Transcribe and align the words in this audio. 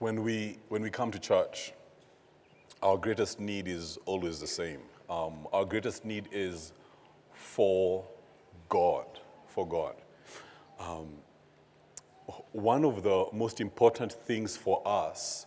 When 0.00 0.22
we, 0.22 0.56
when 0.70 0.80
we 0.80 0.88
come 0.88 1.10
to 1.10 1.18
church, 1.18 1.74
our 2.82 2.96
greatest 2.96 3.38
need 3.38 3.68
is 3.68 3.98
always 4.06 4.40
the 4.40 4.46
same. 4.46 4.80
Um, 5.10 5.46
our 5.52 5.66
greatest 5.66 6.06
need 6.06 6.26
is 6.32 6.72
for 7.34 8.02
God, 8.70 9.04
for 9.48 9.68
God. 9.68 9.94
Um, 10.78 11.08
one 12.52 12.86
of 12.86 13.02
the 13.02 13.26
most 13.34 13.60
important 13.60 14.12
things 14.12 14.56
for 14.56 14.80
us 14.86 15.44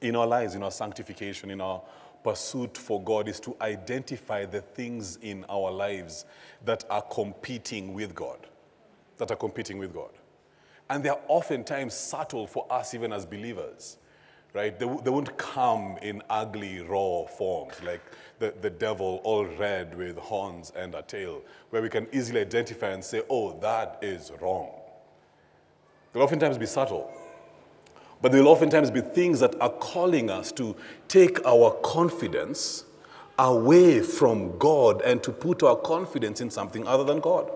in 0.00 0.16
our 0.16 0.26
lives, 0.26 0.54
in 0.54 0.62
our 0.62 0.70
sanctification, 0.70 1.50
in 1.50 1.60
our 1.60 1.82
pursuit 2.24 2.78
for 2.78 3.02
God, 3.02 3.28
is 3.28 3.40
to 3.40 3.54
identify 3.60 4.46
the 4.46 4.62
things 4.62 5.18
in 5.20 5.44
our 5.50 5.70
lives 5.70 6.24
that 6.64 6.84
are 6.88 7.02
competing 7.02 7.92
with 7.92 8.14
God, 8.14 8.38
that 9.18 9.30
are 9.30 9.36
competing 9.36 9.76
with 9.76 9.92
God. 9.92 10.12
And 10.90 11.04
they're 11.04 11.20
oftentimes 11.28 11.94
subtle 11.94 12.48
for 12.48 12.66
us, 12.68 12.94
even 12.94 13.12
as 13.12 13.24
believers, 13.24 13.96
right? 14.52 14.76
They, 14.76 14.86
they 14.86 15.10
won't 15.10 15.38
come 15.38 15.96
in 16.02 16.20
ugly, 16.28 16.80
raw 16.80 17.26
forms, 17.26 17.80
like 17.84 18.02
the, 18.40 18.52
the 18.60 18.70
devil 18.70 19.20
all 19.22 19.46
red 19.46 19.96
with 19.96 20.18
horns 20.18 20.72
and 20.74 20.96
a 20.96 21.02
tail, 21.02 21.42
where 21.70 21.80
we 21.80 21.88
can 21.88 22.08
easily 22.12 22.40
identify 22.40 22.88
and 22.88 23.04
say, 23.04 23.22
oh, 23.30 23.56
that 23.60 24.00
is 24.02 24.32
wrong. 24.40 24.68
They'll 26.12 26.24
oftentimes 26.24 26.58
be 26.58 26.66
subtle. 26.66 27.08
But 28.20 28.32
they'll 28.32 28.48
oftentimes 28.48 28.90
be 28.90 29.00
things 29.00 29.38
that 29.40 29.58
are 29.60 29.70
calling 29.70 30.28
us 30.28 30.50
to 30.52 30.74
take 31.06 31.46
our 31.46 31.70
confidence 31.84 32.84
away 33.38 34.00
from 34.00 34.58
God 34.58 35.02
and 35.02 35.22
to 35.22 35.30
put 35.30 35.62
our 35.62 35.76
confidence 35.76 36.40
in 36.40 36.50
something 36.50 36.84
other 36.84 37.04
than 37.04 37.20
God 37.20 37.48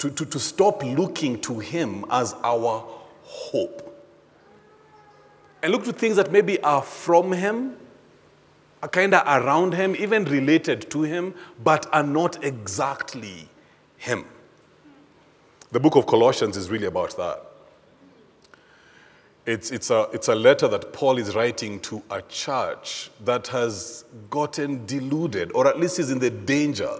to, 0.00 0.10
to, 0.10 0.24
to 0.24 0.38
stop 0.40 0.82
looking 0.82 1.38
to 1.42 1.58
Him 1.58 2.06
as 2.10 2.34
our 2.42 2.84
hope. 3.22 3.86
And 5.62 5.72
look 5.72 5.84
to 5.84 5.92
things 5.92 6.16
that 6.16 6.32
maybe 6.32 6.58
are 6.62 6.80
from 6.80 7.32
Him, 7.32 7.76
are 8.82 8.88
kind 8.88 9.12
of 9.12 9.26
around 9.26 9.74
Him, 9.74 9.94
even 9.94 10.24
related 10.24 10.90
to 10.90 11.02
Him, 11.02 11.34
but 11.62 11.86
are 11.92 12.02
not 12.02 12.42
exactly 12.42 13.50
Him. 13.98 14.24
The 15.70 15.78
book 15.78 15.96
of 15.96 16.06
Colossians 16.06 16.56
is 16.56 16.70
really 16.70 16.86
about 16.86 17.14
that. 17.18 17.44
It's, 19.44 19.70
it's, 19.70 19.90
a, 19.90 20.08
it's 20.14 20.28
a 20.28 20.34
letter 20.34 20.66
that 20.68 20.94
Paul 20.94 21.18
is 21.18 21.34
writing 21.34 21.78
to 21.80 22.02
a 22.10 22.22
church 22.22 23.10
that 23.24 23.48
has 23.48 24.06
gotten 24.30 24.86
deluded, 24.86 25.52
or 25.52 25.66
at 25.68 25.78
least 25.78 25.98
is 25.98 26.10
in 26.10 26.20
the 26.20 26.30
danger 26.30 26.90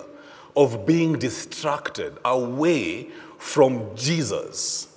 of 0.56 0.86
being 0.86 1.18
distracted 1.18 2.18
away 2.24 3.08
from 3.38 3.94
Jesus 3.96 4.88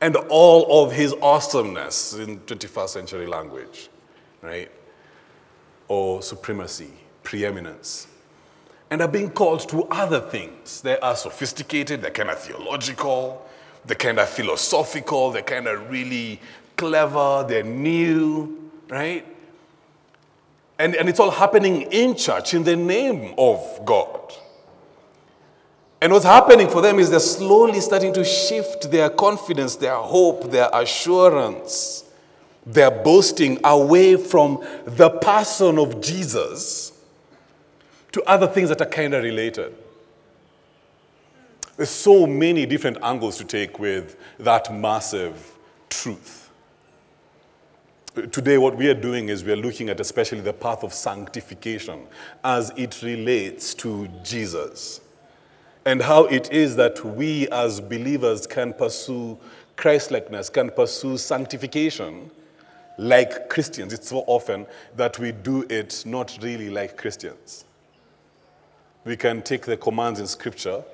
and 0.00 0.16
all 0.28 0.84
of 0.84 0.92
his 0.92 1.14
awesomeness 1.20 2.14
in 2.14 2.40
21st 2.40 2.88
century 2.88 3.26
language, 3.26 3.90
right? 4.40 4.70
Or 5.88 6.22
supremacy, 6.22 6.90
preeminence. 7.22 8.06
And 8.90 9.02
are 9.02 9.08
being 9.08 9.30
called 9.30 9.68
to 9.68 9.84
other 9.84 10.20
things. 10.20 10.80
They 10.80 10.98
are 10.98 11.14
sophisticated, 11.14 12.02
they're 12.02 12.10
kind 12.10 12.30
of 12.30 12.38
theological, 12.38 13.46
they're 13.84 13.96
kind 13.96 14.18
of 14.18 14.28
philosophical, 14.28 15.30
they're 15.30 15.42
kind 15.42 15.66
of 15.66 15.90
really 15.90 16.40
clever, 16.76 17.44
they're 17.46 17.62
new, 17.62 18.70
right? 18.88 19.26
And, 20.78 20.94
and 20.94 21.10
it's 21.10 21.20
all 21.20 21.30
happening 21.30 21.82
in 21.92 22.16
church 22.16 22.54
in 22.54 22.64
the 22.64 22.74
name 22.74 23.34
of 23.36 23.84
God. 23.84 24.32
And 26.02 26.12
what's 26.12 26.24
happening 26.24 26.68
for 26.68 26.80
them 26.80 26.98
is 26.98 27.10
they're 27.10 27.20
slowly 27.20 27.80
starting 27.80 28.14
to 28.14 28.24
shift 28.24 28.90
their 28.90 29.10
confidence, 29.10 29.76
their 29.76 29.96
hope, 29.96 30.50
their 30.50 30.70
assurance, 30.72 32.04
their 32.64 32.90
boasting 32.90 33.58
away 33.64 34.16
from 34.16 34.64
the 34.86 35.10
person 35.10 35.78
of 35.78 36.00
Jesus 36.00 36.92
to 38.12 38.22
other 38.22 38.46
things 38.46 38.70
that 38.70 38.80
are 38.80 38.86
kind 38.86 39.12
of 39.12 39.22
related. 39.22 39.76
There's 41.76 41.90
so 41.90 42.26
many 42.26 42.64
different 42.64 42.98
angles 43.02 43.36
to 43.38 43.44
take 43.44 43.78
with 43.78 44.16
that 44.38 44.72
massive 44.72 45.58
truth. 45.90 46.50
Today, 48.32 48.58
what 48.58 48.76
we 48.76 48.88
are 48.88 48.94
doing 48.94 49.28
is 49.28 49.44
we 49.44 49.52
are 49.52 49.56
looking 49.56 49.88
at 49.88 50.00
especially 50.00 50.40
the 50.40 50.52
path 50.52 50.82
of 50.82 50.92
sanctification 50.92 52.06
as 52.42 52.72
it 52.76 53.02
relates 53.02 53.72
to 53.74 54.08
Jesus 54.24 55.00
and 55.84 56.02
how 56.02 56.24
it 56.24 56.52
is 56.52 56.76
that 56.76 57.04
we 57.04 57.48
as 57.48 57.80
believers 57.80 58.46
can 58.46 58.72
pursue 58.72 59.38
Christlikeness, 59.76 60.50
can 60.50 60.70
pursue 60.70 61.16
sanctification 61.16 62.30
like 62.98 63.48
Christians. 63.48 63.92
It's 63.92 64.08
so 64.08 64.24
often 64.26 64.66
that 64.96 65.18
we 65.18 65.32
do 65.32 65.64
it 65.70 66.02
not 66.04 66.38
really 66.42 66.68
like 66.68 66.98
Christians. 66.98 67.64
We 69.04 69.16
can 69.16 69.40
take 69.40 69.62
the 69.62 69.76
commands 69.78 70.20
in 70.20 70.26
Scripture 70.26 70.84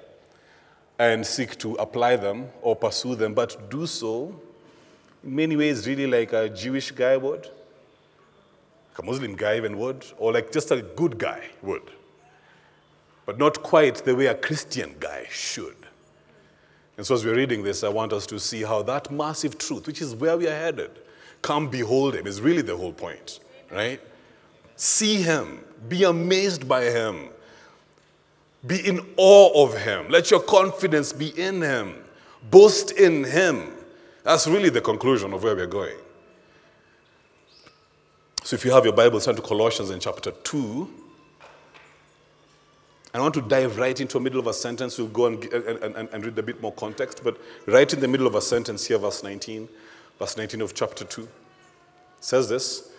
and 0.99 1.27
seek 1.27 1.59
to 1.59 1.75
apply 1.75 2.17
them 2.17 2.49
or 2.63 2.77
pursue 2.77 3.17
them, 3.17 3.35
but 3.35 3.69
do 3.71 3.87
so 3.87 4.41
in 5.25 5.35
many 5.35 5.57
ways 5.57 5.87
really 5.89 6.07
like 6.07 6.33
a 6.33 6.49
Jewish 6.49 6.93
guy 6.93 7.17
would, 7.17 7.43
like 7.43 8.99
a 8.99 9.03
Muslim 9.03 9.35
guy 9.35 9.57
even 9.57 9.77
would, 9.79 10.07
or 10.17 10.33
like 10.33 10.53
just 10.53 10.71
a 10.71 10.81
good 10.81 11.19
guy 11.19 11.43
would 11.61 11.91
but 13.27 13.39
not 13.39 13.63
quite 13.63 13.97
the 13.97 14.15
way 14.15 14.27
a 14.27 14.35
Christian 14.35 14.95
guy 15.01 15.27
should. 15.29 15.77
And 16.97 17.05
so, 17.05 17.15
as 17.15 17.25
we're 17.25 17.37
reading 17.37 17.63
this, 17.63 17.85
I 17.85 17.89
want 17.89 18.13
us 18.13 18.25
to 18.29 18.39
see 18.39 18.63
how 18.63 18.83
that 18.83 19.11
massive 19.11 19.59
truth, 19.59 19.87
which 19.87 20.01
is 20.01 20.15
where 20.15 20.39
we 20.39 20.47
are 20.47 20.55
headed, 20.55 20.91
come 21.43 21.69
behold 21.69 22.15
him, 22.15 22.27
is 22.27 22.41
really 22.41 22.63
the 22.63 22.77
whole 22.77 22.93
point, 22.93 23.41
right? 23.71 24.01
See 24.77 25.17
him, 25.17 25.63
be 25.89 26.05
amazed 26.05 26.67
by 26.67 26.85
him, 26.85 27.29
be 28.67 28.87
in 28.87 29.01
awe 29.17 29.65
of 29.65 29.77
him, 29.77 30.09
let 30.09 30.31
your 30.31 30.41
confidence 30.41 31.13
be 31.13 31.39
in 31.39 31.61
him, 31.61 32.03
boast 32.51 32.93
in 32.93 33.25
him. 33.25 33.73
That's 34.23 34.47
really 34.47 34.71
the 34.71 34.81
conclusion 34.81 35.35
of 35.35 35.43
where 35.43 35.55
we're 35.55 35.67
going. 35.67 35.97
So, 38.43 38.55
if 38.55 38.65
you 38.65 38.71
have 38.71 38.85
your 38.85 38.95
Bible, 38.95 39.21
turn 39.21 39.37
to 39.37 39.43
Colossians 39.43 39.91
in 39.91 40.01
chapter 40.01 40.31
2. 40.31 41.06
I 43.15 43.21
want 43.21 43.35
to 43.35 43.43
dive 43.43 43.79
right 43.79 43.99
into 43.99 44.15
the 44.15 44.21
middle 44.21 44.41
of 44.41 44.47
a 44.47 44.53
sentence. 44.53 44.99
We'll 44.99 45.09
go 45.09 45.27
and, 45.27 45.45
and, 45.45 45.97
and, 45.97 46.09
and, 46.13 46.25
read 46.25 46.39
a 46.39 46.43
bit 46.43 46.61
more 46.61 46.73
context, 46.73 47.23
but 47.25 47.41
right 47.67 47.91
in 47.91 48.01
the 48.01 48.09
middle 48.09 48.27
of 48.27 48.35
a 48.35 48.43
sentence 48.43 48.87
here, 48.87 48.99
verse 48.99 49.23
19, 49.23 49.69
verse 50.19 50.37
19 50.37 50.61
of 50.61 50.75
chapter 50.75 51.05
2, 51.05 51.27
says 52.21 52.49
this 52.49 52.91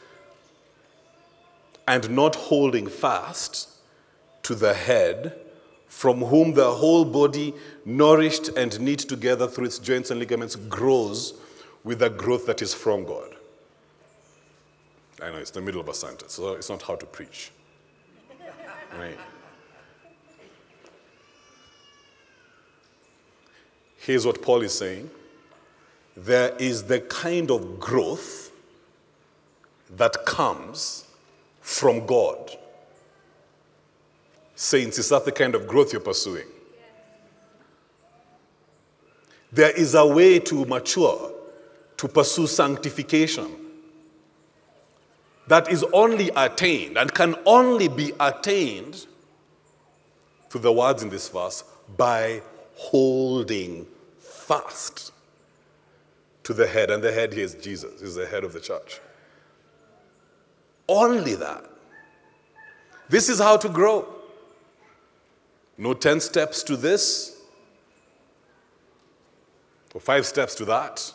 And 1.88 2.10
not 2.10 2.36
holding 2.36 2.88
fast 2.88 3.70
to 4.44 4.56
the 4.56 4.74
head, 4.74 5.36
from 5.88 6.22
whom 6.22 6.54
the 6.54 6.72
whole 6.72 7.06
body, 7.06 7.54
nourished 7.86 8.50
and 8.50 8.80
knit 8.80 9.00
together 9.00 9.48
through 9.48 9.66
its 9.66 9.80
joints 9.80 10.10
and 10.10 10.20
ligaments, 10.20 10.56
grows 10.56 11.34
with 11.84 12.00
the 12.00 12.10
growth 12.10 12.46
that 12.48 12.62
is 12.62 12.74
from 12.74 13.06
God. 13.06 13.36
I 15.22 15.32
know 15.32 15.38
it's 15.38 15.52
the 15.52 15.62
middle 15.62 15.82
of 15.82 15.90
a 15.90 15.94
sentence, 15.94 16.34
so 16.34 16.54
it's 16.54 16.70
not 16.70 16.82
how 16.82 16.96
to 16.96 17.06
preach. 17.06 17.52
Right? 18.98 19.18
Here's 24.08 24.26
what 24.26 24.42
Paul 24.42 24.62
is 24.62 24.74
saying 24.74 25.10
there 26.16 26.56
is 26.56 26.84
the 26.84 27.02
kind 27.02 27.52
of 27.52 27.78
growth 27.78 28.52
that 29.98 30.26
comes 30.26 31.04
from 31.60 32.06
God. 32.06 32.58
Saints, 34.56 34.98
is 34.98 35.10
that 35.10 35.26
the 35.26 35.32
kind 35.34 35.56
of 35.56 35.68
growth 35.68 35.92
you're 35.92 36.02
pursuing? 36.02 36.48
There 39.52 39.72
is 39.72 39.94
a 39.94 40.08
way 40.08 40.40
to 40.40 40.64
mature, 40.64 41.34
to 41.98 42.08
pursue 42.08 42.48
sanctification 42.48 43.54
that 45.48 45.70
is 45.70 45.84
only 45.92 46.30
attained 46.34 46.98
and 46.98 47.14
can 47.14 47.36
only 47.46 47.90
be 47.90 48.14
attained 48.22 49.06
through 50.50 50.62
the 50.62 50.72
words 50.72 51.04
in 51.04 51.10
this 51.10 51.28
verse 51.28 51.66
by 51.98 52.42
holding 52.76 53.86
fast 54.48 55.12
to 56.44 56.54
the 56.54 56.66
head, 56.66 56.90
and 56.90 57.04
the 57.04 57.12
head 57.12 57.34
here 57.34 57.44
is 57.44 57.56
Jesus, 57.56 58.02
is 58.02 58.16
the 58.16 58.26
head 58.26 58.46
of 58.46 58.54
the 58.54 58.62
church. 58.62 59.02
Only 60.88 61.36
that. 61.36 61.66
This 63.10 63.28
is 63.28 63.40
how 63.40 63.58
to 63.58 63.68
grow. 63.68 64.08
No 65.78 65.94
10 65.94 66.22
steps 66.22 66.64
to 66.64 66.78
this, 66.78 67.42
or 69.94 70.00
five 70.00 70.26
steps 70.26 70.56
to 70.56 70.66
that. 70.66 71.14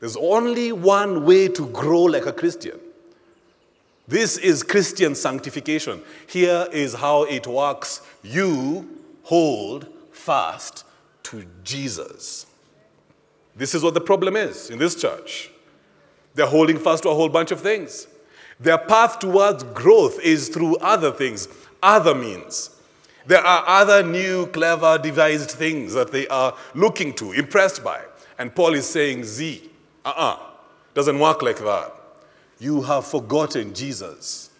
There's 0.00 0.16
only 0.16 0.72
one 0.72 1.26
way 1.26 1.48
to 1.48 1.66
grow 1.66 2.02
like 2.02 2.24
a 2.24 2.32
Christian. 2.32 2.80
This 4.08 4.38
is 4.38 4.62
Christian 4.62 5.14
sanctification. 5.14 6.02
Here 6.26 6.66
is 6.72 6.94
how 6.94 7.24
it 7.24 7.46
works. 7.46 8.00
You 8.22 9.00
hold 9.22 9.88
fast 10.12 10.84
to 11.24 11.44
Jesus. 11.62 12.46
This 13.56 13.74
is 13.74 13.82
what 13.82 13.94
the 13.94 14.00
problem 14.00 14.36
is 14.36 14.70
in 14.70 14.78
this 14.78 14.94
church. 14.94 15.50
They're 16.34 16.46
holding 16.46 16.78
fast 16.78 17.04
to 17.04 17.10
a 17.10 17.14
whole 17.14 17.28
bunch 17.28 17.50
of 17.50 17.60
things. 17.60 18.06
Their 18.58 18.78
path 18.78 19.18
towards 19.18 19.62
growth 19.64 20.20
is 20.20 20.48
through 20.48 20.76
other 20.76 21.12
things, 21.12 21.48
other 21.82 22.14
means. 22.14 22.70
There 23.26 23.44
are 23.44 23.64
other 23.66 24.02
new, 24.02 24.46
clever, 24.46 24.98
devised 24.98 25.50
things 25.50 25.94
that 25.94 26.12
they 26.12 26.26
are 26.28 26.54
looking 26.74 27.14
to, 27.14 27.32
impressed 27.32 27.82
by. 27.82 28.00
And 28.38 28.54
Paul 28.54 28.74
is 28.74 28.88
saying, 28.88 29.24
Z, 29.24 29.70
uh 30.04 30.08
uh-uh, 30.08 30.32
uh, 30.34 30.38
doesn't 30.92 31.18
work 31.18 31.42
like 31.42 31.58
that. 31.58 31.92
You 32.58 32.82
have 32.82 33.06
forgotten 33.06 33.74
Jesus. 33.74 34.50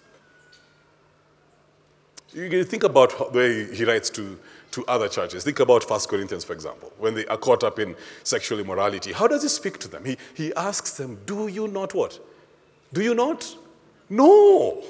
You 2.33 2.65
think 2.65 2.83
about 2.83 3.33
the 3.33 3.39
way 3.39 3.75
he 3.75 3.85
writes 3.85 4.11
to, 4.11 4.39
to 4.75 4.85
other 4.87 5.09
churches. 5.09 5.45
Think 5.45 5.61
about 5.61 5.89
1 5.89 6.01
Corinthians, 6.09 6.43
for 6.43 6.53
example, 6.53 6.93
when 6.99 7.15
they 7.15 7.25
are 7.27 7.37
caught 7.37 7.63
up 7.63 7.79
in 7.79 7.95
sexual 8.25 8.59
immorality. 8.59 9.13
How 9.13 9.29
does 9.29 9.43
he 9.43 9.49
speak 9.49 9.79
to 9.79 9.89
them? 9.89 10.05
He, 10.05 10.17
he 10.35 10.53
asks 10.55 10.97
them, 10.97 11.21
Do 11.27 11.47
you 11.47 11.69
not 11.69 11.95
what? 11.95 12.19
Do 12.93 13.01
you 13.01 13.15
not? 13.15 13.57
No. 14.11 14.83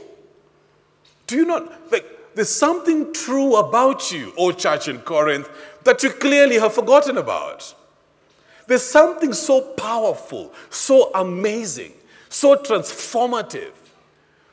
Do 1.27 1.37
you 1.37 1.45
not? 1.45 1.93
Like, 1.93 2.07
there's 2.35 2.49
something 2.49 3.13
true 3.13 3.57
about 3.57 4.11
you, 4.11 4.33
O 4.39 4.53
church 4.53 4.89
in 4.89 4.99
Corinth, 5.01 5.49
that 5.85 6.03
you 6.03 6.11
clearly 6.11 6.59
have 6.59 6.73
forgotten 6.73 7.19
about. 7.19 7.75
There's 8.67 8.83
something 8.83 9.35
so 9.35 9.61
powerful, 9.61 10.51
so 10.71 11.11
amazing, 11.15 11.93
so 12.31 12.57
transformative 12.57 13.73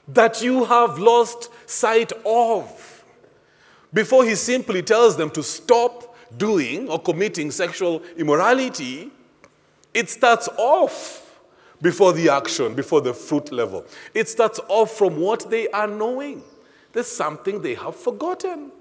that 0.09 0.41
you 0.41 0.65
have 0.65 0.99
lost 0.99 1.49
sight 1.69 2.11
of. 2.25 3.00
Before 3.93 4.23
he 4.23 4.35
simply 4.35 4.81
tells 4.81 5.17
them 5.17 5.29
to 5.31 5.43
stop 5.43 6.15
doing 6.37 6.89
or 6.89 6.99
committing 6.99 7.51
sexual 7.51 8.01
immorality, 8.17 9.11
it 9.93 10.09
starts 10.09 10.47
off 10.57 11.39
before 11.81 12.13
the 12.13 12.29
action, 12.29 12.73
before 12.73 13.01
the 13.01 13.13
fruit 13.13 13.51
level. 13.51 13.85
It 14.13 14.29
starts 14.29 14.59
off 14.67 14.91
from 14.91 15.19
what 15.19 15.49
they 15.49 15.67
are 15.69 15.87
knowing. 15.87 16.43
There's 16.93 17.07
something 17.07 17.61
they 17.61 17.75
have 17.75 17.95
forgotten. 17.95 18.71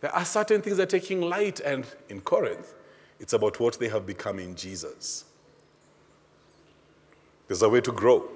There 0.00 0.14
are 0.14 0.24
certain 0.24 0.62
things 0.62 0.76
that 0.76 0.84
are 0.84 0.98
taking 0.98 1.20
light, 1.20 1.60
and 1.60 1.86
in 2.08 2.20
Corinth, 2.20 2.74
it's 3.18 3.32
about 3.32 3.60
what 3.60 3.78
they 3.78 3.88
have 3.88 4.06
become 4.06 4.38
in 4.38 4.54
Jesus. 4.54 5.24
There's 7.48 7.62
a 7.62 7.68
way 7.68 7.80
to 7.80 7.92
grow. 7.92 8.28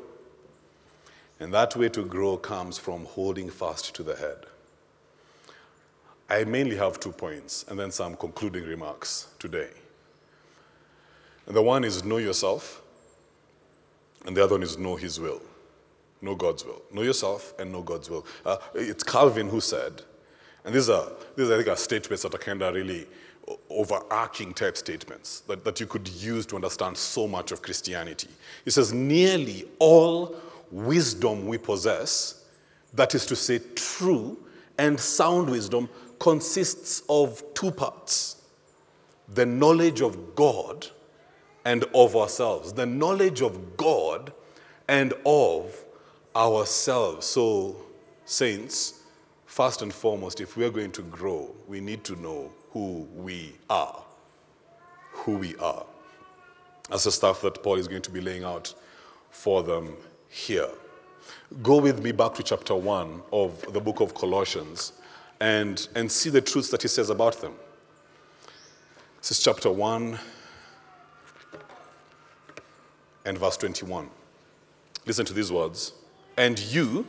And 1.41 1.53
that 1.55 1.77
way 1.77 1.89
to 1.91 2.05
grow 2.05 2.37
comes 2.37 2.79
from 2.79 3.07
holding 3.07 3.51
fast 3.51 3.95
to 3.97 4.03
the 4.03 4.17
head. 4.17 4.47
I 6.35 6.43
mainly 6.43 6.77
have 6.77 6.99
two 6.99 7.13
points 7.13 7.65
and 7.69 7.79
then 7.79 7.93
some 7.93 8.17
concluding 8.17 8.65
remarks 8.65 9.29
today. 9.39 9.69
And 11.47 11.55
the 11.55 11.63
one 11.63 11.85
is 11.85 12.03
know 12.03 12.17
yourself, 12.17 12.83
and 14.27 14.37
the 14.37 14.43
other 14.43 14.55
one 14.55 14.65
is 14.65 14.77
know 14.77 14.97
His 14.97 15.21
will. 15.21 15.41
Know 16.23 16.35
God's 16.35 16.65
will. 16.65 16.83
Know 16.93 17.03
yourself 17.03 17.55
and 17.61 17.71
know 17.71 17.83
God's 17.83 18.11
will. 18.11 18.27
Uh, 18.45 18.57
it's 18.75 19.05
Calvin 19.05 19.49
who 19.49 19.61
said, 19.61 20.03
and 20.65 20.75
these 20.75 20.89
are, 20.89 21.07
these 21.37 21.51
are 21.51 21.55
I 21.55 21.57
think, 21.59 21.69
are 21.69 21.77
statements 21.77 22.25
that 22.25 22.35
are 22.35 22.39
kind 22.39 22.63
of 22.63 22.75
really 22.75 23.07
overarching 23.71 24.55
type 24.55 24.77
statements 24.77 25.41
that, 25.41 25.65
that 25.65 25.79
you 25.79 25.87
could 25.87 26.09
use 26.09 26.47
to 26.47 26.57
understand 26.57 26.97
so 26.97 27.29
much 27.29 27.53
of 27.53 27.63
Christianity. 27.63 28.31
He 28.65 28.71
says, 28.71 28.93
nearly 28.93 29.69
all 29.79 30.35
wisdom 30.73 31.47
we 31.47 31.59
possess, 31.59 32.45
that 32.95 33.15
is 33.15 33.25
to 33.27 33.37
say, 33.37 33.61
true 33.77 34.37
and 34.79 34.99
sound 34.99 35.49
wisdom, 35.51 35.89
consists 36.19 37.03
of 37.09 37.43
two 37.55 37.71
parts 37.71 38.43
the 39.29 39.47
knowledge 39.47 40.01
of 40.01 40.35
God 40.35 40.87
and 41.65 41.85
of 41.95 42.15
ourselves. 42.15 42.73
The 42.73 42.87
knowledge 42.87 43.41
of 43.41 43.77
God 43.77 44.33
and 44.89 45.15
of 45.25 45.85
ourselves. 46.37 47.27
So, 47.27 47.77
saints, 48.27 49.03
first 49.47 49.83
and 49.83 49.93
foremost, 49.93 50.41
if 50.41 50.57
we 50.57 50.65
are 50.65 50.71
going 50.71 50.93
to 50.93 51.03
grow, 51.03 51.55
we 51.67 51.81
need 51.81 52.05
to 52.05 52.21
know 52.21 52.53
who 52.71 53.09
we 53.15 53.55
are. 53.71 54.03
Who 55.13 55.37
we 55.37 55.57
are. 55.57 55.87
That's 56.91 57.05
the 57.05 57.13
stuff 57.13 57.41
that 57.43 57.63
Paul 57.63 57.77
is 57.77 57.89
going 57.89 58.03
to 58.03 58.11
be 58.11 58.21
laying 58.21 58.45
out 58.45 58.75
for 59.31 59.63
them 59.63 59.97
here. 60.29 60.69
Go 61.63 61.81
with 61.81 62.03
me 62.03 62.13
back 62.13 62.35
to 62.35 62.43
chapter 62.43 62.75
1 62.75 63.23
of 63.33 63.73
the 63.73 63.81
book 63.81 64.01
of 64.01 64.15
Colossians 64.15 64.93
and, 65.45 65.89
and 65.95 66.11
see 66.11 66.31
the 66.31 66.41
truths 66.41 66.71
that 66.71 66.81
he 66.81 66.89
says 66.89 67.11
about 67.11 67.39
them. 67.43 67.53
This 69.19 69.33
is 69.33 69.41
chapter 69.41 69.71
1 69.71 70.19
and 73.27 73.37
verse 73.37 73.59
21. 73.59 74.09
Listen 75.05 75.27
to 75.27 75.35
these 75.35 75.53
words. 75.53 75.93
And 76.39 76.59
you, 76.59 77.07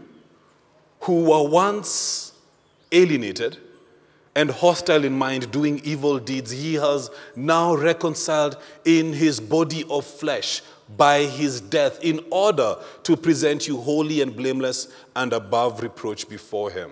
who 0.99 1.29
were 1.29 1.47
once 1.47 2.33
alienated 2.91 3.57
and 4.35 4.51
hostile 4.51 5.05
in 5.05 5.17
mind, 5.17 5.49
doing 5.49 5.79
evil 5.85 6.19
deeds, 6.19 6.51
he 6.51 6.73
has 6.73 7.09
now 7.37 7.73
reconciled 7.73 8.57
in 8.83 9.13
his 9.13 9.39
body 9.39 9.85
of 9.89 10.03
flesh 10.03 10.61
by 10.97 11.19
his 11.23 11.61
death 11.61 12.03
in 12.03 12.19
order 12.31 12.75
to 13.03 13.15
present 13.15 13.65
you 13.65 13.77
holy 13.79 14.19
and 14.19 14.35
blameless 14.35 14.89
and 15.15 15.31
above 15.31 15.81
reproach 15.81 16.27
before 16.27 16.69
him. 16.69 16.91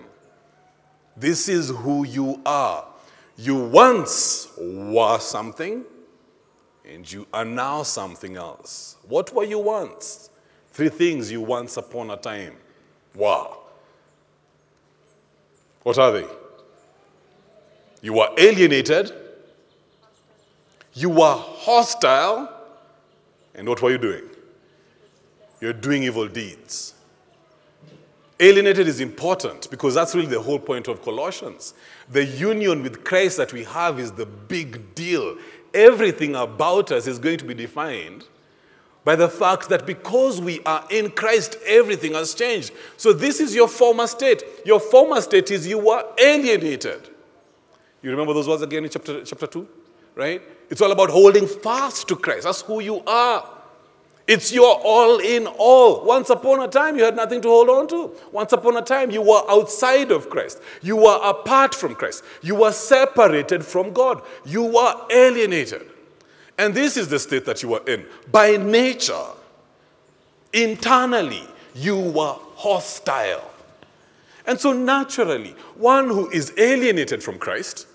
This 1.16 1.48
is 1.48 1.70
who 1.70 2.04
you 2.04 2.40
are. 2.44 2.86
You 3.36 3.56
once 3.56 4.48
were 4.58 5.18
something, 5.18 5.84
and 6.84 7.10
you 7.10 7.26
are 7.32 7.44
now 7.44 7.82
something 7.82 8.36
else. 8.36 8.96
What 9.08 9.34
were 9.34 9.44
you 9.44 9.58
once? 9.58 10.30
Three 10.72 10.88
things 10.88 11.30
you 11.30 11.40
once 11.40 11.76
upon 11.76 12.10
a 12.10 12.16
time 12.16 12.54
Wow. 13.14 13.58
What 15.82 15.98
are 15.98 16.12
they? 16.12 16.26
You 18.02 18.14
were 18.14 18.28
alienated, 18.36 19.12
you 20.94 21.10
were 21.10 21.36
hostile, 21.36 22.50
and 23.54 23.68
what 23.68 23.80
were 23.80 23.90
you 23.90 23.98
doing? 23.98 24.24
You're 25.60 25.72
doing 25.72 26.02
evil 26.02 26.28
deeds. 26.28 26.93
Alienated 28.40 28.88
is 28.88 29.00
important 29.00 29.70
because 29.70 29.94
that's 29.94 30.14
really 30.14 30.26
the 30.26 30.40
whole 30.40 30.58
point 30.58 30.88
of 30.88 31.02
Colossians. 31.02 31.72
The 32.10 32.24
union 32.24 32.82
with 32.82 33.04
Christ 33.04 33.36
that 33.36 33.52
we 33.52 33.62
have 33.64 34.00
is 34.00 34.12
the 34.12 34.26
big 34.26 34.94
deal. 34.94 35.36
Everything 35.72 36.34
about 36.34 36.90
us 36.90 37.06
is 37.06 37.18
going 37.18 37.38
to 37.38 37.44
be 37.44 37.54
defined 37.54 38.24
by 39.04 39.14
the 39.14 39.28
fact 39.28 39.68
that 39.68 39.86
because 39.86 40.40
we 40.40 40.60
are 40.64 40.84
in 40.90 41.10
Christ, 41.10 41.58
everything 41.66 42.14
has 42.14 42.34
changed. 42.34 42.72
So, 42.96 43.12
this 43.12 43.38
is 43.38 43.54
your 43.54 43.68
former 43.68 44.06
state. 44.06 44.42
Your 44.64 44.80
former 44.80 45.20
state 45.20 45.50
is 45.50 45.66
you 45.66 45.78
were 45.78 46.04
alienated. 46.18 47.10
You 48.02 48.10
remember 48.10 48.34
those 48.34 48.48
words 48.48 48.62
again 48.62 48.84
in 48.84 48.90
chapter, 48.90 49.24
chapter 49.24 49.46
2? 49.46 49.68
Right? 50.14 50.42
It's 50.70 50.80
all 50.80 50.92
about 50.92 51.10
holding 51.10 51.46
fast 51.46 52.08
to 52.08 52.16
Christ. 52.16 52.44
That's 52.44 52.62
who 52.62 52.80
you 52.80 53.02
are. 53.06 53.48
It's 54.26 54.52
your 54.52 54.80
all 54.82 55.18
in 55.18 55.46
all. 55.46 56.04
Once 56.04 56.30
upon 56.30 56.62
a 56.62 56.68
time, 56.68 56.96
you 56.96 57.04
had 57.04 57.14
nothing 57.14 57.42
to 57.42 57.48
hold 57.48 57.68
on 57.68 57.86
to. 57.88 58.12
Once 58.32 58.52
upon 58.54 58.76
a 58.76 58.82
time, 58.82 59.10
you 59.10 59.20
were 59.20 59.42
outside 59.50 60.10
of 60.10 60.30
Christ. 60.30 60.62
You 60.80 60.96
were 60.96 61.20
apart 61.22 61.74
from 61.74 61.94
Christ. 61.94 62.24
You 62.42 62.54
were 62.54 62.72
separated 62.72 63.64
from 63.64 63.92
God. 63.92 64.22
You 64.46 64.62
were 64.64 64.94
alienated. 65.10 65.82
And 66.56 66.74
this 66.74 66.96
is 66.96 67.08
the 67.08 67.18
state 67.18 67.44
that 67.44 67.62
you 67.62 67.68
were 67.70 67.82
in. 67.86 68.06
By 68.32 68.56
nature, 68.56 69.26
internally, 70.54 71.46
you 71.74 71.98
were 71.98 72.36
hostile. 72.54 73.50
And 74.46 74.58
so, 74.58 74.72
naturally, 74.72 75.54
one 75.76 76.08
who 76.08 76.30
is 76.30 76.52
alienated 76.56 77.22
from 77.22 77.38
Christ, 77.38 77.86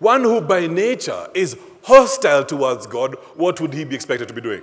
one 0.00 0.22
who 0.22 0.40
by 0.40 0.66
nature 0.66 1.28
is 1.34 1.56
hostile 1.82 2.44
towards 2.44 2.86
God, 2.86 3.14
what 3.36 3.60
would 3.60 3.72
he 3.72 3.84
be 3.84 3.94
expected 3.94 4.26
to 4.28 4.34
be 4.34 4.40
doing? 4.40 4.62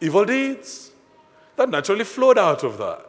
Evil 0.00 0.24
deeds. 0.24 0.90
That 1.56 1.70
naturally 1.70 2.04
flowed 2.04 2.38
out 2.38 2.64
of 2.64 2.78
that. 2.78 3.04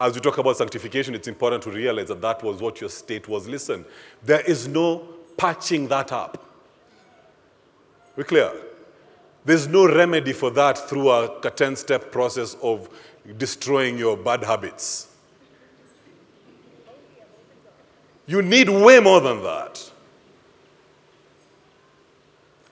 As 0.00 0.14
we 0.14 0.20
talk 0.20 0.36
about 0.38 0.56
sanctification, 0.56 1.14
it's 1.14 1.28
important 1.28 1.62
to 1.62 1.70
realize 1.70 2.08
that 2.08 2.20
that 2.20 2.42
was 2.42 2.60
what 2.60 2.80
your 2.80 2.90
state 2.90 3.26
was. 3.28 3.48
Listen, 3.48 3.84
there 4.22 4.40
is 4.40 4.68
no 4.68 5.08
patching 5.36 5.88
that 5.88 6.12
up. 6.12 6.44
We 8.16 8.24
clear? 8.24 8.52
There's 9.44 9.66
no 9.66 9.86
remedy 9.86 10.32
for 10.32 10.50
that 10.50 10.78
through 10.88 11.10
a 11.10 11.50
10 11.54 11.76
step 11.76 12.10
process 12.10 12.56
of 12.62 12.88
destroying 13.38 13.98
your 13.98 14.16
bad 14.16 14.42
habits. 14.44 15.08
You 18.26 18.42
need 18.42 18.68
way 18.68 19.00
more 19.00 19.20
than 19.20 19.42
that. 19.42 19.90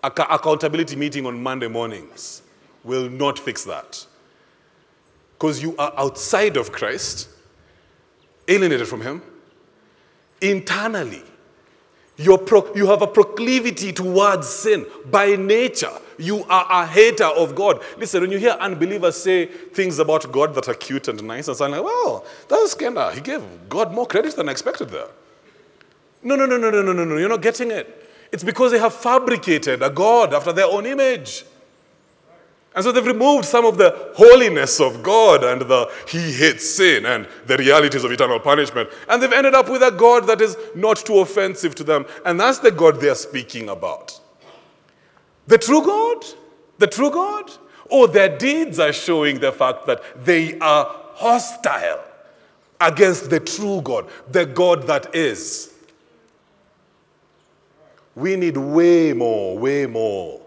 Ac- 0.05 0.27
accountability 0.29 0.97
meeting 0.97 1.27
on 1.27 1.43
Monday 1.43 1.69
mornings 1.69 2.43
will 2.85 3.09
not 3.09 3.39
fix 3.39 3.65
that. 3.65 4.05
Because 5.35 5.63
you 5.63 5.77
are 5.77 5.93
outside 5.97 6.57
of 6.57 6.73
Christ, 6.73 7.29
alienated 8.49 8.89
from 8.89 9.01
Him, 9.01 9.23
internally 10.41 11.23
pro- 12.47 12.75
you 12.75 12.87
have 12.87 13.03
a 13.03 13.07
proclivity 13.07 13.93
towards 13.93 14.49
sin. 14.49 14.87
By 15.11 15.37
nature, 15.37 15.93
you 16.19 16.45
are 16.45 16.67
a 16.71 16.87
hater 16.87 17.25
of 17.25 17.55
God. 17.55 17.83
Listen, 17.97 18.21
when 18.21 18.31
you 18.31 18.39
hear 18.39 18.57
unbelievers 18.61 19.17
say 19.17 19.47
things 19.47 19.99
about 19.99 20.31
God 20.31 20.55
that 20.55 20.69
are 20.69 20.75
cute 20.75 21.09
and 21.09 21.23
nice, 21.25 21.49
and 21.49 21.57
so 21.57 21.65
I'm 21.65 21.73
like, 21.73 21.83
well, 21.83 22.25
that's 22.49 22.75
kind 22.75 22.99
of, 22.99 23.15
he 23.15 23.21
gave 23.21 23.43
God 23.69 23.93
more 23.93 24.07
credit 24.07 24.37
than 24.37 24.49
I 24.49 24.53
expected 24.53 24.91
there. 24.91 25.09
No, 26.23 26.37
no, 26.37 26.47
no, 26.47 26.57
no, 26.57 26.71
no, 26.71 26.83
no, 26.83 26.93
no, 26.93 27.05
no. 27.05 27.17
You're 27.17 27.29
not 27.29 27.43
getting 27.43 27.71
it. 27.71 27.99
It's 28.33 28.43
because 28.43 28.73
they 28.73 28.79
have 28.79 28.95
fabricated 28.95 29.83
a 29.83 29.91
God 29.91 30.33
after 30.33 30.53
their 30.53 30.67
own 30.67 30.87
image. 30.87 31.45
And 32.75 32.83
so 32.83 32.91
they've 32.91 33.05
removed 33.05 33.45
some 33.45 33.67
of 33.67 33.77
the 33.77 34.13
holiness 34.17 34.81
of 34.81 35.03
God 35.03 35.45
and 35.45 35.61
the 35.61 35.93
He 36.09 36.33
hates 36.33 36.69
sin 36.69 37.05
and 37.05 37.29
the 37.47 37.59
realities 37.59 38.03
of 38.03 38.11
eternal 38.11 38.41
punishment. 38.41 38.89
And 39.09 39.23
they've 39.23 39.33
ended 39.33 39.55
up 39.55 39.69
with 39.69 39.83
a 39.83 39.91
God 39.91 40.27
that 40.27 40.41
is 40.41 40.57
not 40.75 40.97
too 40.97 41.19
offensive 41.19 41.75
to 41.77 41.85
them. 41.85 42.07
And 42.25 42.41
that's 42.41 42.61
the 42.61 42.71
God 42.71 42.99
they're 42.99 43.15
speaking 43.15 43.69
about. 43.69 44.19
The 45.47 45.59
true 45.59 45.85
God? 45.85 46.25
The 46.79 46.87
true 46.87 47.11
God? 47.11 47.51
Or 47.91 48.05
oh, 48.05 48.07
their 48.07 48.39
deeds 48.39 48.79
are 48.79 48.93
showing 48.93 49.39
the 49.39 49.53
fact 49.53 49.85
that 49.87 50.25
they 50.25 50.59
are 50.61 50.87
hostile 51.13 52.03
against 52.81 53.29
the 53.29 53.39
true 53.39 53.83
God, 53.83 54.09
the 54.31 54.47
God 54.47 54.87
that 54.87 55.15
is. 55.15 55.72
We 58.15 58.37
need 58.37 58.57
way 58.57 59.13
more, 59.13 59.59
way 59.59 59.87
more 59.87 60.41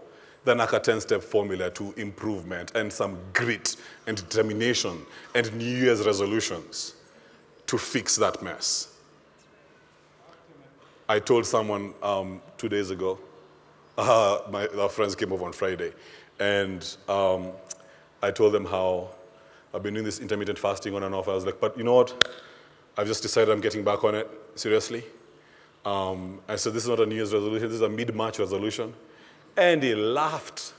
than 0.44 0.58
like 0.58 0.72
a 0.72 0.78
10 0.78 1.00
step 1.00 1.22
formula 1.22 1.70
to 1.70 1.92
improvement 1.96 2.72
and 2.76 2.92
some 2.92 3.18
grit 3.32 3.76
and 4.06 4.16
determination 4.16 5.04
and 5.34 5.52
New 5.54 5.64
Year's 5.64 6.06
resolutions 6.06 6.94
to 7.66 7.76
fix 7.76 8.16
that 8.16 8.42
mess. 8.42 8.94
I 11.08 11.18
told 11.18 11.46
someone 11.46 11.94
um, 12.02 12.40
two 12.58 12.68
days 12.68 12.90
ago, 12.90 13.18
uh, 13.98 14.40
my, 14.50 14.66
our 14.68 14.88
friends 14.88 15.14
came 15.14 15.32
over 15.32 15.44
on 15.44 15.52
Friday, 15.52 15.92
and 16.38 16.96
um, 17.08 17.50
I 18.22 18.30
told 18.30 18.52
them 18.52 18.64
how 18.64 19.10
I've 19.74 19.82
been 19.82 19.94
doing 19.94 20.04
this 20.04 20.20
intermittent 20.20 20.58
fasting 20.58 20.94
on 20.94 21.02
and 21.02 21.14
off. 21.14 21.28
I 21.28 21.34
was 21.34 21.44
like, 21.44 21.60
but 21.60 21.76
you 21.76 21.84
know 21.84 21.94
what? 21.94 22.28
I've 22.96 23.06
just 23.06 23.22
decided 23.22 23.52
I'm 23.52 23.60
getting 23.60 23.84
back 23.84 24.04
on 24.04 24.14
it, 24.14 24.28
seriously. 24.54 25.04
Um, 25.86 26.40
I 26.48 26.56
said, 26.56 26.72
this 26.72 26.82
is 26.82 26.88
not 26.88 26.98
a 26.98 27.06
New 27.06 27.14
Year's 27.14 27.32
resolution, 27.32 27.68
this 27.68 27.76
is 27.76 27.82
a 27.82 27.88
mid 27.88 28.12
March 28.12 28.40
resolution. 28.40 28.92
And 29.56 29.80
he 29.84 29.94
laughed, 29.94 30.74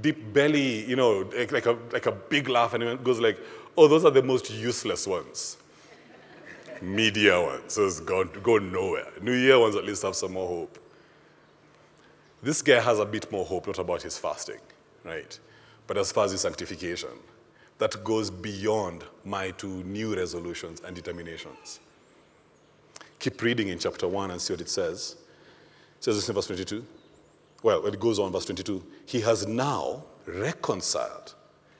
deep 0.00 0.32
belly, 0.32 0.84
you 0.84 0.94
know, 0.94 1.28
like 1.50 1.66
a, 1.66 1.76
like 1.92 2.06
a 2.06 2.12
big 2.12 2.48
laugh, 2.48 2.72
and 2.72 2.82
he 2.84 2.96
goes 2.98 3.18
like, 3.18 3.36
oh, 3.76 3.88
those 3.88 4.04
are 4.04 4.12
the 4.12 4.22
most 4.22 4.50
useless 4.50 5.08
ones. 5.08 5.56
Media 6.80 7.42
ones, 7.42 7.76
it's 7.76 7.98
gone, 7.98 8.30
go 8.44 8.58
nowhere. 8.58 9.08
New 9.20 9.32
Year 9.32 9.58
ones 9.58 9.74
at 9.74 9.84
least 9.84 10.02
have 10.02 10.14
some 10.14 10.34
more 10.34 10.46
hope. 10.46 10.78
This 12.40 12.62
guy 12.62 12.80
has 12.80 13.00
a 13.00 13.06
bit 13.06 13.30
more 13.32 13.44
hope, 13.44 13.66
not 13.66 13.80
about 13.80 14.02
his 14.02 14.18
fasting, 14.18 14.60
right? 15.02 15.36
But 15.88 15.98
as 15.98 16.12
far 16.12 16.26
as 16.26 16.30
his 16.30 16.42
sanctification, 16.42 17.10
that 17.78 18.04
goes 18.04 18.30
beyond 18.30 19.02
my 19.24 19.50
two 19.50 19.82
new 19.82 20.14
resolutions 20.14 20.80
and 20.86 20.94
determinations. 20.94 21.80
Keep 23.24 23.40
reading 23.40 23.68
in 23.68 23.78
chapter 23.78 24.06
1 24.06 24.32
and 24.32 24.38
see 24.38 24.52
what 24.52 24.60
it 24.60 24.68
says. 24.68 25.16
It 25.96 26.04
says 26.04 26.16
this 26.16 26.28
in 26.28 26.34
verse 26.34 26.46
22. 26.46 26.84
Well, 27.62 27.86
it 27.86 27.98
goes 27.98 28.18
on, 28.18 28.30
verse 28.30 28.44
22. 28.44 28.84
He 29.06 29.22
has 29.22 29.46
now 29.46 30.04
reconciled. 30.26 31.34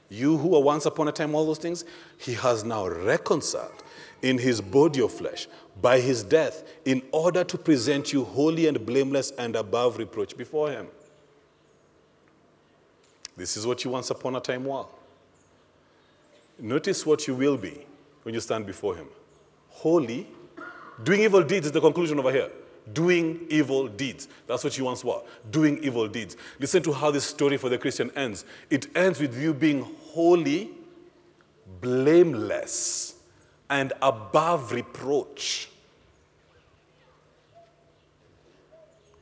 You 0.09 0.39
who 0.39 0.49
were 0.49 0.61
once 0.61 0.87
upon 0.87 1.07
a 1.09 1.13
time 1.13 1.35
all 1.35 1.45
those 1.45 1.59
things, 1.59 1.85
he 2.17 2.33
has 2.33 2.65
now 2.65 2.89
reconciled 2.89 3.85
in 4.23 4.39
his 4.39 4.63
body 4.63 5.03
of 5.03 5.13
flesh 5.13 5.47
by 5.83 6.01
his 6.01 6.23
death 6.23 6.65
in 6.87 7.03
order 7.13 7.45
to 7.45 7.59
present 7.59 8.11
you 8.11 8.25
holy 8.25 8.67
and 8.67 8.87
blameless 8.87 9.31
and 9.33 9.55
above 9.55 9.99
reproach 9.99 10.39
before 10.39 10.71
him. 10.71 10.87
This 13.37 13.59
is 13.59 13.67
what 13.67 13.85
you 13.85 13.91
once 13.91 14.09
upon 14.09 14.35
a 14.37 14.41
time 14.41 14.65
were. 14.65 14.87
Notice 16.59 17.05
what 17.05 17.27
you 17.27 17.35
will 17.35 17.59
be 17.59 17.85
when 18.23 18.33
you 18.33 18.41
stand 18.41 18.65
before 18.65 18.97
him 18.97 19.09
holy. 19.69 20.27
Doing 21.03 21.21
evil 21.21 21.43
deeds 21.43 21.67
is 21.67 21.73
the 21.73 21.81
conclusion 21.81 22.19
over 22.19 22.31
here 22.31 22.51
doing 22.93 23.47
evil 23.49 23.89
deeds. 23.89 24.29
That's 24.47 24.63
what 24.63 24.77
you 24.77 24.85
once 24.85 25.05
were, 25.05 25.23
doing 25.51 25.83
evil 25.83 26.07
deeds. 26.09 26.37
Listen 26.59 26.83
to 26.83 26.93
how 26.93 27.11
this 27.11 27.25
story 27.25 27.57
for 27.57 27.69
the 27.69 27.79
Christian 27.79 28.11
ends. 28.17 28.45
It 28.71 28.95
ends 28.97 29.21
with 29.21 29.41
you 29.41 29.55
being 29.55 29.87
holy, 30.11 30.71
blameless, 31.81 33.15
and 33.71 33.93
above 34.03 34.73
reproach. 34.73 35.71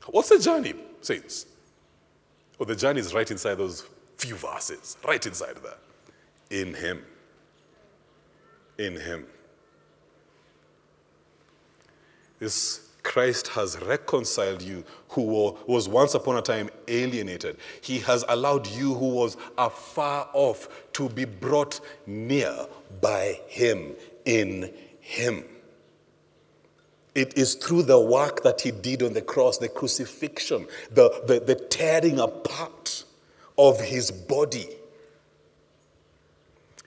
What's 0.07 0.31
the 0.31 0.39
journey, 0.39 0.75
saints? 1.01 1.47
Oh, 2.59 2.65
the 2.65 2.75
journey 2.75 3.01
is 3.01 3.15
right 3.15 3.31
inside 3.31 3.55
those 3.55 3.87
few 4.17 4.35
verses, 4.35 4.97
right 5.07 5.25
inside 5.25 5.57
there. 5.63 6.61
In 6.61 6.75
Him. 6.75 7.05
In 8.79 8.97
Him. 8.97 9.27
This 12.43 12.81
Christ 13.05 13.47
has 13.49 13.81
reconciled 13.83 14.63
you 14.63 14.83
who 15.11 15.23
was 15.65 15.89
once 15.89 16.15
upon 16.15 16.39
a 16.39 16.43
time 16.43 16.71
alienated. 16.89 17.57
He 17.81 18.01
has 18.01 18.25
allowed 18.29 18.67
you 18.67 18.95
who 18.95 19.11
was 19.11 19.37
afar 19.57 20.29
off 20.33 20.69
to 20.95 21.09
be 21.09 21.25
brought 21.25 21.79
near 22.05 22.67
by 23.01 23.39
Him 23.47 23.95
in 24.25 24.75
Him. 24.99 25.45
It 27.15 27.39
is 27.39 27.55
through 27.55 27.85
the 27.85 28.01
work 28.01 28.43
that 28.43 28.61
He 28.63 28.73
did 28.73 29.05
on 29.05 29.13
the 29.13 29.23
cross, 29.23 29.59
the 29.59 29.69
crucifixion, 29.69 30.67
the, 30.91 31.23
the, 31.29 31.39
the 31.39 31.55
tearing 31.55 32.19
apart 32.19 33.05
of 33.57 33.81
His 33.81 34.11
body. 34.11 34.67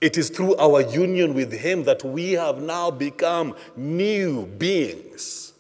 It 0.01 0.17
is 0.17 0.29
through 0.29 0.55
our 0.57 0.81
union 0.81 1.33
with 1.33 1.51
Him 1.51 1.83
that 1.85 2.03
we 2.03 2.33
have 2.33 2.61
now 2.61 2.91
become 2.91 3.55
new 3.75 4.45
beings. 4.45 5.53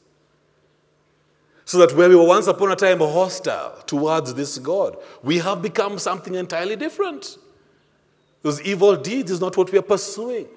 So 1.65 1.79
that 1.79 1.95
where 1.95 2.09
we 2.09 2.15
were 2.15 2.27
once 2.27 2.45
upon 2.45 2.71
a 2.71 2.75
time 2.75 2.99
hostile 2.99 3.81
towards 3.87 4.35
this 4.35 4.59
God, 4.59 4.97
we 5.23 5.39
have 5.39 5.61
become 5.61 5.97
something 5.97 6.35
entirely 6.35 6.75
different. 6.75 7.37
Those 8.43 8.61
evil 8.61 8.95
deeds 8.95 9.31
is 9.31 9.41
not 9.41 9.57
what 9.57 9.71
we 9.71 9.79
are 9.79 9.83
pursuing. 9.83 10.47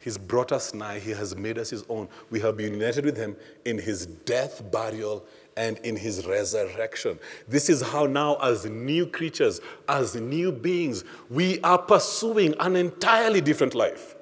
He's 0.00 0.16
brought 0.16 0.50
us 0.50 0.72
nigh. 0.72 0.98
He 0.98 1.10
has 1.10 1.36
made 1.36 1.58
us 1.58 1.68
his 1.68 1.84
own. 1.90 2.08
We 2.30 2.40
have 2.40 2.56
been 2.56 2.72
united 2.72 3.04
with 3.04 3.18
him 3.18 3.36
in 3.66 3.76
his 3.76 4.06
death, 4.06 4.62
burial, 4.72 5.26
and 5.56 5.78
in 5.78 5.96
his 5.96 6.26
resurrection. 6.26 7.18
This 7.48 7.68
is 7.68 7.82
how 7.82 8.06
now, 8.06 8.36
as 8.36 8.64
new 8.66 9.06
creatures, 9.06 9.60
as 9.88 10.14
new 10.14 10.52
beings, 10.52 11.04
we 11.28 11.60
are 11.60 11.78
pursuing 11.78 12.54
an 12.60 12.76
entirely 12.76 13.40
different 13.40 13.74
life. 13.74 14.14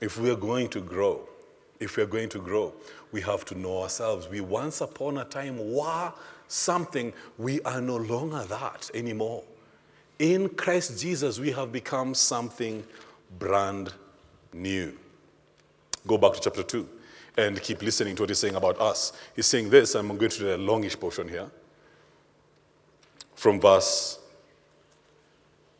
If 0.00 0.18
we 0.18 0.30
are 0.30 0.36
going 0.36 0.68
to 0.70 0.80
grow, 0.80 1.20
if 1.80 1.96
we 1.96 2.02
are 2.02 2.06
going 2.06 2.28
to 2.30 2.38
grow, 2.38 2.72
we 3.12 3.20
have 3.22 3.44
to 3.46 3.58
know 3.58 3.82
ourselves. 3.82 4.28
We 4.28 4.40
once 4.40 4.80
upon 4.80 5.18
a 5.18 5.24
time 5.24 5.72
were 5.72 6.12
something, 6.48 7.12
we 7.38 7.60
are 7.62 7.80
no 7.80 7.96
longer 7.96 8.44
that 8.44 8.90
anymore. 8.94 9.42
In 10.18 10.48
Christ 10.50 11.00
Jesus, 11.00 11.38
we 11.38 11.50
have 11.52 11.72
become 11.72 12.14
something 12.14 12.84
brand 13.38 13.92
new. 14.52 14.96
Go 16.06 16.18
back 16.18 16.34
to 16.34 16.40
chapter 16.40 16.62
2 16.62 16.88
and 17.36 17.60
keep 17.60 17.82
listening 17.82 18.16
to 18.16 18.22
what 18.22 18.30
he's 18.30 18.38
saying 18.38 18.54
about 18.54 18.80
us. 18.80 19.12
He's 19.34 19.46
saying 19.46 19.70
this, 19.70 19.94
I'm 19.94 20.08
going 20.08 20.30
to 20.30 20.38
do 20.38 20.54
a 20.54 20.56
longish 20.56 20.98
portion 20.98 21.28
here. 21.28 21.50
From 23.34 23.60
verse 23.60 24.18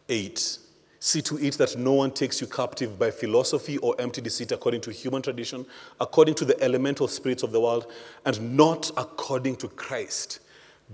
8 0.08 0.58
See 1.04 1.20
to 1.20 1.36
it 1.36 1.58
that 1.58 1.76
no 1.76 1.92
one 1.92 2.12
takes 2.12 2.40
you 2.40 2.46
captive 2.46 2.98
by 2.98 3.10
philosophy 3.10 3.76
or 3.76 3.94
empty 3.98 4.22
deceit 4.22 4.52
according 4.52 4.80
to 4.80 4.90
human 4.90 5.20
tradition, 5.20 5.66
according 6.00 6.34
to 6.36 6.46
the 6.46 6.58
elemental 6.64 7.06
spirits 7.08 7.42
of 7.42 7.52
the 7.52 7.60
world, 7.60 7.92
and 8.24 8.56
not 8.56 8.90
according 8.96 9.56
to 9.56 9.68
Christ. 9.68 10.40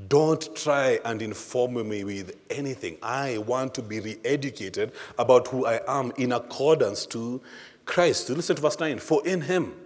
Don't 0.09 0.57
try 0.57 0.99
and 1.05 1.23
inform 1.23 1.88
me 1.88 2.02
with 2.02 2.37
anything. 2.50 2.97
I 3.05 3.38
want 3.38 3.73
to 3.75 3.83
be 3.83 4.00
re 4.00 4.19
educated 4.25 4.90
about 5.17 5.47
who 5.47 5.64
I 5.64 5.79
am 5.87 6.12
in 6.17 6.33
accordance 6.33 7.07
to 7.07 7.40
Christ. 7.85 8.31
Listen 8.31 8.57
to 8.57 8.62
verse 8.62 8.81
9. 8.81 8.99
For 8.99 9.25
in 9.25 9.43
him 9.43 9.76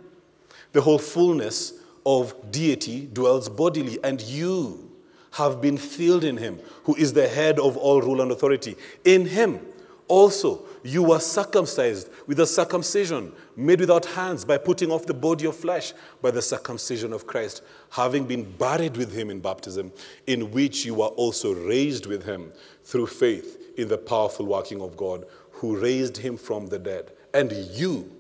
the 0.75 0.83
whole 0.83 0.99
fullness 0.99 1.73
of 2.05 2.35
deity 2.51 3.09
dwells 3.13 3.49
bodily, 3.49 3.99
and 4.05 4.21
you 4.21 4.91
have 5.31 5.61
been 5.61 5.79
filled 5.79 6.25
in 6.25 6.37
him, 6.37 6.59
who 6.83 6.95
is 6.97 7.13
the 7.13 7.27
head 7.27 7.59
of 7.59 7.77
all 7.77 8.03
rule 8.03 8.21
and 8.21 8.31
authority. 8.31 8.77
In 9.05 9.25
him, 9.25 9.61
also, 10.09 10.65
you 10.83 11.03
were 11.03 11.21
circumcised 11.21 12.11
with 12.27 12.41
a 12.41 12.47
circumcision 12.47 13.33
made 13.57 13.81
without 13.81 14.05
hands 14.05 14.45
by 14.45 14.59
putting 14.59 14.91
off 14.91 15.07
the 15.07 15.15
body 15.15 15.47
of 15.47 15.57
flesh 15.57 15.95
by 16.21 16.31
the 16.31 16.43
circumcision 16.43 17.13
of 17.13 17.27
Christ, 17.27 17.63
having 17.91 18.27
been 18.27 18.43
buried 18.43 18.97
with 18.97 19.15
him 19.15 19.31
in 19.31 19.41
baptism, 19.41 19.93
in 20.27 20.51
which 20.51 20.85
you 20.85 20.95
were 20.95 21.07
also 21.07 21.55
raised 21.55 22.07
with 22.07 22.25
him 22.25 22.53
through 22.85 23.07
faith 23.07 23.75
in 23.79 23.89
the 23.89 23.97
powerful 23.97 24.45
working 24.45 24.83
of 24.83 24.97
God 24.97 25.25
who 25.53 25.79
raised 25.79 26.19
him 26.19 26.37
from 26.37 26.67
the 26.67 26.79
dead. 26.79 27.13
And 27.33 27.53
you, 27.53 28.11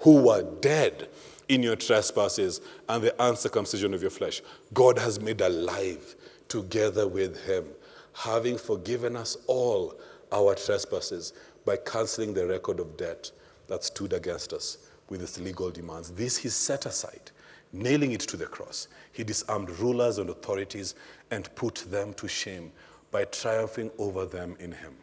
who 0.00 0.22
were 0.22 0.42
dead 0.60 1.08
in 1.48 1.62
your 1.62 1.76
trespasses 1.76 2.60
and 2.88 3.02
the 3.02 3.14
uncircumcision 3.24 3.94
of 3.94 4.02
your 4.02 4.10
flesh, 4.10 4.42
God 4.72 4.98
has 4.98 5.20
made 5.20 5.40
alive 5.40 6.14
together 6.48 7.06
with 7.06 7.44
him, 7.44 7.66
having 8.12 8.56
forgiven 8.56 9.16
us 9.16 9.36
all 9.46 9.94
our 10.32 10.54
trespasses 10.54 11.32
by 11.64 11.76
canceling 11.76 12.34
the 12.34 12.46
record 12.46 12.80
of 12.80 12.96
debt 12.96 13.30
that 13.68 13.84
stood 13.84 14.12
against 14.12 14.52
us 14.52 14.78
with 15.08 15.22
its 15.22 15.38
legal 15.38 15.70
demands. 15.70 16.10
This 16.10 16.36
he 16.36 16.48
set 16.48 16.86
aside, 16.86 17.30
nailing 17.72 18.12
it 18.12 18.20
to 18.20 18.36
the 18.36 18.46
cross. 18.46 18.88
He 19.12 19.24
disarmed 19.24 19.70
rulers 19.70 20.18
and 20.18 20.30
authorities 20.30 20.94
and 21.30 21.54
put 21.54 21.86
them 21.90 22.14
to 22.14 22.28
shame 22.28 22.72
by 23.10 23.24
triumphing 23.24 23.90
over 23.98 24.26
them 24.26 24.56
in 24.58 24.72
him. 24.72 24.94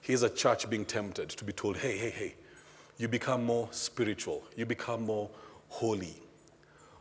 Here's 0.00 0.22
a 0.22 0.30
church 0.30 0.68
being 0.70 0.84
tempted 0.84 1.28
to 1.30 1.44
be 1.44 1.52
told, 1.52 1.76
hey, 1.76 1.96
hey, 1.96 2.10
hey, 2.10 2.34
you 2.98 3.08
become 3.08 3.44
more 3.44 3.68
spiritual, 3.70 4.42
you 4.56 4.66
become 4.66 5.02
more 5.02 5.30
holy 5.68 6.20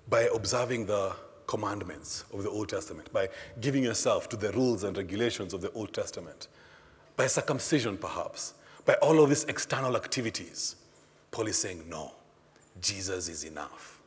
by 0.07 0.29
observing 0.33 0.85
the 0.85 1.13
commandments 1.47 2.23
of 2.33 2.43
the 2.43 2.49
Old 2.49 2.69
Testament, 2.69 3.11
by 3.11 3.29
giving 3.61 3.83
yourself 3.83 4.29
to 4.29 4.37
the 4.37 4.51
rules 4.51 4.83
and 4.83 4.95
regulations 4.95 5.53
of 5.53 5.61
the 5.61 5.71
Old 5.71 5.93
Testament, 5.93 6.47
by 7.15 7.25
circumcision, 7.27 7.97
perhaps, 7.97 8.53
by 8.85 8.93
all 8.95 9.21
of 9.21 9.29
these 9.29 9.43
external 9.45 9.95
activities. 9.95 10.75
Paul 11.31 11.47
is 11.47 11.57
saying, 11.57 11.83
no, 11.89 12.13
Jesus 12.79 13.27
is 13.27 13.43
enough. 13.43 13.99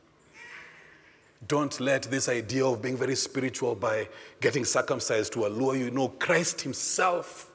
Don't 1.47 1.79
let 1.79 2.03
this 2.03 2.29
idea 2.29 2.65
of 2.65 2.81
being 2.81 2.95
very 2.95 3.15
spiritual 3.15 3.75
by 3.75 4.07
getting 4.39 4.63
circumcised 4.63 5.33
to 5.33 5.47
allure 5.47 5.75
you. 5.75 5.91
No, 5.91 6.07
Christ 6.07 6.61
Himself 6.61 7.50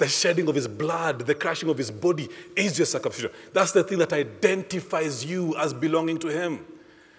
the 0.00 0.08
shedding 0.08 0.48
of 0.48 0.56
his 0.56 0.66
blood, 0.66 1.20
the 1.20 1.34
crushing 1.34 1.68
of 1.68 1.78
his 1.78 1.90
body 1.90 2.28
is 2.56 2.76
your 2.78 2.86
circumcision. 2.86 3.30
That's 3.52 3.70
the 3.70 3.84
thing 3.84 3.98
that 3.98 4.12
identifies 4.12 5.24
you 5.24 5.56
as 5.56 5.72
belonging 5.72 6.18
to 6.18 6.28
him. 6.28 6.64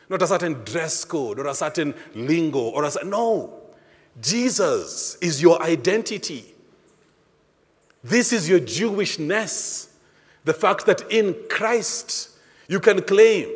Not 0.09 0.21
a 0.21 0.27
certain 0.27 0.53
dress 0.65 1.05
code 1.05 1.39
or 1.39 1.47
a 1.47 1.53
certain 1.53 1.93
lingo 2.13 2.59
or 2.59 2.83
a 2.83 2.91
no. 3.05 3.61
Jesus 4.19 5.15
is 5.21 5.41
your 5.41 5.61
identity. 5.61 6.43
This 8.03 8.33
is 8.33 8.49
your 8.49 8.59
Jewishness. 8.59 9.89
The 10.43 10.53
fact 10.53 10.85
that 10.87 11.09
in 11.09 11.35
Christ 11.49 12.31
you 12.67 12.79
can 12.79 13.01
claim 13.03 13.47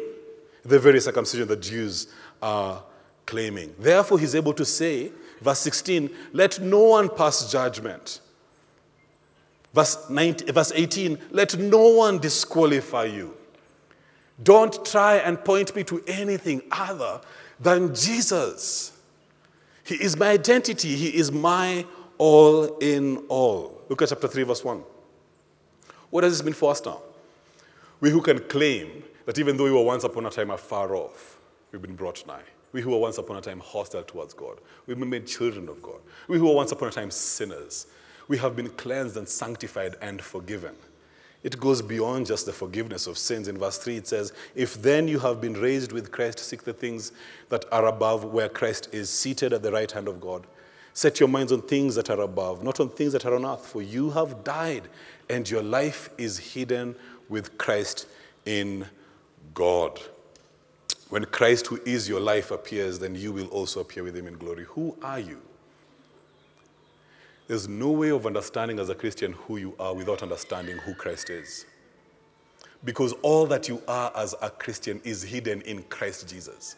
the 0.64 0.80
very 0.80 1.02
circumcision 1.02 1.48
that 1.48 1.62
Jews 1.62 2.08
are 2.42 2.82
claiming. 3.26 3.74
Therefore, 3.80 4.20
he's 4.20 4.36
able 4.36 4.54
to 4.54 4.66
say, 4.66 5.12
verse 5.42 5.60
16, 5.60 6.10
let 6.32 6.60
no 6.60 6.84
one 6.84 7.10
pass 7.10 7.52
judgment 7.52 8.22
Verse, 9.76 10.10
19, 10.10 10.54
verse 10.54 10.72
18 10.74 11.20
let 11.32 11.58
no 11.60 11.90
one 11.90 12.18
disqualify 12.18 13.04
you. 13.04 13.36
Don't 14.42 14.86
try 14.86 15.18
and 15.18 15.44
point 15.44 15.76
me 15.76 15.84
to 15.84 16.02
anything 16.08 16.62
other 16.72 17.20
than 17.60 17.94
Jesus. 17.94 18.98
He 19.84 19.96
is 19.96 20.16
my 20.18 20.30
identity, 20.30 20.96
He 20.96 21.10
is 21.10 21.30
my 21.30 21.86
all 22.18 22.78
in 22.78 23.18
all. 23.28 23.82
Look 23.90 24.02
at 24.02 24.10
chapter 24.10 24.30
3, 24.30 24.44
verse 24.44 24.64
1. 24.64 24.82
What 26.10 26.22
does 26.22 26.38
this 26.38 26.46
mean 26.46 26.54
for 26.54 26.72
us 26.72 26.84
now? 26.86 27.02
We 28.00 28.12
who 28.12 28.22
can 28.22 28.40
claim 28.40 29.04
that 29.26 29.38
even 29.40 29.58
though 29.58 29.66
we 29.66 29.72
were 29.72 29.84
once 29.84 30.06
upon 30.06 30.26
a 30.26 30.30
time 30.30 30.52
afar 30.52 30.96
off, 30.96 31.38
we've 31.74 31.82
been 31.82 31.96
brought 31.96 32.26
nigh. 32.26 32.44
We 32.72 32.82
who 32.82 32.92
were 32.92 32.98
once 32.98 33.18
upon 33.18 33.36
a 33.36 33.42
time 33.42 33.60
hostile 33.60 34.04
towards 34.04 34.34
God, 34.34 34.60
we've 34.88 34.98
been 34.98 35.10
made 35.10 35.28
children 35.28 35.68
of 35.68 35.82
God. 35.82 36.00
We 36.30 36.38
who 36.38 36.48
were 36.48 36.56
once 36.56 36.72
upon 36.72 36.88
a 36.88 36.92
time 36.92 37.12
sinners, 37.12 37.88
we 38.28 38.38
have 38.38 38.56
been 38.56 38.70
cleansed 38.70 39.18
and 39.18 39.28
sanctified 39.28 39.96
and 40.02 40.22
forgiven. 40.22 40.76
It 41.44 41.60
goes 41.60 41.80
beyond 41.80 42.26
just 42.26 42.48
the 42.48 42.54
forgiveness 42.54 43.06
of 43.06 43.20
sins. 43.20 43.48
In 43.48 43.60
verse 43.60 43.78
3, 43.78 43.98
it 43.98 44.08
says, 44.08 44.34
If 44.56 44.82
then 44.82 45.08
you 45.08 45.20
have 45.20 45.40
been 45.40 45.54
raised 45.54 45.92
with 45.92 46.12
Christ, 46.12 46.40
seek 46.40 46.64
the 46.64 46.74
things 46.74 47.12
that 47.50 47.66
are 47.72 47.86
above, 47.86 48.24
where 48.26 48.50
Christ 48.50 48.90
is 48.92 49.12
seated 49.12 49.54
at 49.54 49.62
the 49.62 49.72
right 49.72 49.92
hand 49.92 50.08
of 50.08 50.20
God. 50.20 50.48
Set 50.96 51.20
your 51.20 51.30
minds 51.30 51.52
on 51.52 51.62
things 51.62 51.94
that 51.96 52.10
are 52.10 52.22
above, 52.22 52.64
not 52.64 52.80
on 52.80 52.90
things 52.90 53.14
that 53.14 53.26
are 53.26 53.36
on 53.36 53.46
earth, 53.46 53.68
for 53.68 53.84
you 53.84 54.10
have 54.10 54.44
died, 54.44 54.88
and 55.30 55.48
your 55.48 55.62
life 55.62 56.10
is 56.18 56.40
hidden 56.40 56.96
with 57.30 57.58
Christ 57.60 58.08
in 58.46 58.88
God. 59.54 60.00
When 61.10 61.26
Christ, 61.26 61.68
who 61.68 61.80
is 61.86 62.10
your 62.10 62.22
life, 62.22 62.50
appears, 62.50 62.98
then 62.98 63.14
you 63.14 63.32
will 63.32 63.48
also 63.48 63.82
appear 63.82 64.04
with 64.04 64.16
him 64.16 64.26
in 64.26 64.38
glory. 64.38 64.64
Who 64.70 64.98
are 65.04 65.20
you? 65.20 65.42
There's 67.48 67.68
no 67.68 67.92
way 67.92 68.10
of 68.10 68.26
understanding 68.26 68.80
as 68.80 68.90
a 68.90 68.96
Christian 68.96 69.34
who 69.34 69.58
you 69.58 69.76
are 69.80 69.94
without 69.94 70.24
understanding 70.24 70.78
who 70.78 70.96
Christ 70.96 71.30
is. 71.30 71.66
Because 72.84 73.14
all 73.22 73.46
that 73.48 73.68
you 73.68 73.82
are 73.88 74.12
as 74.16 74.36
a 74.42 74.50
Christian 74.50 75.00
is 75.04 75.24
hidden 75.24 75.62
in 75.62 75.84
Christ 75.84 76.28
Jesus. 76.28 76.76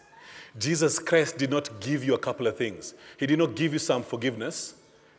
Jesus 0.58 1.00
Christ 1.00 1.38
did 1.38 1.50
not 1.50 1.80
give 1.80 2.04
you 2.04 2.16
a 2.16 2.18
couple 2.18 2.48
of 2.48 2.58
things. 2.58 2.94
He 3.18 3.28
did 3.28 3.40
not 3.40 3.56
give 3.56 3.74
you 3.74 3.80
some 3.80 4.04
forgiveness 4.04 4.76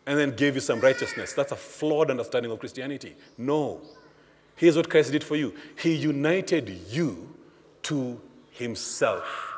and 0.06 0.18
then 0.18 0.34
gave 0.34 0.54
you 0.54 0.60
some 0.60 0.80
righteousness. 0.80 1.32
That's 1.32 1.52
a 1.52 1.56
flawed 1.56 2.10
understanding 2.10 2.50
of 2.50 2.58
Christianity. 2.58 3.14
No. 3.36 3.80
Here's 4.56 4.76
what 4.76 4.90
Christ 4.90 5.12
did 5.12 5.22
for 5.22 5.36
you 5.36 5.54
He 5.80 5.94
united 5.94 6.68
you 6.90 7.34
to 7.84 8.20
Himself. 8.50 9.54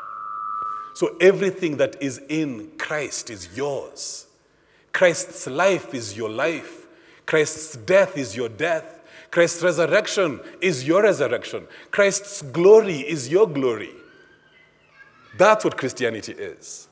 So 0.94 1.16
everything 1.20 1.78
that 1.78 2.02
is 2.02 2.20
in 2.28 2.72
Christ 2.76 3.30
is 3.30 3.56
yours. 3.56 4.26
Christ's 4.92 5.46
life 5.46 5.94
is 5.94 6.16
your 6.16 6.30
life. 6.30 6.86
Christ's 7.26 7.76
death 7.76 8.16
is 8.18 8.36
your 8.36 8.48
death. 8.48 9.00
Christ's 9.30 9.62
resurrection 9.62 10.40
is 10.60 10.86
your 10.86 11.02
resurrection. 11.02 11.66
Christ's 11.90 12.42
glory 12.42 12.98
is 13.00 13.28
your 13.28 13.46
glory. 13.48 13.90
That's 15.38 15.64
what 15.64 15.76
Christianity 15.76 16.32
is. 16.32 16.88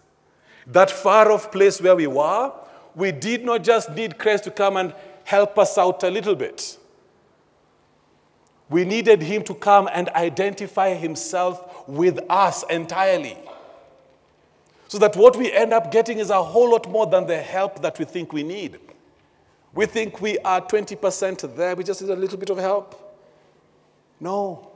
That 0.66 0.90
far 0.90 1.32
off 1.32 1.50
place 1.50 1.80
where 1.80 1.96
we 1.96 2.06
were, 2.06 2.52
we 2.94 3.11
did 3.11 3.44
not 3.44 3.64
just 3.64 3.90
need 3.90 4.18
Christ 4.18 4.44
to 4.44 4.50
come 4.50 4.76
and 4.76 4.94
help 5.24 5.58
us 5.58 5.76
out 5.76 6.02
a 6.04 6.11
little 6.11 6.37
bit. 6.37 6.78
We 8.70 8.84
needed 8.84 9.22
him 9.22 9.42
to 9.44 9.54
come 9.54 9.88
and 9.92 10.08
identify 10.11 10.94
himself 10.94 11.88
with 11.88 12.20
us 12.28 12.64
entirely. 12.70 13.37
So 14.88 14.96
that 14.98 15.14
what 15.16 15.37
we 15.37 15.53
end 15.53 15.74
up 15.74 15.92
getting 15.92 16.18
is 16.18 16.31
a 16.31 16.42
whole 16.42 16.70
lot 16.70 16.90
more 16.90 17.07
than 17.07 17.27
the 17.27 17.40
help 17.40 17.83
that 17.83 17.98
we 17.98 18.07
think 18.07 18.33
we 18.33 18.42
need. 18.42 18.79
We 19.74 19.85
think 19.85 20.20
we 20.22 20.38
are 20.38 20.62
20% 20.62 21.55
there, 21.55 21.77
we 21.77 21.85
just 21.85 22.01
need 22.01 22.11
a 22.11 22.16
little 22.16 22.38
bit 22.38 22.48
of 22.51 22.57
help. 22.57 23.16
No. 24.18 24.72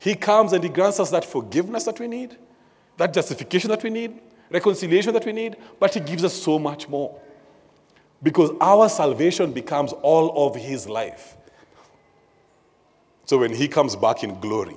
He 0.00 0.16
comes 0.16 0.52
and 0.52 0.62
He 0.62 0.68
grants 0.70 0.98
us 0.98 1.10
that 1.10 1.24
forgiveness 1.24 1.84
that 1.84 2.00
we 2.00 2.08
need, 2.08 2.36
that 2.96 3.14
justification 3.14 3.70
that 3.70 3.82
we 3.82 3.90
need, 3.90 4.20
reconciliation 4.50 5.14
that 5.14 5.24
we 5.24 5.32
need, 5.32 5.56
but 5.78 5.94
He 5.94 6.00
gives 6.00 6.24
us 6.24 6.34
so 6.34 6.58
much 6.58 6.88
more. 6.88 7.18
Because 8.22 8.50
our 8.60 8.88
salvation 8.88 9.52
becomes 9.52 9.92
all 9.92 10.48
of 10.48 10.56
His 10.56 10.88
life. 10.88 11.36
So 13.24 13.38
when 13.38 13.54
He 13.54 13.68
comes 13.68 13.94
back 13.94 14.24
in 14.24 14.40
glory, 14.40 14.76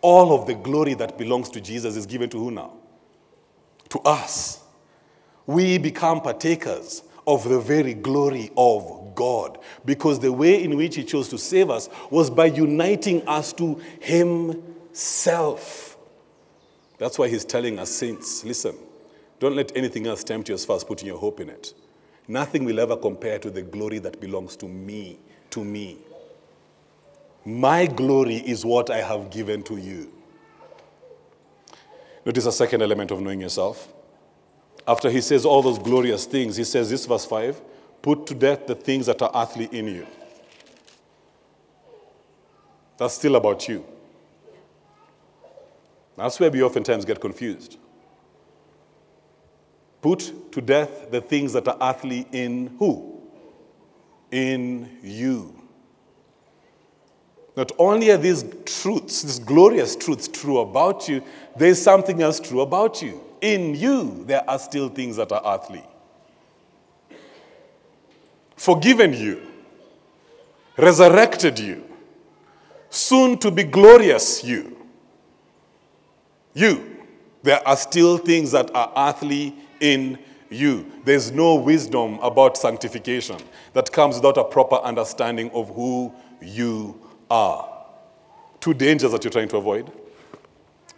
all 0.00 0.34
of 0.34 0.46
the 0.46 0.54
glory 0.54 0.94
that 0.94 1.18
belongs 1.18 1.50
to 1.50 1.60
Jesus 1.60 1.96
is 1.96 2.06
given 2.06 2.30
to 2.30 2.38
who 2.38 2.50
now? 2.50 2.72
To 3.90 4.00
us. 4.00 4.62
We 5.46 5.78
become 5.78 6.20
partakers 6.20 7.02
of 7.26 7.48
the 7.48 7.60
very 7.60 7.94
glory 7.94 8.50
of 8.56 9.14
God 9.14 9.58
because 9.84 10.18
the 10.20 10.32
way 10.32 10.62
in 10.62 10.76
which 10.76 10.96
He 10.96 11.04
chose 11.04 11.28
to 11.28 11.38
save 11.38 11.70
us 11.70 11.88
was 12.10 12.30
by 12.30 12.46
uniting 12.46 13.26
us 13.26 13.52
to 13.54 13.80
Himself. 14.00 15.96
That's 16.98 17.18
why 17.18 17.28
He's 17.28 17.44
telling 17.44 17.78
us, 17.78 17.90
saints, 17.90 18.44
listen, 18.44 18.76
don't 19.40 19.54
let 19.54 19.76
anything 19.76 20.06
else 20.06 20.24
tempt 20.24 20.48
you 20.48 20.54
as 20.54 20.64
far 20.64 20.76
as 20.76 20.84
putting 20.84 21.06
your 21.06 21.18
hope 21.18 21.40
in 21.40 21.48
it. 21.48 21.74
Nothing 22.26 22.64
will 22.64 22.80
ever 22.80 22.96
compare 22.96 23.38
to 23.38 23.50
the 23.50 23.62
glory 23.62 23.98
that 24.00 24.20
belongs 24.20 24.56
to 24.56 24.66
me, 24.66 25.18
to 25.50 25.64
me. 25.64 25.98
My 27.44 27.86
glory 27.86 28.36
is 28.36 28.64
what 28.64 28.90
I 28.90 28.98
have 28.98 29.30
given 29.30 29.62
to 29.64 29.76
you. 29.76 30.12
Notice 32.24 32.46
a 32.46 32.52
second 32.52 32.82
element 32.82 33.10
of 33.10 33.20
knowing 33.20 33.40
yourself. 33.40 33.92
After 34.86 35.10
he 35.10 35.20
says 35.20 35.44
all 35.44 35.62
those 35.62 35.78
glorious 35.78 36.26
things, 36.26 36.56
he 36.56 36.64
says 36.64 36.90
this, 36.90 37.06
verse 37.06 37.24
5 37.24 37.60
put 38.00 38.26
to 38.26 38.34
death 38.34 38.66
the 38.66 38.74
things 38.74 39.06
that 39.06 39.20
are 39.20 39.30
earthly 39.34 39.68
in 39.72 39.88
you. 39.88 40.06
That's 42.96 43.14
still 43.14 43.36
about 43.36 43.68
you. 43.68 43.84
That's 46.16 46.38
where 46.38 46.50
we 46.50 46.62
oftentimes 46.62 47.04
get 47.04 47.20
confused. 47.20 47.76
Put 50.00 50.52
to 50.52 50.60
death 50.60 51.10
the 51.10 51.20
things 51.20 51.52
that 51.52 51.66
are 51.68 51.76
earthly 51.80 52.26
in 52.32 52.76
who? 52.78 53.20
In 54.30 54.98
you. 55.02 55.57
Not 57.58 57.72
only 57.76 58.08
are 58.12 58.16
these 58.16 58.44
truths, 58.64 59.22
these 59.22 59.40
glorious 59.40 59.96
truths 59.96 60.28
true 60.28 60.58
about 60.58 61.08
you, 61.08 61.24
there's 61.56 61.82
something 61.82 62.22
else 62.22 62.38
true 62.38 62.60
about 62.60 63.02
you. 63.02 63.20
In 63.40 63.74
you, 63.74 64.22
there 64.26 64.48
are 64.48 64.60
still 64.60 64.88
things 64.88 65.16
that 65.16 65.32
are 65.32 65.42
earthly. 65.44 65.82
Forgiven 68.54 69.12
you, 69.12 69.44
resurrected 70.76 71.58
you, 71.58 71.82
soon 72.90 73.36
to 73.38 73.50
be 73.50 73.64
glorious 73.64 74.44
you. 74.44 74.76
You. 76.54 76.96
There 77.42 77.66
are 77.66 77.76
still 77.76 78.18
things 78.18 78.52
that 78.52 78.72
are 78.72 78.92
earthly 78.96 79.56
in 79.80 80.20
you. 80.48 80.92
There's 81.04 81.32
no 81.32 81.56
wisdom 81.56 82.20
about 82.20 82.56
sanctification 82.56 83.38
that 83.72 83.90
comes 83.90 84.14
without 84.14 84.36
a 84.36 84.44
proper 84.44 84.76
understanding 84.76 85.50
of 85.50 85.74
who 85.74 86.14
you 86.40 87.07
are. 87.30 87.68
Two 88.60 88.74
dangers 88.74 89.12
that 89.12 89.22
you're 89.24 89.30
trying 89.30 89.48
to 89.48 89.56
avoid. 89.56 89.90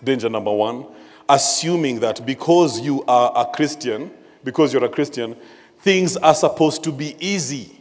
Danger 0.02 0.28
number 0.28 0.52
one 0.52 0.86
assuming 1.30 2.00
that 2.00 2.26
because 2.26 2.80
you 2.80 3.04
are 3.04 3.32
a 3.36 3.46
Christian, 3.46 4.10
because 4.42 4.72
you're 4.72 4.84
a 4.84 4.88
Christian, 4.88 5.36
things 5.78 6.16
are 6.16 6.34
supposed 6.34 6.82
to 6.84 6.92
be 6.92 7.16
easy. 7.20 7.76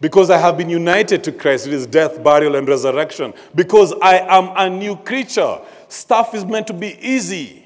Because 0.00 0.30
I 0.30 0.38
have 0.38 0.56
been 0.56 0.70
united 0.70 1.22
to 1.24 1.32
Christ 1.32 1.66
it 1.68 1.72
is 1.74 1.86
death, 1.86 2.24
burial, 2.24 2.56
and 2.56 2.66
resurrection. 2.66 3.32
Because 3.54 3.92
I 4.02 4.18
am 4.18 4.50
a 4.56 4.68
new 4.68 4.96
creature. 4.96 5.60
Stuff 5.86 6.34
is 6.34 6.44
meant 6.44 6.66
to 6.68 6.72
be 6.72 6.98
easy. 7.00 7.64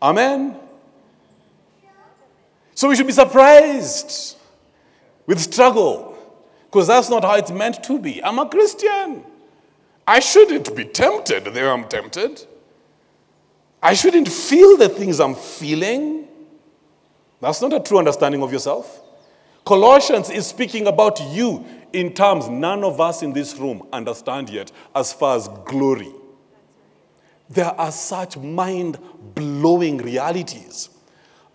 Amen? 0.00 0.56
So 2.74 2.88
we 2.88 2.96
should 2.96 3.08
be 3.08 3.12
surprised 3.12 4.38
with 5.26 5.40
struggle. 5.40 6.07
Because 6.70 6.86
that's 6.86 7.08
not 7.08 7.24
how 7.24 7.36
it's 7.36 7.50
meant 7.50 7.82
to 7.84 7.98
be. 7.98 8.22
I'm 8.22 8.38
a 8.38 8.48
Christian. 8.48 9.24
I 10.06 10.20
shouldn't 10.20 10.74
be 10.76 10.84
tempted 10.84 11.44
there 11.46 11.72
I'm 11.72 11.88
tempted. 11.88 12.46
I 13.82 13.94
shouldn't 13.94 14.28
feel 14.28 14.76
the 14.76 14.88
things 14.88 15.20
I'm 15.20 15.34
feeling. 15.34 16.26
That's 17.40 17.62
not 17.62 17.72
a 17.72 17.80
true 17.80 17.98
understanding 17.98 18.42
of 18.42 18.52
yourself. 18.52 19.00
Colossians 19.64 20.30
is 20.30 20.46
speaking 20.46 20.86
about 20.86 21.20
you 21.20 21.64
in 21.92 22.12
terms 22.12 22.48
none 22.48 22.84
of 22.84 23.00
us 23.00 23.22
in 23.22 23.32
this 23.32 23.56
room 23.56 23.86
understand 23.92 24.50
yet 24.50 24.72
as 24.94 25.12
far 25.12 25.36
as 25.36 25.48
glory. 25.66 26.12
There 27.50 27.66
are 27.80 27.92
such 27.92 28.36
mind 28.36 28.98
blowing 29.34 29.98
realities 29.98 30.90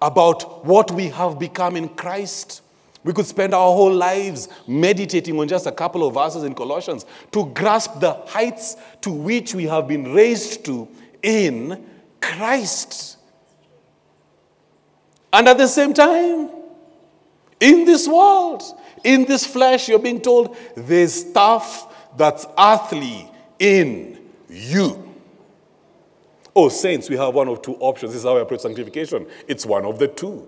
about 0.01 0.65
what 0.65 0.91
we 0.91 1.09
have 1.09 1.37
become 1.37 1.75
in 1.75 1.89
Christ. 1.89 2.62
We 3.03 3.13
could 3.13 3.25
spend 3.25 3.53
our 3.53 3.73
whole 3.73 3.93
lives 3.93 4.47
meditating 4.67 5.37
on 5.39 5.47
just 5.47 5.65
a 5.65 5.71
couple 5.71 6.07
of 6.07 6.13
verses 6.13 6.43
in 6.43 6.55
Colossians 6.55 7.05
to 7.31 7.45
grasp 7.47 7.99
the 7.99 8.13
heights 8.27 8.77
to 9.01 9.11
which 9.11 9.53
we 9.53 9.65
have 9.65 9.87
been 9.87 10.13
raised 10.13 10.65
to 10.65 10.87
in 11.21 11.85
Christ. 12.21 13.17
And 15.33 15.47
at 15.47 15.57
the 15.57 15.67
same 15.67 15.93
time, 15.93 16.49
in 17.59 17.85
this 17.85 18.07
world, 18.07 18.63
in 19.03 19.25
this 19.25 19.45
flesh, 19.45 19.89
you're 19.89 19.99
being 19.99 20.21
told 20.21 20.55
there's 20.75 21.13
stuff 21.13 22.15
that's 22.15 22.45
earthly 22.57 23.29
in 23.59 24.19
you. 24.49 25.11
Oh, 26.55 26.69
saints, 26.69 27.09
we 27.09 27.17
have 27.17 27.33
one 27.33 27.47
of 27.47 27.61
two 27.61 27.75
options. 27.75 28.11
This 28.11 28.19
is 28.19 28.25
how 28.25 28.35
we 28.35 28.41
approach 28.41 28.61
sanctification. 28.61 29.25
It's 29.47 29.65
one 29.65 29.85
of 29.85 29.97
the 29.97 30.07
two. 30.07 30.47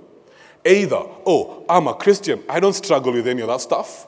Either, 0.65 1.03
oh, 1.25 1.63
I'm 1.69 1.87
a 1.87 1.93
Christian, 1.93 2.43
I 2.49 2.59
don't 2.59 2.73
struggle 2.73 3.13
with 3.13 3.27
any 3.27 3.41
of 3.41 3.47
that 3.47 3.61
stuff. 3.61 4.07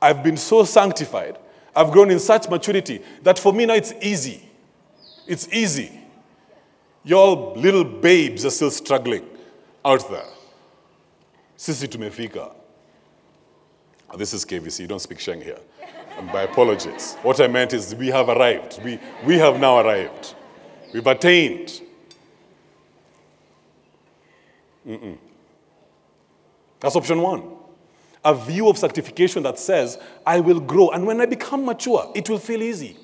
I've 0.00 0.22
been 0.22 0.38
so 0.38 0.64
sanctified, 0.64 1.38
I've 1.76 1.90
grown 1.90 2.10
in 2.10 2.18
such 2.18 2.48
maturity 2.48 3.02
that 3.22 3.38
for 3.38 3.52
me 3.52 3.66
now 3.66 3.74
it's 3.74 3.92
easy. 4.00 4.48
It's 5.26 5.48
easy. 5.52 6.00
Your 7.02 7.54
little 7.56 7.84
babes 7.84 8.44
are 8.46 8.50
still 8.50 8.70
struggling 8.70 9.26
out 9.84 10.08
there. 10.10 10.26
Sisi 11.56 11.86
tumefika. 11.86 12.52
Oh, 14.10 14.16
this 14.16 14.32
is 14.32 14.44
KVC, 14.44 14.80
you 14.80 14.86
don't 14.86 15.00
speak 15.00 15.20
Sheng 15.20 15.40
here. 15.40 15.58
And 16.18 16.26
my 16.28 16.42
apologies. 16.42 17.16
What 17.22 17.40
I 17.40 17.48
meant 17.48 17.72
is 17.72 17.94
we 17.94 18.08
have 18.08 18.28
arrived. 18.28 18.80
We, 18.84 18.98
we 19.26 19.36
have 19.38 19.58
now 19.58 19.78
arrived. 19.78 20.34
We've 20.92 21.06
attained. 21.06 21.82
Mm-mm. 24.86 25.18
That's 26.80 26.96
option 26.96 27.20
one. 27.20 27.42
A 28.24 28.34
view 28.34 28.68
of 28.68 28.78
sanctification 28.78 29.42
that 29.42 29.58
says, 29.58 29.98
I 30.26 30.40
will 30.40 30.60
grow, 30.60 30.90
and 30.90 31.06
when 31.06 31.20
I 31.20 31.26
become 31.26 31.64
mature, 31.64 32.10
it 32.14 32.28
will 32.28 32.38
feel 32.38 32.62
easy. 32.62 32.96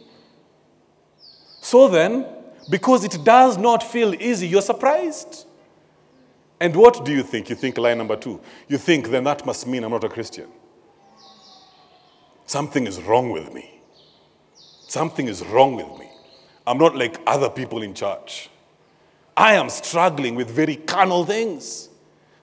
So 1.61 1.89
then, 1.89 2.27
because 2.71 3.05
it 3.05 3.19
does 3.25 3.59
not 3.59 3.83
feel 3.83 4.15
easy, 4.15 4.49
you're 4.49 4.63
surprised. 4.63 5.47
And 6.59 6.77
what 6.77 7.05
do 7.05 7.13
you 7.13 7.23
think? 7.23 7.49
You 7.49 7.57
think 7.57 7.79
line 7.79 7.99
number 7.99 8.17
two. 8.17 8.41
You 8.69 8.79
think 8.79 9.09
then 9.09 9.25
that 9.25 9.47
must 9.47 9.67
mean 9.67 9.83
I'm 9.83 9.91
not 9.91 10.05
a 10.05 10.09
Christian. 10.09 10.49
Something 12.47 12.87
is 12.87 13.01
wrong 13.03 13.31
with 13.31 13.53
me. 13.55 13.81
Something 14.89 15.29
is 15.29 15.45
wrong 15.47 15.77
with 15.77 15.99
me. 15.99 16.11
I'm 16.67 16.79
not 16.79 16.97
like 16.97 17.21
other 17.27 17.49
people 17.49 17.83
in 17.83 17.95
church. 17.95 18.51
I 19.37 19.55
am 19.55 19.71
struggling 19.71 20.35
with 20.35 20.51
very 20.51 20.77
carnal 20.77 21.25
things. 21.25 21.89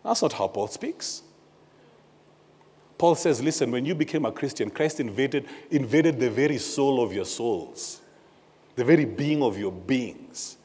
That's 0.04 0.22
not 0.22 0.34
how 0.34 0.48
Paul 0.48 0.68
speaks. 0.68 1.22
Paul 2.98 3.16
says, 3.16 3.42
listen, 3.42 3.70
when 3.70 3.86
you 3.86 3.94
became 3.94 4.26
a 4.26 4.32
Christian, 4.32 4.70
Christ 4.70 5.00
invaded, 5.00 5.46
invaded 5.70 6.20
the 6.20 6.30
very 6.30 6.58
soul 6.58 7.04
of 7.04 7.14
your 7.14 7.26
souls 7.26 8.02
the 8.78 8.84
very 8.84 9.06
being 9.06 9.44
of 9.44 9.58
your 9.58 9.72
beings, 9.72 10.57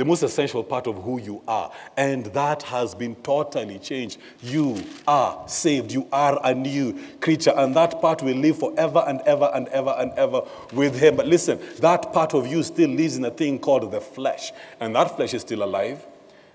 the 0.00 0.04
most 0.06 0.22
essential 0.22 0.64
part 0.64 0.86
of 0.86 1.02
who 1.02 1.20
you 1.20 1.42
are. 1.46 1.70
And 1.94 2.24
that 2.32 2.62
has 2.62 2.94
been 2.94 3.14
totally 3.16 3.78
changed. 3.78 4.16
You 4.40 4.82
are 5.06 5.46
saved. 5.46 5.92
You 5.92 6.08
are 6.10 6.40
a 6.42 6.54
new 6.54 6.98
creature. 7.20 7.52
And 7.54 7.76
that 7.76 8.00
part 8.00 8.22
will 8.22 8.36
live 8.36 8.58
forever 8.58 9.04
and 9.06 9.20
ever 9.26 9.50
and 9.52 9.68
ever 9.68 9.94
and 9.98 10.10
ever 10.12 10.40
with 10.72 10.98
Him. 10.98 11.16
But 11.16 11.26
listen, 11.26 11.60
that 11.80 12.14
part 12.14 12.32
of 12.32 12.46
you 12.46 12.62
still 12.62 12.88
lives 12.88 13.18
in 13.18 13.26
a 13.26 13.30
thing 13.30 13.58
called 13.58 13.92
the 13.92 14.00
flesh. 14.00 14.52
And 14.80 14.96
that 14.96 15.16
flesh 15.16 15.34
is 15.34 15.42
still 15.42 15.62
alive. 15.62 16.06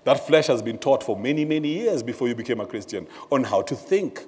That 0.02 0.26
flesh 0.26 0.48
has 0.48 0.60
been 0.60 0.78
taught 0.78 1.04
for 1.04 1.16
many, 1.16 1.44
many 1.44 1.68
years 1.68 2.02
before 2.02 2.26
you 2.26 2.34
became 2.34 2.58
a 2.58 2.66
Christian 2.66 3.06
on 3.30 3.44
how 3.44 3.62
to 3.62 3.76
think. 3.76 4.24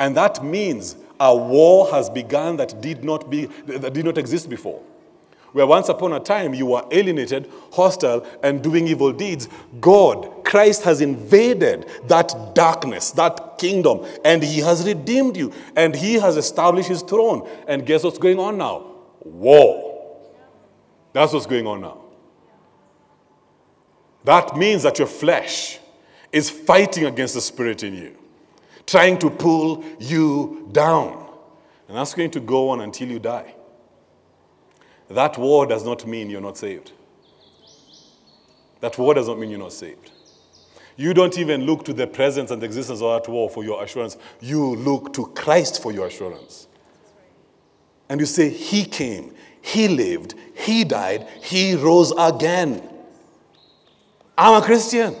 And 0.00 0.16
that 0.16 0.44
means 0.44 0.96
a 1.20 1.36
war 1.36 1.92
has 1.92 2.10
begun 2.10 2.56
that 2.56 2.80
did 2.80 3.04
not, 3.04 3.30
be, 3.30 3.46
that 3.66 3.92
did 3.92 4.04
not 4.04 4.18
exist 4.18 4.50
before 4.50 4.82
where 5.52 5.66
once 5.66 5.88
upon 5.88 6.12
a 6.12 6.20
time 6.20 6.54
you 6.54 6.66
were 6.66 6.84
alienated, 6.90 7.50
hostile, 7.72 8.26
and 8.42 8.62
doing 8.62 8.88
evil 8.88 9.12
deeds, 9.12 9.48
God, 9.80 10.44
Christ 10.44 10.82
has 10.82 11.00
invaded 11.00 11.88
that 12.08 12.54
darkness, 12.54 13.10
that 13.12 13.58
kingdom, 13.58 14.06
and 14.24 14.42
He 14.42 14.60
has 14.60 14.86
redeemed 14.86 15.36
you, 15.36 15.52
and 15.76 15.94
He 15.94 16.14
has 16.14 16.36
established 16.36 16.88
His 16.88 17.02
throne. 17.02 17.48
And 17.66 17.86
guess 17.86 18.02
what's 18.02 18.18
going 18.18 18.38
on 18.38 18.58
now? 18.58 18.92
War. 19.20 19.90
That's 21.12 21.32
what's 21.32 21.46
going 21.46 21.66
on 21.66 21.82
now. 21.82 21.98
That 24.24 24.56
means 24.56 24.84
that 24.84 24.98
your 24.98 25.08
flesh 25.08 25.78
is 26.32 26.48
fighting 26.48 27.04
against 27.04 27.34
the 27.34 27.40
spirit 27.40 27.82
in 27.82 27.94
you, 27.94 28.16
trying 28.86 29.18
to 29.18 29.28
pull 29.28 29.84
you 29.98 30.68
down. 30.72 31.28
And 31.88 31.96
that's 31.96 32.14
going 32.14 32.30
to 32.30 32.40
go 32.40 32.70
on 32.70 32.80
until 32.80 33.08
you 33.08 33.18
die. 33.18 33.54
That 35.14 35.36
war 35.38 35.66
does 35.66 35.84
not 35.84 36.06
mean 36.06 36.30
you're 36.30 36.40
not 36.40 36.56
saved. 36.56 36.92
That 38.80 38.98
war 38.98 39.14
does 39.14 39.28
not 39.28 39.38
mean 39.38 39.50
you're 39.50 39.58
not 39.58 39.72
saved. 39.72 40.10
You 40.96 41.14
don't 41.14 41.38
even 41.38 41.62
look 41.62 41.84
to 41.86 41.92
the 41.92 42.06
presence 42.06 42.50
and 42.50 42.60
the 42.60 42.66
existence 42.66 43.00
of 43.00 43.22
that 43.22 43.30
war 43.30 43.48
for 43.48 43.64
your 43.64 43.82
assurance. 43.82 44.16
You 44.40 44.76
look 44.76 45.12
to 45.14 45.26
Christ 45.26 45.82
for 45.82 45.92
your 45.92 46.06
assurance. 46.06 46.66
And 48.08 48.20
you 48.20 48.26
say, 48.26 48.50
He 48.50 48.84
came, 48.84 49.34
He 49.62 49.88
lived, 49.88 50.34
He 50.54 50.84
died, 50.84 51.28
He 51.42 51.74
rose 51.74 52.12
again. 52.18 52.88
I'm 54.36 54.62
a 54.62 54.64
Christian. 54.64 55.14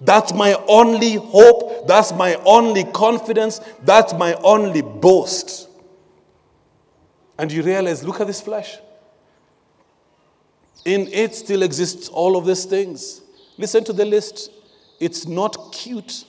That's 0.00 0.32
my 0.32 0.54
only 0.68 1.14
hope. 1.14 1.86
That's 1.86 2.12
my 2.12 2.34
only 2.44 2.84
confidence. 2.84 3.60
That's 3.82 4.12
my 4.14 4.34
only 4.34 4.82
boast. 4.82 5.65
And 7.38 7.52
you 7.52 7.62
realize, 7.62 8.02
look 8.02 8.20
at 8.20 8.26
this 8.26 8.40
flesh. 8.40 8.78
In 10.84 11.08
it 11.08 11.34
still 11.34 11.62
exists 11.62 12.08
all 12.08 12.36
of 12.36 12.46
these 12.46 12.64
things. 12.64 13.20
Listen 13.58 13.84
to 13.84 13.92
the 13.92 14.04
list. 14.04 14.50
It's 15.00 15.26
not 15.26 15.72
cute. 15.72 16.24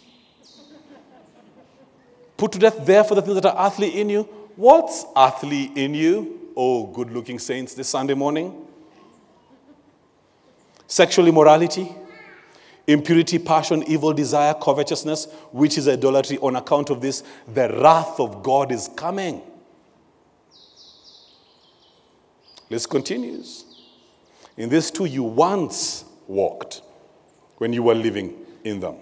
Put 2.35 2.51
to 2.51 2.59
death, 2.59 2.85
therefore, 2.85 3.15
the 3.15 3.21
things 3.21 3.41
that 3.41 3.45
are 3.45 3.67
earthly 3.67 3.99
in 3.99 4.09
you. 4.09 4.23
What's 4.55 5.05
earthly 5.15 5.71
in 5.75 5.93
you? 5.93 6.51
Oh, 6.55 6.87
good 6.87 7.11
looking 7.11 7.39
saints 7.39 7.73
this 7.73 7.87
Sunday 7.89 8.15
morning. 8.15 8.65
Sexual 10.87 11.27
immorality, 11.27 11.93
impurity, 12.87 13.37
passion, 13.39 13.83
evil 13.87 14.13
desire, 14.13 14.53
covetousness, 14.53 15.27
which 15.51 15.77
is 15.77 15.87
idolatry. 15.87 16.37
On 16.39 16.55
account 16.55 16.89
of 16.89 17.01
this, 17.01 17.23
the 17.53 17.69
wrath 17.81 18.19
of 18.19 18.41
God 18.41 18.71
is 18.71 18.89
coming. 18.95 19.41
List 22.69 22.89
continues. 22.89 23.65
In 24.57 24.69
these 24.69 24.91
two, 24.91 25.05
you 25.05 25.23
once 25.23 26.05
walked 26.27 26.81
when 27.57 27.73
you 27.73 27.83
were 27.83 27.95
living 27.95 28.33
in 28.63 28.79
them. 28.79 28.97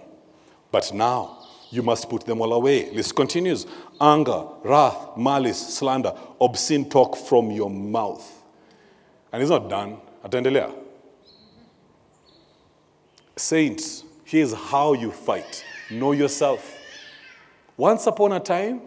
But 0.70 0.92
now 0.92 1.46
You 1.70 1.82
must 1.82 2.08
put 2.08 2.24
them 2.24 2.40
all 2.40 2.52
away. 2.52 2.90
List 2.90 3.14
continues 3.16 3.66
anger, 4.00 4.44
wrath, 4.62 5.16
malice, 5.16 5.74
slander, 5.74 6.12
obscene 6.40 6.88
talk 6.88 7.16
from 7.16 7.50
your 7.50 7.70
mouth. 7.70 8.42
And 9.32 9.42
it's 9.42 9.50
not 9.50 9.68
done. 9.68 9.98
Ataendelea. 10.24 10.72
Saints, 13.36 14.04
here's 14.24 14.52
how 14.52 14.92
you 14.94 15.10
fight 15.10 15.64
know 15.90 16.12
yourself. 16.12 16.78
Once 17.76 18.06
upon 18.06 18.32
a 18.32 18.40
time, 18.40 18.80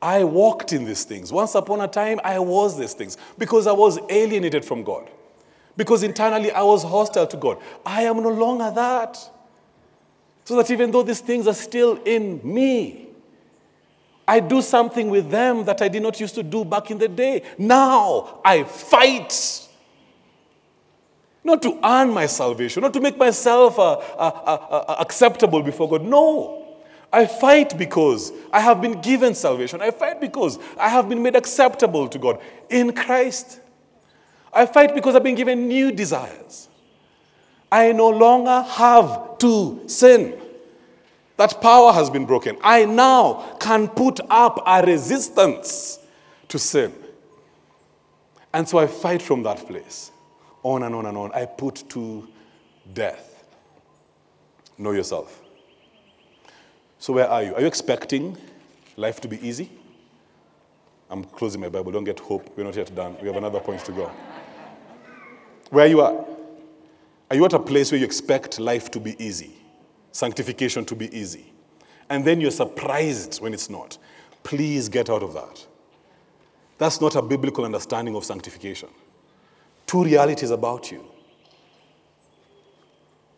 I 0.00 0.24
walked 0.24 0.72
in 0.72 0.84
these 0.84 1.04
things. 1.04 1.32
Once 1.32 1.54
upon 1.54 1.80
a 1.80 1.88
time, 1.88 2.20
I 2.22 2.38
was 2.38 2.78
these 2.78 2.94
things 2.94 3.16
because 3.36 3.66
I 3.66 3.72
was 3.72 3.98
alienated 4.08 4.64
from 4.64 4.84
God. 4.84 5.10
Because 5.76 6.02
internally, 6.02 6.50
I 6.50 6.62
was 6.62 6.82
hostile 6.82 7.26
to 7.26 7.36
God. 7.36 7.58
I 7.84 8.02
am 8.02 8.22
no 8.22 8.30
longer 8.30 8.70
that. 8.70 9.18
So 10.44 10.56
that 10.56 10.70
even 10.70 10.90
though 10.90 11.02
these 11.02 11.20
things 11.20 11.46
are 11.46 11.54
still 11.54 12.00
in 12.04 12.40
me, 12.42 13.08
I 14.26 14.40
do 14.40 14.60
something 14.60 15.08
with 15.08 15.30
them 15.30 15.64
that 15.64 15.80
I 15.80 15.88
did 15.88 16.02
not 16.02 16.20
used 16.20 16.34
to 16.34 16.42
do 16.42 16.64
back 16.64 16.90
in 16.90 16.98
the 16.98 17.08
day. 17.08 17.42
Now 17.56 18.40
I 18.44 18.64
fight. 18.64 19.66
Not 21.42 21.62
to 21.62 21.78
earn 21.82 22.10
my 22.10 22.26
salvation, 22.26 22.82
not 22.82 22.92
to 22.92 23.00
make 23.00 23.16
myself 23.16 23.78
uh, 23.78 23.92
uh, 23.92 23.96
uh, 24.18 24.96
acceptable 25.00 25.62
before 25.62 25.88
God. 25.88 26.02
No. 26.02 26.67
I 27.12 27.26
fight 27.26 27.78
because 27.78 28.32
I 28.52 28.60
have 28.60 28.80
been 28.80 29.00
given 29.00 29.34
salvation. 29.34 29.80
I 29.80 29.90
fight 29.90 30.20
because 30.20 30.58
I 30.78 30.88
have 30.88 31.08
been 31.08 31.22
made 31.22 31.36
acceptable 31.36 32.08
to 32.08 32.18
God 32.18 32.40
in 32.68 32.92
Christ. 32.92 33.60
I 34.52 34.66
fight 34.66 34.94
because 34.94 35.14
I've 35.14 35.22
been 35.22 35.34
given 35.34 35.68
new 35.68 35.90
desires. 35.90 36.68
I 37.70 37.92
no 37.92 38.08
longer 38.08 38.62
have 38.62 39.38
to 39.38 39.82
sin. 39.86 40.38
That 41.36 41.60
power 41.60 41.92
has 41.92 42.10
been 42.10 42.26
broken. 42.26 42.58
I 42.62 42.84
now 42.84 43.56
can 43.60 43.88
put 43.88 44.20
up 44.28 44.60
a 44.66 44.82
resistance 44.84 45.98
to 46.48 46.58
sin. 46.58 46.92
And 48.52 48.68
so 48.68 48.78
I 48.78 48.86
fight 48.86 49.22
from 49.22 49.42
that 49.44 49.66
place. 49.66 50.10
On 50.62 50.82
and 50.82 50.94
on 50.94 51.06
and 51.06 51.16
on. 51.16 51.32
I 51.32 51.46
put 51.46 51.88
to 51.90 52.26
death. 52.92 53.44
Know 54.76 54.90
yourself. 54.90 55.42
So, 56.98 57.12
where 57.12 57.28
are 57.28 57.42
you? 57.42 57.54
Are 57.54 57.60
you 57.60 57.66
expecting 57.66 58.36
life 58.96 59.20
to 59.20 59.28
be 59.28 59.46
easy? 59.46 59.70
I'm 61.10 61.24
closing 61.24 61.60
my 61.60 61.68
Bible. 61.68 61.92
Don't 61.92 62.04
get 62.04 62.18
hope. 62.20 62.52
We're 62.56 62.64
not 62.64 62.76
yet 62.76 62.94
done. 62.94 63.16
We 63.20 63.28
have 63.28 63.36
another 63.36 63.60
point 63.60 63.84
to 63.86 63.92
go. 63.92 64.10
Where 65.70 65.86
you 65.86 66.00
are? 66.00 66.24
Are 67.30 67.36
you 67.36 67.44
at 67.44 67.52
a 67.52 67.58
place 67.58 67.92
where 67.92 67.98
you 67.98 68.04
expect 68.06 68.58
life 68.58 68.90
to 68.90 69.00
be 69.00 69.14
easy? 69.22 69.52
Sanctification 70.12 70.84
to 70.86 70.94
be 70.94 71.14
easy? 71.16 71.52
And 72.10 72.24
then 72.24 72.40
you're 72.40 72.50
surprised 72.50 73.40
when 73.40 73.52
it's 73.54 73.68
not. 73.68 73.98
Please 74.42 74.88
get 74.88 75.10
out 75.10 75.22
of 75.22 75.34
that. 75.34 75.66
That's 76.78 77.00
not 77.00 77.16
a 77.16 77.22
biblical 77.22 77.64
understanding 77.64 78.16
of 78.16 78.24
sanctification. 78.24 78.88
Two 79.86 80.04
realities 80.04 80.50
about 80.50 80.90
you. 80.90 81.04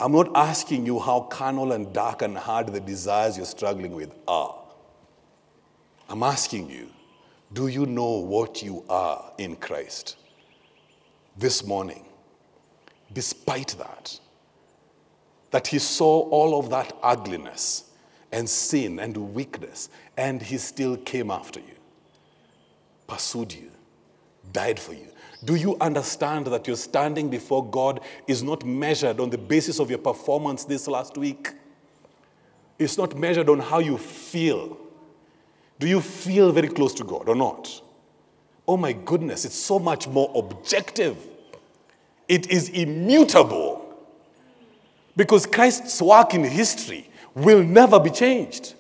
I'm 0.01 0.13
not 0.13 0.35
asking 0.35 0.87
you 0.87 0.99
how 0.99 1.21
carnal 1.21 1.73
and 1.73 1.93
dark 1.93 2.23
and 2.23 2.37
hard 2.37 2.69
the 2.69 2.81
desires 2.81 3.37
you're 3.37 3.45
struggling 3.45 3.95
with 3.95 4.15
are. 4.27 4.57
I'm 6.09 6.23
asking 6.23 6.71
you, 6.71 6.89
do 7.53 7.69
you 7.69 7.85
know 7.85 8.13
what 8.13 8.63
you 8.63 8.83
are 8.89 9.31
in 9.37 9.57
Christ? 9.57 10.17
This 11.37 11.67
morning, 11.67 12.07
despite 13.13 13.77
that, 13.77 14.19
that 15.51 15.67
he 15.67 15.79
saw 15.79 16.21
all 16.31 16.59
of 16.59 16.71
that 16.71 16.97
ugliness 17.03 17.91
and 18.33 18.49
sin 18.49 18.99
and 19.01 19.35
weakness, 19.35 19.91
and 20.17 20.41
he 20.41 20.57
still 20.57 20.97
came 20.97 21.31
after 21.31 21.61
you, 21.61 21.77
pursued 23.07 23.53
you, 23.53 23.71
died 24.51 24.81
for 24.81 24.95
you. 24.95 25.10
Do 25.45 25.55
you 25.55 25.77
understand 25.81 26.47
that 26.49 26.67
your 26.67 26.77
standing 26.77 27.31
before 27.31 27.65
God 27.65 28.01
is 28.27 28.43
not 28.43 28.65
measured 28.65 29.21
on 29.21 29.31
the 29.31 29.39
basis 29.39 29.79
of 29.79 29.89
your 29.89 29.99
performance 29.99 30.65
this 30.65 30.87
last 30.87 31.17
week? 31.17 31.53
It's 32.79 32.99
not 32.99 33.17
measured 33.17 33.49
on 33.49 33.61
how 33.61 33.79
you 33.79 33.97
feel. 33.97 34.77
Do 35.79 35.87
you 35.87 36.01
feel 36.01 36.53
very 36.53 36.69
close 36.69 36.93
to 36.95 37.05
God 37.05 37.29
or 37.29 37.35
not? 37.35 37.83
Oh 38.69 38.77
my 38.77 38.93
goodness, 38.93 39.45
it's 39.45 39.55
so 39.55 39.79
much 39.79 40.07
more 40.07 40.31
objective. 40.35 41.17
It 42.29 42.51
is 42.51 42.69
immutable. 42.69 43.79
Because 45.17 45.47
Christ's 45.47 46.01
work 46.01 46.35
in 46.35 46.45
history 46.45 47.09
will 47.35 47.63
never 47.63 47.99
be 47.99 48.11
changed. 48.11 48.75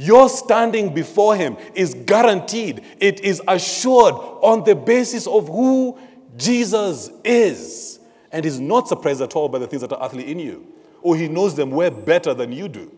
Your 0.00 0.30
standing 0.30 0.94
before 0.94 1.36
Him 1.36 1.58
is 1.74 1.92
guaranteed, 1.92 2.82
it 3.00 3.20
is 3.20 3.42
assured 3.46 4.14
on 4.14 4.64
the 4.64 4.74
basis 4.74 5.26
of 5.26 5.46
who 5.46 5.98
Jesus 6.38 7.10
is. 7.22 8.00
And 8.32 8.46
He's 8.46 8.58
not 8.58 8.88
surprised 8.88 9.20
at 9.20 9.36
all 9.36 9.50
by 9.50 9.58
the 9.58 9.66
things 9.66 9.82
that 9.82 9.92
are 9.92 10.02
earthly 10.02 10.30
in 10.30 10.38
you, 10.38 10.66
or 11.02 11.16
He 11.16 11.28
knows 11.28 11.54
them 11.54 11.70
way 11.70 11.90
better 11.90 12.32
than 12.32 12.50
you 12.50 12.66
do. 12.66 12.90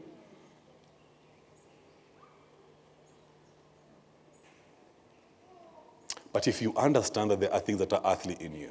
But 6.32 6.46
if 6.46 6.62
you 6.62 6.72
understand 6.76 7.32
that 7.32 7.40
there 7.40 7.52
are 7.52 7.58
things 7.58 7.80
that 7.80 7.92
are 7.92 8.02
earthly 8.04 8.36
in 8.38 8.54
you, 8.54 8.70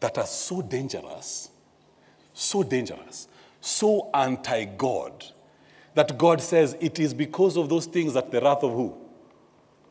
that 0.00 0.16
are 0.16 0.26
so 0.26 0.62
dangerous, 0.62 1.50
so 2.32 2.62
dangerous, 2.62 3.28
so 3.60 4.08
anti 4.14 4.64
God, 4.64 5.26
that 5.94 6.18
God 6.18 6.40
says 6.40 6.76
it 6.80 6.98
is 6.98 7.14
because 7.14 7.56
of 7.56 7.68
those 7.68 7.86
things 7.86 8.14
that 8.14 8.30
the 8.30 8.40
wrath 8.40 8.62
of 8.62 8.72
who? 8.72 8.94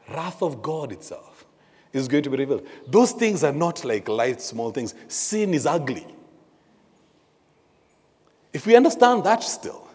Wrath 0.09 0.41
of 0.41 0.61
God 0.61 0.91
itself 0.91 1.45
is 1.91 2.07
going 2.07 2.23
to 2.23 2.29
be 2.29 2.37
revealed. 2.37 2.67
Those 2.87 3.11
things 3.11 3.43
are 3.43 3.53
not 3.53 3.85
like 3.85 4.07
light, 4.09 4.41
small 4.41 4.71
things. 4.71 4.93
Sin 5.07 5.53
is 5.53 5.65
ugly. 5.65 6.05
If 8.51 8.65
we 8.65 8.75
understand 8.75 9.23
that 9.23 9.43
still, 9.43 9.87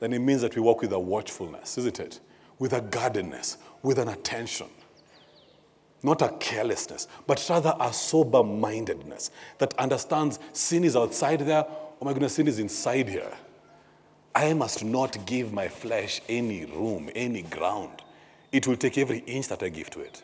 then 0.00 0.12
it 0.12 0.18
means 0.18 0.42
that 0.42 0.54
we 0.54 0.62
walk 0.62 0.82
with 0.82 0.92
a 0.92 0.98
watchfulness, 0.98 1.78
isn't 1.78 2.00
it? 2.00 2.20
With 2.58 2.72
a 2.72 2.80
guardedness, 2.80 3.58
with 3.82 3.98
an 3.98 4.08
attention 4.08 4.68
not 6.06 6.22
a 6.22 6.28
carelessness, 6.38 7.08
but 7.26 7.44
rather 7.50 7.74
a 7.80 7.92
sober 7.92 8.42
mindedness 8.42 9.30
that 9.58 9.76
understands 9.78 10.38
sin 10.52 10.84
is 10.84 10.94
outside 10.94 11.40
there. 11.40 11.64
Oh 11.68 12.04
my 12.04 12.12
goodness, 12.12 12.34
sin 12.34 12.46
is 12.46 12.58
inside 12.58 13.08
here. 13.08 13.32
I 14.36 14.52
must 14.52 14.84
not 14.84 15.24
give 15.24 15.50
my 15.50 15.66
flesh 15.66 16.20
any 16.28 16.66
room, 16.66 17.08
any 17.14 17.40
ground. 17.40 18.02
It 18.52 18.66
will 18.66 18.76
take 18.76 18.98
every 18.98 19.20
inch 19.20 19.48
that 19.48 19.62
I 19.62 19.70
give 19.70 19.88
to 19.90 20.00
it. 20.00 20.22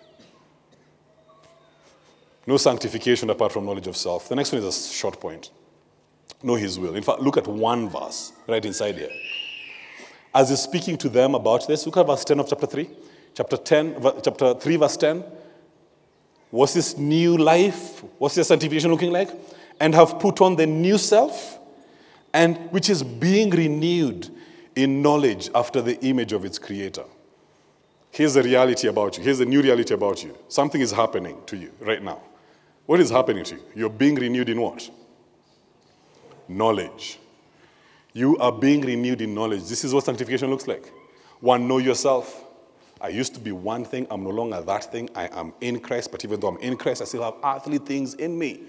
No 2.47 2.59
sanctification 2.59 3.31
apart 3.31 3.53
from 3.53 3.65
knowledge 3.65 3.87
of 3.87 3.97
self. 3.97 4.29
The 4.29 4.37
next 4.37 4.53
one 4.53 4.63
is 4.63 4.67
a 4.69 4.93
short 4.93 5.19
point. 5.19 5.51
Know 6.43 6.57
his 6.57 6.79
will. 6.79 6.95
In 6.95 7.03
fact, 7.03 7.21
look 7.21 7.39
at 7.39 7.47
one 7.47 7.89
verse 7.89 8.33
right 8.47 8.63
inside 8.63 8.97
here. 8.97 9.09
As 10.35 10.51
he's 10.51 10.61
speaking 10.61 10.99
to 10.99 11.09
them 11.09 11.35
about 11.35 11.67
this, 11.67 11.87
look 11.87 11.97
at 11.97 12.07
verse 12.07 12.23
10 12.23 12.39
of 12.39 12.49
chapter 12.51 12.67
3. 12.67 12.91
Chapter 13.35 13.57
10, 13.57 13.97
chapter 14.23 14.55
3, 14.55 14.77
verse 14.77 14.97
10. 14.99 15.25
What's 16.51 16.75
this 16.75 16.99
new 16.99 17.39
life? 17.39 18.05
What's 18.19 18.37
your 18.37 18.45
sanctification 18.45 18.91
looking 18.91 19.11
like? 19.11 19.31
And 19.81 19.95
have 19.95 20.19
put 20.19 20.43
on 20.43 20.57
the 20.57 20.67
new 20.67 20.99
self, 20.99 21.59
and 22.35 22.57
which 22.71 22.89
is 22.89 23.03
being 23.03 23.51
renewed 23.51 24.29
in 24.75 25.03
knowledge 25.03 25.51
after 25.55 25.83
the 25.83 26.01
image 26.01 26.33
of 26.33 26.45
its 26.45 26.59
creator. 26.59 27.05
Here's 28.11 28.35
the 28.35 28.43
reality 28.43 28.89
about 28.89 29.17
you. 29.17 29.25
Here's 29.25 29.39
the 29.39 29.47
new 29.47 29.63
reality 29.63 29.95
about 29.95 30.23
you. 30.23 30.37
Something 30.49 30.81
is 30.81 30.91
happening 30.91 31.39
to 31.47 31.57
you 31.57 31.73
right 31.81 32.03
now. 32.03 32.21
What 32.87 33.01
is 33.01 33.11
happening 33.11 33.45
to 33.45 33.55
you? 33.55 33.63
You're 33.75 33.91
being 33.91 34.17
renewed 34.17 34.49
in 34.49 34.61
what? 34.61 34.91
Knowledge. 36.49 37.19
You 38.13 38.37
are 38.39 38.53
being 38.53 38.83
renewed 38.83 39.23
in 39.23 39.35
knowledge. 39.35 39.65
This 39.65 39.85
is 39.85 39.95
what 39.95 40.05
sanctification 40.05 40.51
looks 40.51 40.67
like. 40.67 40.93
One, 41.41 41.67
know 41.67 41.79
yourself. 41.79 42.45
I 43.01 43.09
used 43.09 43.35
to 43.35 43.41
be 43.41 43.51
one 43.51 43.85
thing, 43.85 44.07
I'm 44.11 44.23
no 44.23 44.31
longer 44.31 44.61
that 44.61 44.93
thing. 44.93 45.11
I 45.15 45.29
am 45.33 45.53
in 45.61 45.81
Christ, 45.81 46.13
but 46.13 46.25
even 46.25 46.39
though 46.39 46.49
I'm 46.49 46.59
in 46.59 46.77
Christ, 46.77 47.03
I 47.03 47.05
still 47.05 47.23
have 47.23 47.35
earthly 47.43 47.79
things 47.79 48.15
in 48.15 48.39
me. 48.39 48.63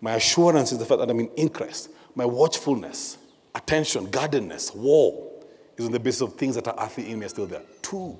My 0.00 0.14
assurance 0.14 0.72
is 0.72 0.78
the 0.78 0.84
fact 0.84 0.98
that 0.98 1.10
I'm 1.10 1.20
in 1.20 1.48
Christ. 1.48 1.90
My 2.14 2.24
watchfulness, 2.24 3.18
attention, 3.54 4.10
guardedness, 4.10 4.74
war 4.74 5.32
is 5.76 5.86
on 5.86 5.92
the 5.92 6.00
basis 6.00 6.20
of 6.22 6.34
things 6.34 6.54
that 6.54 6.68
are 6.68 6.76
earthly 6.78 7.10
in 7.10 7.18
me 7.18 7.26
are 7.26 7.28
still 7.28 7.46
there. 7.46 7.62
Two, 7.82 8.16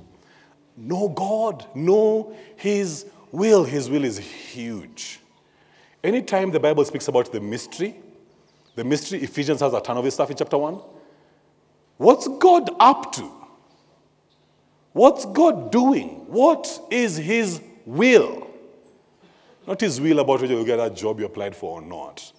know 0.76 1.08
God, 1.08 1.66
know 1.74 2.36
His 2.56 3.06
will. 3.30 3.64
His 3.64 3.88
will 3.88 4.04
is 4.04 4.18
huge. 4.18 5.20
Anytime 6.02 6.50
the 6.50 6.60
Bible 6.60 6.84
speaks 6.84 7.08
about 7.08 7.32
the 7.32 7.40
mystery, 7.40 7.96
the 8.74 8.84
mystery, 8.84 9.20
Ephesians 9.20 9.60
has 9.60 9.72
a 9.72 9.80
ton 9.80 9.96
of 9.96 10.04
this 10.04 10.14
stuff 10.14 10.30
in 10.30 10.36
chapter 10.36 10.58
1. 10.58 10.80
What's 11.96 12.26
God 12.26 12.70
up 12.80 13.12
to? 13.12 13.30
What's 14.92 15.24
God 15.26 15.70
doing? 15.70 16.26
What 16.26 16.80
is 16.90 17.16
His 17.16 17.60
will? 17.86 18.48
Not 19.66 19.80
His 19.80 20.00
will 20.00 20.18
about 20.18 20.40
whether 20.40 20.54
you 20.54 20.64
get 20.64 20.76
that 20.76 20.94
job 20.94 21.20
you 21.20 21.26
applied 21.26 21.54
for 21.54 21.80
or 21.80 21.82
not. 21.82 22.32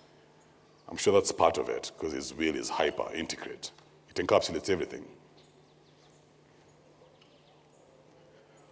I'm 0.90 0.98
sure 0.98 1.14
that's 1.14 1.32
part 1.32 1.58
of 1.58 1.70
it 1.70 1.92
because 1.98 2.14
His 2.14 2.34
will 2.34 2.56
is 2.56 2.70
hyper 2.70 3.12
integrate. 3.14 3.72
It 4.10 4.16
encapsulates 4.16 4.70
everything. 4.70 5.06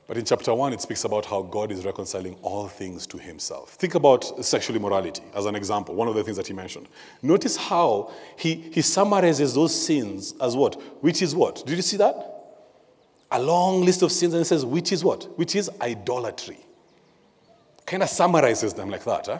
But 0.07 0.17
in 0.17 0.25
chapter 0.25 0.53
1, 0.53 0.73
it 0.73 0.81
speaks 0.81 1.05
about 1.05 1.25
how 1.25 1.41
God 1.41 1.71
is 1.71 1.85
reconciling 1.85 2.35
all 2.41 2.67
things 2.67 3.07
to 3.07 3.17
himself. 3.17 3.71
Think 3.71 3.95
about 3.95 4.45
sexual 4.45 4.75
immorality 4.75 5.23
as 5.33 5.45
an 5.45 5.55
example, 5.55 5.95
one 5.95 6.09
of 6.09 6.15
the 6.15 6.23
things 6.23 6.35
that 6.37 6.45
he 6.45 6.53
mentioned. 6.53 6.89
Notice 7.21 7.55
how 7.55 8.11
he, 8.37 8.55
he 8.55 8.81
summarizes 8.81 9.53
those 9.53 9.73
sins 9.73 10.35
as 10.41 10.57
what? 10.57 10.75
Which 11.01 11.21
is 11.21 11.33
what? 11.33 11.63
Did 11.65 11.77
you 11.77 11.81
see 11.81 11.97
that? 11.97 12.15
A 13.31 13.41
long 13.41 13.85
list 13.85 14.01
of 14.01 14.11
sins 14.11 14.33
and 14.33 14.41
it 14.41 14.45
says, 14.45 14.65
which 14.65 14.91
is 14.91 15.03
what? 15.03 15.23
Which 15.37 15.55
is 15.55 15.71
idolatry. 15.81 16.59
Kind 17.85 18.03
of 18.03 18.09
summarizes 18.09 18.73
them 18.73 18.89
like 18.89 19.05
that. 19.05 19.27
Huh? 19.27 19.39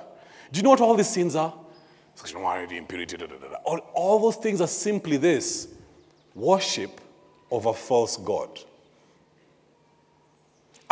Do 0.52 0.58
you 0.58 0.64
know 0.64 0.72
what 0.72 0.82
all 0.82 0.96
these 0.96 1.10
sins 1.10 1.36
are? 1.36 1.54
Impurity, 2.71 3.17
da, 3.17 3.26
da, 3.26 3.36
da, 3.36 3.56
all, 3.65 3.80
all 3.93 4.19
those 4.19 4.38
things 4.38 4.62
are 4.62 4.67
simply 4.67 5.17
this 5.17 5.67
worship 6.36 7.02
of 7.52 7.65
a 7.65 7.73
false 7.73 8.17
God 8.17 8.60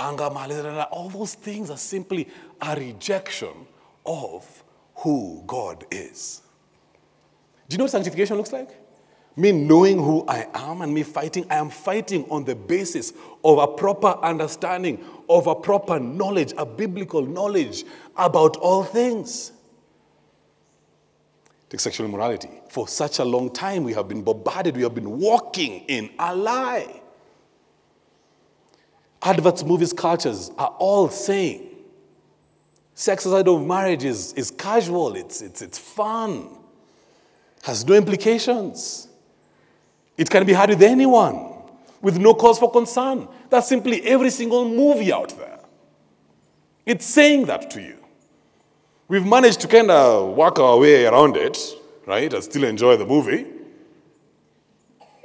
anger, 0.02 0.30
malice, 0.30 0.86
all 0.92 1.10
those 1.10 1.36
things 1.36 1.70
are 1.70 1.78
simply 1.78 2.28
a 2.62 2.76
rejection 2.76 3.54
of 4.06 4.64
who 4.96 5.44
God 5.46 5.86
is. 5.92 6.42
Do 7.70 7.76
you 7.76 7.78
know 7.78 7.86
what 7.86 7.92
sanctification 7.92 8.38
looks 8.38 8.52
like? 8.52 8.70
Me 9.38 9.52
knowing 9.52 9.98
who 9.98 10.26
I 10.28 10.48
am 10.54 10.82
and 10.82 10.94
me 10.94 11.04
fighting, 11.04 11.46
I 11.50 11.56
am 11.56 11.70
fighting 11.70 12.26
on 12.30 12.44
the 12.44 12.56
basis 12.56 13.14
of 13.46 13.60
a 13.60 13.68
proper 13.68 14.18
understanding, 14.22 15.04
of 15.30 15.48
a 15.48 15.56
proper 15.56 16.00
knowledge, 16.00 16.54
a 16.58 16.66
biblical 16.66 17.26
knowledge 17.26 17.86
about 18.18 18.58
all 18.58 18.84
things. 18.84 19.54
Take 21.72 21.80
sexual 21.80 22.06
immorality. 22.06 22.52
For 22.70 22.88
such 22.88 23.18
a 23.18 23.26
long 23.26 23.50
time, 23.50 23.84
we 23.84 23.94
have 23.94 24.08
been 24.08 24.22
bombarded, 24.22 24.76
we 24.76 24.84
have 24.84 24.94
been 24.94 25.20
walking 25.20 25.86
in 25.88 26.12
a 26.20 26.36
lie 26.36 27.02
adverts, 29.22 29.64
movies, 29.64 29.94
cultures 29.94 30.52
are 30.58 30.76
all 30.80 31.10
saying 31.10 31.68
sex 32.94 33.26
outside 33.26 33.48
of 33.48 33.66
marriage 33.66 34.04
is, 34.04 34.34
is 34.34 34.52
casual, 34.52 35.16
it's, 35.16 35.42
it's, 35.42 35.62
it's 35.62 35.78
fun, 35.78 36.50
has 37.64 37.86
no 37.86 37.94
implications. 37.94 39.08
It 40.18 40.30
can 40.30 40.46
be 40.46 40.54
had 40.54 40.70
with 40.70 40.84
anyone 40.84 41.50
with 42.02 42.18
no 42.18 42.34
cause 42.34 42.60
for 42.60 42.72
concern. 42.72 43.28
That's 43.50 43.68
simply 43.68 44.02
every 44.04 44.30
single 44.30 44.68
movie 44.68 45.14
out 45.14 45.36
there. 45.38 45.60
It's 46.86 47.06
saying 47.06 47.46
that 47.46 47.70
to 47.72 47.82
you. 47.82 48.01
We've 49.12 49.26
managed 49.26 49.60
to 49.60 49.68
kind 49.68 49.92
of 49.92 50.38
work 50.38 50.58
our 50.58 50.78
way 50.78 51.06
around 51.06 51.36
it, 51.36 51.58
right, 52.06 52.34
and 52.34 52.42
still 52.42 52.64
enjoy 52.64 52.96
the 52.96 53.06
movie. 53.06 53.46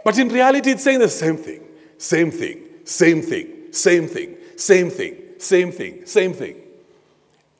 But 0.04 0.18
in 0.18 0.28
reality, 0.28 0.72
it's 0.72 0.82
saying 0.82 0.98
the 0.98 1.08
same 1.08 1.36
thing, 1.36 1.62
same 1.96 2.32
thing, 2.32 2.64
same 2.82 3.22
thing. 3.22 3.52
Same 3.70 4.08
thing, 4.08 4.38
same 4.56 4.90
thing, 4.90 5.16
same 5.38 5.70
thing, 5.70 6.04
same 6.04 6.32
thing. 6.32 6.56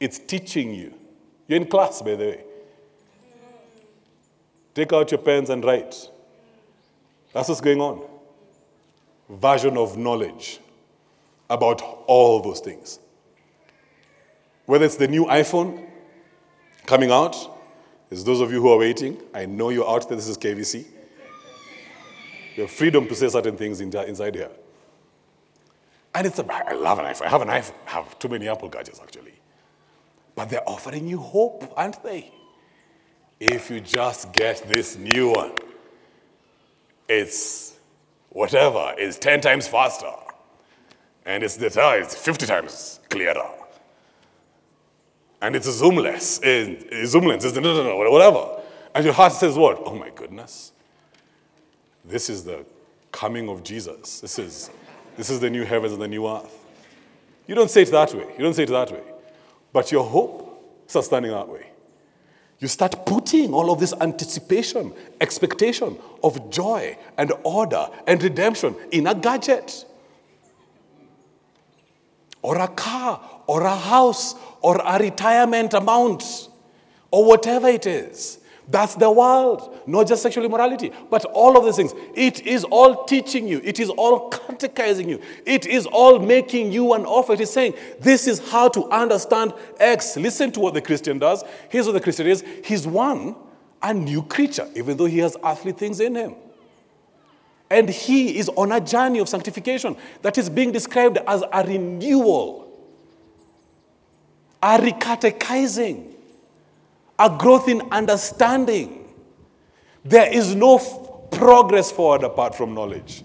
It's 0.00 0.18
teaching 0.18 0.74
you. 0.74 0.94
You're 1.46 1.60
in 1.60 1.68
class, 1.68 2.02
by 2.02 2.16
the 2.16 2.24
way. 2.24 2.44
Take 4.74 4.92
out 4.92 5.12
your 5.12 5.18
pens 5.18 5.48
and 5.50 5.64
write. 5.64 5.94
That's 7.34 7.48
what's 7.48 7.60
going 7.60 7.80
on. 7.80 8.02
Version 9.28 9.76
of 9.76 9.96
knowledge 9.96 10.58
about 11.48 11.82
all 12.08 12.40
those 12.40 12.58
things. 12.58 12.98
Whether 14.64 14.86
it's 14.86 14.96
the 14.96 15.06
new 15.06 15.26
iPhone 15.26 15.85
coming 16.86 17.10
out, 17.10 17.36
is 18.10 18.24
those 18.24 18.40
of 18.40 18.52
you 18.52 18.60
who 18.60 18.70
are 18.70 18.78
waiting. 18.78 19.20
I 19.34 19.46
know 19.46 19.70
you're 19.70 19.88
out 19.88 20.08
there. 20.08 20.16
This 20.16 20.28
is 20.28 20.38
KVC. 20.38 20.86
You 22.56 22.62
have 22.62 22.70
freedom 22.70 23.06
to 23.08 23.14
say 23.14 23.28
certain 23.28 23.56
things 23.56 23.80
inside 23.80 24.34
here. 24.34 24.50
And 26.14 26.26
it's 26.26 26.38
a, 26.38 26.46
I 26.50 26.72
love 26.72 26.98
an 26.98 27.04
iPhone. 27.04 27.26
I 27.26 27.28
have 27.28 27.42
an 27.42 27.48
iPhone. 27.48 27.74
I 27.86 27.90
have 27.90 28.18
too 28.18 28.28
many 28.28 28.48
Apple 28.48 28.70
gadgets, 28.70 29.00
actually. 29.00 29.34
But 30.34 30.48
they're 30.48 30.66
offering 30.66 31.06
you 31.06 31.18
hope, 31.18 31.70
aren't 31.76 32.02
they? 32.02 32.32
If 33.38 33.70
you 33.70 33.80
just 33.80 34.32
get 34.32 34.66
this 34.66 34.96
new 34.96 35.32
one, 35.32 35.52
it's 37.08 37.76
whatever, 38.30 38.94
it's 38.96 39.18
10 39.18 39.42
times 39.42 39.68
faster. 39.68 40.12
And 41.26 41.42
it's, 41.42 41.56
the, 41.56 41.66
it's 41.66 42.14
50 42.14 42.46
times 42.46 43.00
clearer. 43.10 43.50
And 45.40 45.54
it's 45.54 45.68
zoomless. 45.68 46.40
It's 46.42 47.10
zoomless. 47.10 47.44
It's 47.44 47.54
no, 47.54 47.60
no, 47.60 47.82
no, 47.82 48.10
whatever. 48.10 48.60
And 48.94 49.04
your 49.04 49.14
heart 49.14 49.32
says, 49.32 49.56
what? 49.56 49.82
Oh 49.84 49.94
my 49.94 50.10
goodness. 50.10 50.72
This 52.04 52.30
is 52.30 52.44
the 52.44 52.64
coming 53.12 53.48
of 53.48 53.62
Jesus. 53.62 54.20
This 54.20 54.38
is 54.38 54.70
this 55.16 55.30
is 55.30 55.40
the 55.40 55.50
new 55.50 55.64
heavens 55.64 55.92
and 55.92 56.02
the 56.02 56.08
new 56.08 56.28
earth. 56.28 56.66
You 57.46 57.54
don't 57.54 57.70
say 57.70 57.82
it 57.82 57.90
that 57.90 58.12
way. 58.14 58.26
You 58.36 58.44
don't 58.44 58.54
say 58.54 58.64
it 58.64 58.68
that 58.68 58.92
way. 58.92 59.02
But 59.72 59.90
your 59.90 60.04
hope 60.04 60.82
starts 60.86 61.08
standing 61.08 61.32
that 61.32 61.48
way. 61.48 61.66
You 62.58 62.68
start 62.68 63.04
putting 63.04 63.52
all 63.52 63.70
of 63.70 63.80
this 63.80 63.92
anticipation, 64.00 64.92
expectation 65.20 65.98
of 66.22 66.50
joy 66.50 66.96
and 67.18 67.32
order 67.42 67.86
and 68.06 68.22
redemption 68.22 68.74
in 68.90 69.06
a 69.06 69.14
gadget 69.14 69.84
or 72.42 72.58
a 72.58 72.68
car 72.68 73.20
or 73.46 73.62
a 73.62 73.76
house 73.76 74.34
or 74.60 74.80
a 74.84 74.98
retirement 74.98 75.74
amount 75.74 76.48
or 77.10 77.24
whatever 77.24 77.68
it 77.68 77.86
is. 77.86 78.38
That's 78.68 78.96
the 78.96 79.10
world, 79.10 79.78
not 79.86 80.08
just 80.08 80.22
sexual 80.22 80.44
immorality, 80.44 80.90
but 81.08 81.24
all 81.26 81.56
of 81.56 81.64
these 81.64 81.76
things. 81.76 81.94
It 82.14 82.44
is 82.44 82.64
all 82.64 83.04
teaching 83.04 83.46
you, 83.46 83.60
it 83.62 83.78
is 83.78 83.90
all 83.90 84.28
catechizing 84.30 85.08
you, 85.08 85.20
it 85.44 85.66
is 85.66 85.86
all 85.86 86.18
making 86.18 86.72
you 86.72 86.92
an 86.94 87.04
offer. 87.04 87.34
It 87.34 87.40
is 87.42 87.52
saying, 87.52 87.74
This 88.00 88.26
is 88.26 88.50
how 88.50 88.68
to 88.70 88.88
understand 88.90 89.54
X. 89.78 90.16
Listen 90.16 90.50
to 90.52 90.60
what 90.60 90.74
the 90.74 90.82
Christian 90.82 91.18
does. 91.20 91.44
Here's 91.68 91.86
what 91.86 91.92
the 91.92 92.00
Christian 92.00 92.26
is 92.26 92.44
He's 92.64 92.86
one, 92.88 93.36
a 93.82 93.94
new 93.94 94.22
creature, 94.22 94.68
even 94.74 94.96
though 94.96 95.06
he 95.06 95.18
has 95.18 95.36
earthly 95.44 95.72
things 95.72 96.00
in 96.00 96.16
him. 96.16 96.34
And 97.70 97.88
he 97.88 98.38
is 98.38 98.48
on 98.50 98.72
a 98.72 98.80
journey 98.80 99.18
of 99.18 99.28
sanctification 99.28 99.96
that 100.22 100.38
is 100.38 100.48
being 100.48 100.72
described 100.72 101.18
as 101.26 101.42
a 101.52 101.64
renewal, 101.64 102.65
a 104.62 104.78
recatechizing 104.78 106.16
a 107.18 107.36
growth 107.38 107.68
in 107.68 107.82
understanding. 107.90 109.14
There 110.04 110.30
is 110.32 110.54
no 110.54 110.76
f- 110.76 111.30
progress 111.30 111.90
forward 111.90 112.22
apart 112.22 112.54
from 112.54 112.74
knowledge. 112.74 113.24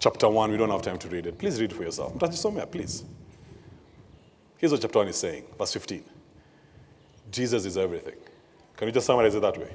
Chapter 0.00 0.28
1, 0.28 0.50
we 0.50 0.56
don't 0.56 0.70
have 0.70 0.82
time 0.82 0.98
to 0.98 1.08
read 1.08 1.26
it. 1.26 1.38
Please 1.38 1.60
read 1.60 1.72
it 1.72 1.74
for 1.74 1.82
yourself. 1.82 2.34
Somewhere, 2.34 2.66
please. 2.66 3.04
Here's 4.58 4.72
what 4.72 4.80
chapter 4.80 4.98
1 4.98 5.08
is 5.08 5.16
saying, 5.16 5.44
verse 5.56 5.72
15. 5.72 6.04
Jesus 7.30 7.64
is 7.64 7.76
everything. 7.76 8.16
Can 8.76 8.86
we 8.86 8.92
just 8.92 9.06
summarize 9.06 9.34
it 9.34 9.40
that 9.40 9.56
way? 9.56 9.72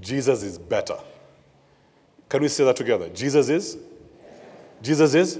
Jesus 0.00 0.42
is 0.42 0.58
better. 0.58 0.98
Can 2.28 2.42
we 2.42 2.48
say 2.48 2.64
that 2.64 2.76
together? 2.76 3.08
Jesus 3.08 3.48
is? 3.48 3.78
Jesus 4.82 5.14
is? 5.14 5.38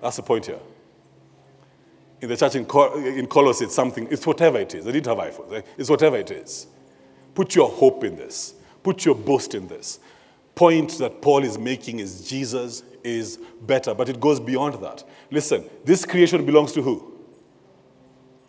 That's 0.00 0.16
the 0.16 0.22
point 0.22 0.46
here 0.46 0.60
in 2.20 2.28
the 2.28 2.36
church 2.36 2.54
in, 2.54 2.64
Col- 2.64 2.94
in 2.94 3.26
Colossae, 3.26 3.66
it's 3.66 3.74
something, 3.74 4.08
it's 4.10 4.26
whatever 4.26 4.58
it 4.58 4.74
is. 4.74 4.84
They 4.84 4.92
didn't 4.92 5.06
have 5.06 5.18
iPhones. 5.18 5.52
Eh? 5.52 5.62
It's 5.76 5.90
whatever 5.90 6.16
it 6.16 6.30
is. 6.30 6.66
Put 7.34 7.54
your 7.54 7.68
hope 7.68 8.04
in 8.04 8.16
this. 8.16 8.54
Put 8.82 9.04
your 9.04 9.14
boast 9.14 9.54
in 9.54 9.66
this. 9.68 9.98
Point 10.54 10.98
that 10.98 11.20
Paul 11.20 11.42
is 11.42 11.58
making 11.58 11.98
is 11.98 12.28
Jesus 12.28 12.82
is 13.02 13.38
better, 13.62 13.94
but 13.94 14.08
it 14.08 14.20
goes 14.20 14.38
beyond 14.38 14.82
that. 14.82 15.04
Listen, 15.30 15.64
this 15.84 16.04
creation 16.04 16.46
belongs 16.46 16.72
to 16.72 16.82
who? 16.82 17.12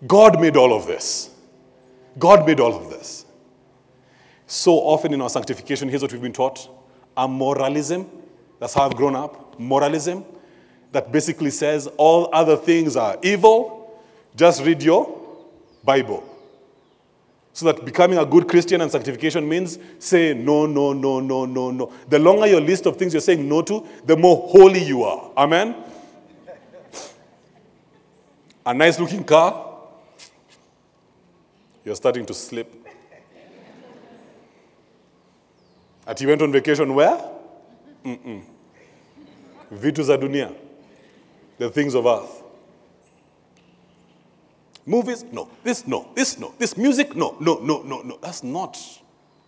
God 0.06 0.40
made 0.40 0.56
all 0.56 0.74
of 0.74 0.86
this. 0.86 1.32
God 2.20 2.46
made 2.46 2.60
all 2.60 2.76
of 2.76 2.90
this. 2.90 3.26
So 4.48 4.74
often 4.74 5.14
in 5.14 5.22
our 5.22 5.30
sanctification, 5.30 5.90
here's 5.90 6.02
what 6.02 6.12
we've 6.12 6.22
been 6.22 6.34
taught 6.34 6.70
a 7.18 7.28
moralism. 7.28 8.10
That's 8.60 8.74
how 8.74 8.86
I've 8.86 8.96
grown 8.96 9.16
up. 9.16 9.60
Moralism 9.60 10.26
that 10.96 11.12
basically 11.12 11.50
says 11.50 11.88
all 11.98 12.30
other 12.32 12.56
things 12.56 12.96
are 12.96 13.18
evil, 13.22 14.02
just 14.34 14.64
read 14.64 14.82
your 14.82 15.22
Bible. 15.84 16.24
So 17.52 17.66
that 17.66 17.84
becoming 17.84 18.18
a 18.18 18.26
good 18.26 18.48
Christian 18.48 18.80
and 18.80 18.90
sanctification 18.90 19.48
means 19.48 19.78
say 20.00 20.34
no, 20.34 20.66
no, 20.66 20.94
no, 20.94 21.20
no, 21.20 21.44
no, 21.44 21.70
no. 21.72 21.92
The 22.08 22.18
longer 22.18 22.48
your 22.48 22.62
list 22.62 22.86
of 22.86 22.96
things 22.96 23.14
you're 23.14 23.20
saying 23.20 23.46
no 23.46 23.62
to, 23.64 23.86
the 24.06 24.16
more 24.16 24.48
holy 24.48 24.82
you 24.86 25.04
are. 25.04 25.32
Amen? 25.36 25.76
A 28.66 28.74
nice 28.74 28.98
looking 28.98 29.26
car, 29.26 29.66
you're 31.84 31.98
starting 31.98 32.26
to 32.26 32.34
slip. 32.34 32.74
You 36.18 36.28
went 36.30 36.42
on 36.42 36.54
vacation 36.54 36.96
where? 36.96 37.20
Mm-mm. 38.06 38.44
Vitu 39.74 40.02
za 40.04 40.18
dunia 40.18 40.52
the 41.58 41.70
things 41.70 41.96
of 41.96 42.06
earth. 42.06 42.44
Movies? 44.86 45.24
No. 45.32 45.50
This? 45.64 45.88
No. 45.88 46.08
This? 46.14 46.38
No. 46.38 46.54
This 46.58 46.78
music? 46.78 47.16
No. 47.16 47.36
No, 47.40 47.56
no, 47.60 47.82
no, 47.82 48.02
no. 48.02 48.18
That's 48.22 48.44
not 48.44 48.80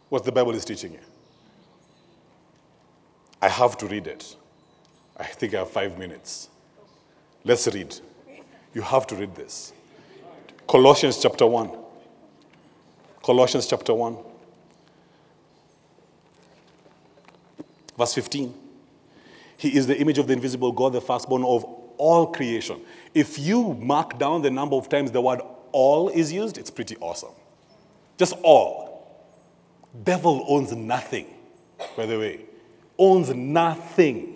what 0.09 0.23
the 0.23 0.31
Bible 0.31 0.55
is 0.55 0.65
teaching 0.65 0.93
you. 0.93 0.99
I 3.41 3.49
have 3.49 3.77
to 3.77 3.87
read 3.87 4.07
it. 4.07 4.35
I 5.15 5.25
think 5.25 5.53
I 5.53 5.59
have 5.59 5.69
five 5.69 5.97
minutes. 5.97 6.49
Let's 7.43 7.67
read. 7.67 7.95
You 8.73 8.81
have 8.81 9.05
to 9.07 9.15
read 9.15 9.35
this. 9.35 9.73
Colossians 10.67 11.19
chapter 11.21 11.45
1. 11.45 11.71
Colossians 13.23 13.67
chapter 13.67 13.93
1. 13.93 14.17
Verse 17.97 18.13
15. 18.13 18.53
He 19.57 19.75
is 19.75 19.87
the 19.87 19.97
image 19.97 20.17
of 20.17 20.27
the 20.27 20.33
invisible 20.33 20.71
God, 20.71 20.93
the 20.93 21.01
firstborn 21.01 21.43
of 21.43 21.65
all 21.97 22.27
creation. 22.27 22.81
If 23.13 23.39
you 23.39 23.73
mark 23.75 24.17
down 24.19 24.41
the 24.41 24.51
number 24.51 24.75
of 24.75 24.89
times 24.89 25.11
the 25.11 25.21
word 25.21 25.41
all 25.71 26.09
is 26.09 26.31
used, 26.31 26.57
it's 26.57 26.69
pretty 26.69 26.95
awesome. 26.97 27.33
Just 28.17 28.33
all. 28.43 28.87
Devil 30.03 30.45
owns 30.47 30.71
nothing, 30.73 31.27
by 31.95 32.05
the 32.05 32.17
way. 32.17 32.45
Owns 32.97 33.33
nothing. 33.33 34.35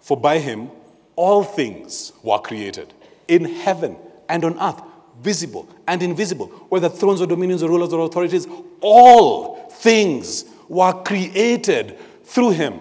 For 0.00 0.16
by 0.16 0.38
him 0.38 0.70
all 1.16 1.42
things 1.42 2.12
were 2.22 2.38
created, 2.38 2.94
in 3.26 3.44
heaven 3.44 3.96
and 4.28 4.44
on 4.44 4.58
earth, 4.58 4.80
visible 5.20 5.68
and 5.86 6.02
invisible, 6.02 6.46
whether 6.68 6.88
thrones 6.88 7.20
or 7.20 7.26
dominions 7.26 7.62
or 7.62 7.68
rulers 7.68 7.92
or 7.92 8.06
authorities, 8.06 8.46
all 8.80 9.68
things 9.68 10.44
were 10.68 10.92
created 11.02 11.98
through 12.24 12.50
him 12.50 12.80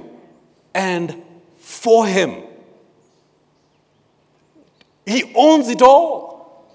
and 0.74 1.24
for 1.88 2.06
him. 2.06 2.44
He 5.06 5.32
owns 5.34 5.70
it 5.70 5.82
all. 5.82 6.68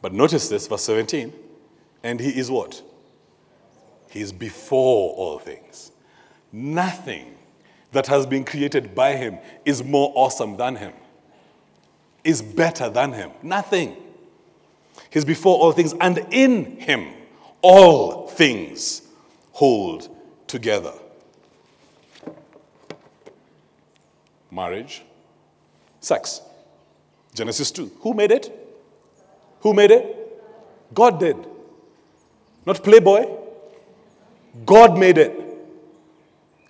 But 0.00 0.14
notice 0.14 0.48
this, 0.48 0.66
verse 0.66 0.84
17. 0.84 1.34
And 2.02 2.18
he 2.18 2.30
is 2.30 2.50
what? 2.50 2.80
He 4.08 4.22
is 4.22 4.32
before 4.32 5.12
all 5.16 5.38
things. 5.38 5.92
Nothing 6.50 7.36
that 7.92 8.06
has 8.06 8.24
been 8.24 8.46
created 8.46 8.94
by 8.94 9.16
him 9.16 9.36
is 9.66 9.84
more 9.84 10.14
awesome 10.14 10.56
than 10.56 10.76
him, 10.76 10.94
is 12.24 12.40
better 12.40 12.88
than 12.88 13.12
him. 13.12 13.32
Nothing. 13.42 13.98
He's 15.10 15.26
before 15.26 15.58
all 15.58 15.72
things, 15.72 15.92
and 16.00 16.26
in 16.30 16.80
him 16.80 17.12
all 17.60 18.28
things 18.28 19.02
hold 19.52 20.08
together. 20.46 20.94
Marriage, 24.52 25.02
sex. 26.00 26.42
Genesis 27.34 27.70
2. 27.70 27.90
Who 28.00 28.12
made 28.12 28.30
it? 28.30 28.52
Who 29.60 29.72
made 29.72 29.90
it? 29.90 30.04
God 30.92 31.18
did. 31.18 31.36
Not 32.66 32.84
Playboy. 32.84 33.26
God 34.66 34.98
made 34.98 35.16
it. 35.16 35.32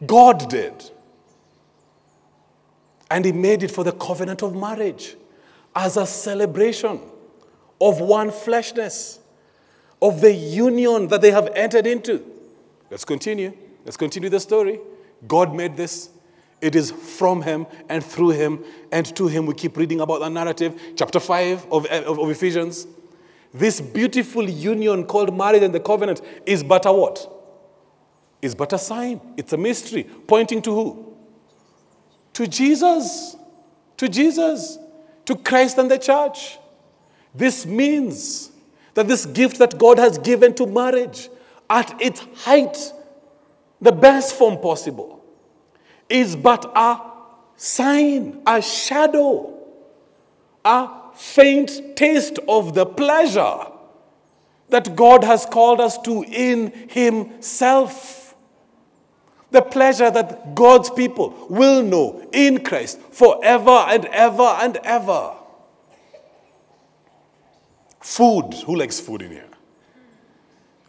God 0.06 0.48
did. 0.48 0.90
And 3.10 3.24
He 3.24 3.32
made 3.32 3.64
it 3.64 3.72
for 3.72 3.82
the 3.82 3.92
covenant 3.92 4.42
of 4.42 4.54
marriage 4.54 5.16
as 5.74 5.96
a 5.96 6.06
celebration 6.06 7.00
of 7.80 8.00
one 8.00 8.30
fleshness, 8.30 9.18
of 10.00 10.20
the 10.20 10.32
union 10.32 11.08
that 11.08 11.20
they 11.20 11.32
have 11.32 11.48
entered 11.56 11.88
into. 11.88 12.24
Let's 12.90 13.04
continue. 13.04 13.52
Let's 13.84 13.96
continue 13.96 14.28
the 14.28 14.38
story. 14.38 14.78
God 15.26 15.52
made 15.52 15.76
this. 15.76 16.10
It 16.62 16.76
is 16.76 16.92
from 16.92 17.42
Him 17.42 17.66
and 17.88 18.02
through 18.04 18.30
Him 18.30 18.64
and 18.92 19.04
to 19.16 19.26
Him. 19.26 19.46
We 19.46 19.54
keep 19.54 19.76
reading 19.76 20.00
about 20.00 20.20
that 20.20 20.30
narrative. 20.30 20.80
Chapter 20.96 21.18
5 21.18 21.66
of, 21.72 21.86
of, 21.86 22.18
of 22.20 22.30
Ephesians. 22.30 22.86
This 23.52 23.80
beautiful 23.80 24.48
union 24.48 25.04
called 25.04 25.36
marriage 25.36 25.62
and 25.62 25.74
the 25.74 25.80
covenant 25.80 26.22
is 26.46 26.62
but 26.62 26.86
a 26.86 26.92
what? 26.92 27.30
Is 28.40 28.54
but 28.54 28.72
a 28.72 28.78
sign. 28.78 29.20
It's 29.36 29.52
a 29.52 29.56
mystery 29.56 30.04
pointing 30.04 30.62
to 30.62 30.72
who? 30.72 31.16
To 32.34 32.46
Jesus. 32.46 33.36
To 33.96 34.08
Jesus. 34.08 34.78
To 35.26 35.34
Christ 35.34 35.78
and 35.78 35.90
the 35.90 35.98
church. 35.98 36.58
This 37.34 37.66
means 37.66 38.52
that 38.94 39.08
this 39.08 39.26
gift 39.26 39.58
that 39.58 39.78
God 39.78 39.98
has 39.98 40.16
given 40.18 40.54
to 40.54 40.66
marriage 40.66 41.28
at 41.68 42.00
its 42.00 42.20
height, 42.36 42.92
the 43.80 43.92
best 43.92 44.36
form 44.36 44.58
possible, 44.58 45.21
is 46.12 46.36
but 46.36 46.70
a 46.76 47.00
sign, 47.56 48.42
a 48.46 48.60
shadow, 48.60 49.58
a 50.64 50.88
faint 51.14 51.96
taste 51.96 52.38
of 52.46 52.74
the 52.74 52.86
pleasure 52.86 53.66
that 54.68 54.94
God 54.94 55.24
has 55.24 55.46
called 55.46 55.80
us 55.80 55.98
to 56.02 56.24
in 56.24 56.72
Himself. 56.88 58.34
The 59.50 59.62
pleasure 59.62 60.10
that 60.10 60.54
God's 60.54 60.88
people 60.88 61.46
will 61.50 61.82
know 61.82 62.26
in 62.32 62.64
Christ 62.64 62.98
forever 62.98 63.70
and 63.70 64.06
ever 64.06 64.42
and 64.42 64.78
ever. 64.78 65.34
Food. 68.00 68.54
Who 68.66 68.76
likes 68.76 68.98
food 68.98 69.22
in 69.22 69.30
here? 69.30 69.48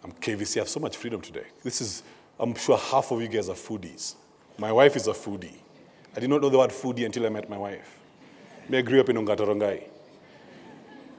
I'm 0.04 0.14
KVC. 0.14 0.58
I 0.58 0.60
have 0.62 0.70
so 0.70 0.80
much 0.80 0.98
freedom 0.98 1.22
today. 1.22 1.46
This 1.62 1.82
is, 1.82 2.04
I'm 2.40 2.56
sure 2.56 2.78
half 2.78 3.12
of 3.12 3.22
you 3.22 3.28
guys 3.28 3.50
are 3.50 3.56
foodies. 3.56 4.16
My 4.58 4.72
wife 4.72 4.96
is 4.96 5.08
a 5.08 5.14
foodie. 5.14 5.58
I 6.16 6.20
did 6.20 6.30
not 6.30 6.42
know 6.42 6.50
the 6.50 6.58
word 6.58 6.70
foodie 6.70 7.06
until 7.06 7.26
I 7.26 7.30
met 7.30 7.50
my 7.50 7.58
wife. 7.58 8.00
I 8.72 8.82
grew 8.82 9.00
up 9.00 9.10
in 9.10 9.18
Ongata 9.18 9.84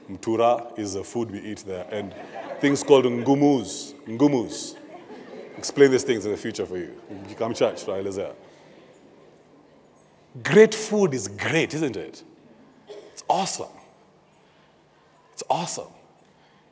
Mtura 0.09 0.77
is 0.77 0.93
the 0.93 1.03
food 1.03 1.31
we 1.31 1.39
eat 1.39 1.63
there. 1.65 1.87
And 1.91 2.13
things 2.59 2.83
called 2.83 3.05
ngumus. 3.05 3.93
Ngumus. 4.05 4.75
Explain 5.57 5.91
these 5.91 6.03
things 6.03 6.25
in 6.25 6.31
the 6.31 6.37
future 6.37 6.65
for 6.65 6.77
you. 6.77 6.93
You 7.29 7.35
come 7.35 7.53
church, 7.53 7.87
right? 7.87 8.05
Great 10.43 10.75
food 10.75 11.13
is 11.13 11.27
great, 11.27 11.73
isn't 11.73 11.95
it? 11.95 12.23
It's 12.87 13.23
awesome. 13.29 13.67
It's 15.33 15.43
awesome. 15.49 15.87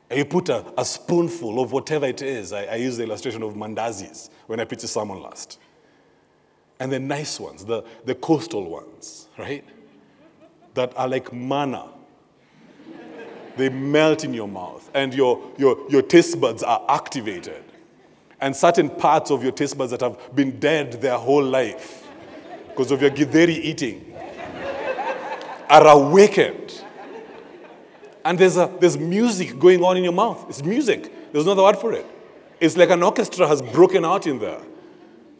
And 0.09 0.19
you 0.19 0.25
put 0.25 0.49
a, 0.49 0.65
a 0.77 0.85
spoonful 0.85 1.61
of 1.61 1.71
whatever 1.71 2.05
it 2.05 2.21
is. 2.21 2.53
I, 2.53 2.65
I 2.65 2.75
use 2.75 2.97
the 2.97 3.03
illustration 3.03 3.41
of 3.41 3.53
mandazis 3.53 4.29
when 4.47 4.59
I 4.59 4.65
preach 4.65 4.83
a 4.83 4.87
sermon 4.87 5.21
last. 5.21 5.59
And 6.83 6.91
the 6.91 6.99
nice 6.99 7.39
ones, 7.39 7.63
the, 7.63 7.85
the 8.03 8.13
coastal 8.13 8.69
ones, 8.69 9.29
right? 9.37 9.63
That 10.73 10.91
are 10.97 11.07
like 11.07 11.31
manna 11.31 11.87
they 13.55 13.69
melt 13.69 14.23
in 14.23 14.33
your 14.33 14.47
mouth, 14.47 14.89
and 14.93 15.13
your, 15.13 15.51
your, 15.57 15.77
your 15.89 16.01
taste 16.01 16.39
buds 16.41 16.63
are 16.63 16.83
activated. 16.89 17.63
And 18.41 18.55
certain 18.55 18.89
parts 18.89 19.31
of 19.31 19.43
your 19.43 19.51
taste 19.51 19.77
buds 19.77 19.91
that 19.91 20.01
have 20.01 20.17
been 20.35 20.59
dead 20.59 20.93
their 20.93 21.17
whole 21.17 21.43
life 21.43 22.07
because 22.67 22.91
of 22.91 23.01
your 23.01 23.11
githeri 23.11 23.57
eating 23.57 24.13
are 25.69 25.87
awakened. 25.87 26.83
And 28.25 28.39
there's, 28.39 28.57
a, 28.57 28.71
there's 28.79 28.97
music 28.97 29.59
going 29.59 29.83
on 29.83 29.97
in 29.97 30.03
your 30.03 30.13
mouth. 30.13 30.45
It's 30.49 30.63
music. 30.63 31.31
There's 31.31 31.45
no 31.45 31.51
other 31.51 31.63
word 31.63 31.77
for 31.77 31.93
it. 31.93 32.05
It's 32.59 32.75
like 32.75 32.89
an 32.89 33.03
orchestra 33.03 33.47
has 33.47 33.61
broken 33.61 34.03
out 34.03 34.25
in 34.27 34.39
there. 34.39 34.61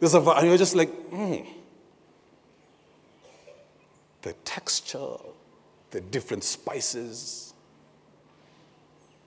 There's 0.04 0.12
a, 0.12 0.20
and 0.20 0.48
you're 0.48 0.58
just 0.58 0.74
like, 0.74 0.90
mm. 1.10 1.46
The 4.20 4.34
texture, 4.44 5.16
the 5.92 6.02
different 6.02 6.44
spices, 6.44 7.54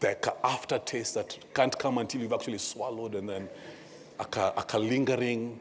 the 0.02 0.36
aftertaste 0.44 1.16
that 1.16 1.36
can't 1.56 1.76
come 1.80 1.98
until 1.98 2.22
you've 2.22 2.32
actually 2.32 2.60
swallowed 2.60 3.16
and 3.16 3.28
then 3.28 3.50
a, 4.20 4.78
lingering 4.78 5.60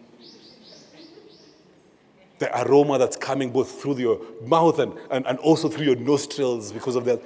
the 2.39 2.61
aroma 2.61 2.99
that's 2.99 3.17
coming 3.17 3.51
both 3.51 3.81
through 3.81 3.97
your 3.97 4.21
mouth 4.43 4.79
and, 4.79 4.93
and, 5.11 5.27
and 5.27 5.39
also 5.39 5.71
through 5.71 5.87
your 5.87 5.97
nostrils 5.97 6.73
because 6.73 6.95
of 6.95 7.07
that. 7.07 7.23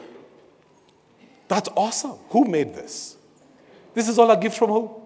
That's 1.49 1.69
awesome. 1.75 2.19
Who 2.29 2.45
made 2.45 2.73
this? 2.73 3.17
This 3.95 4.09
is 4.09 4.17
all 4.17 4.31
a 4.31 4.37
gift 4.37 4.57
from 4.59 4.71
who? 4.71 5.00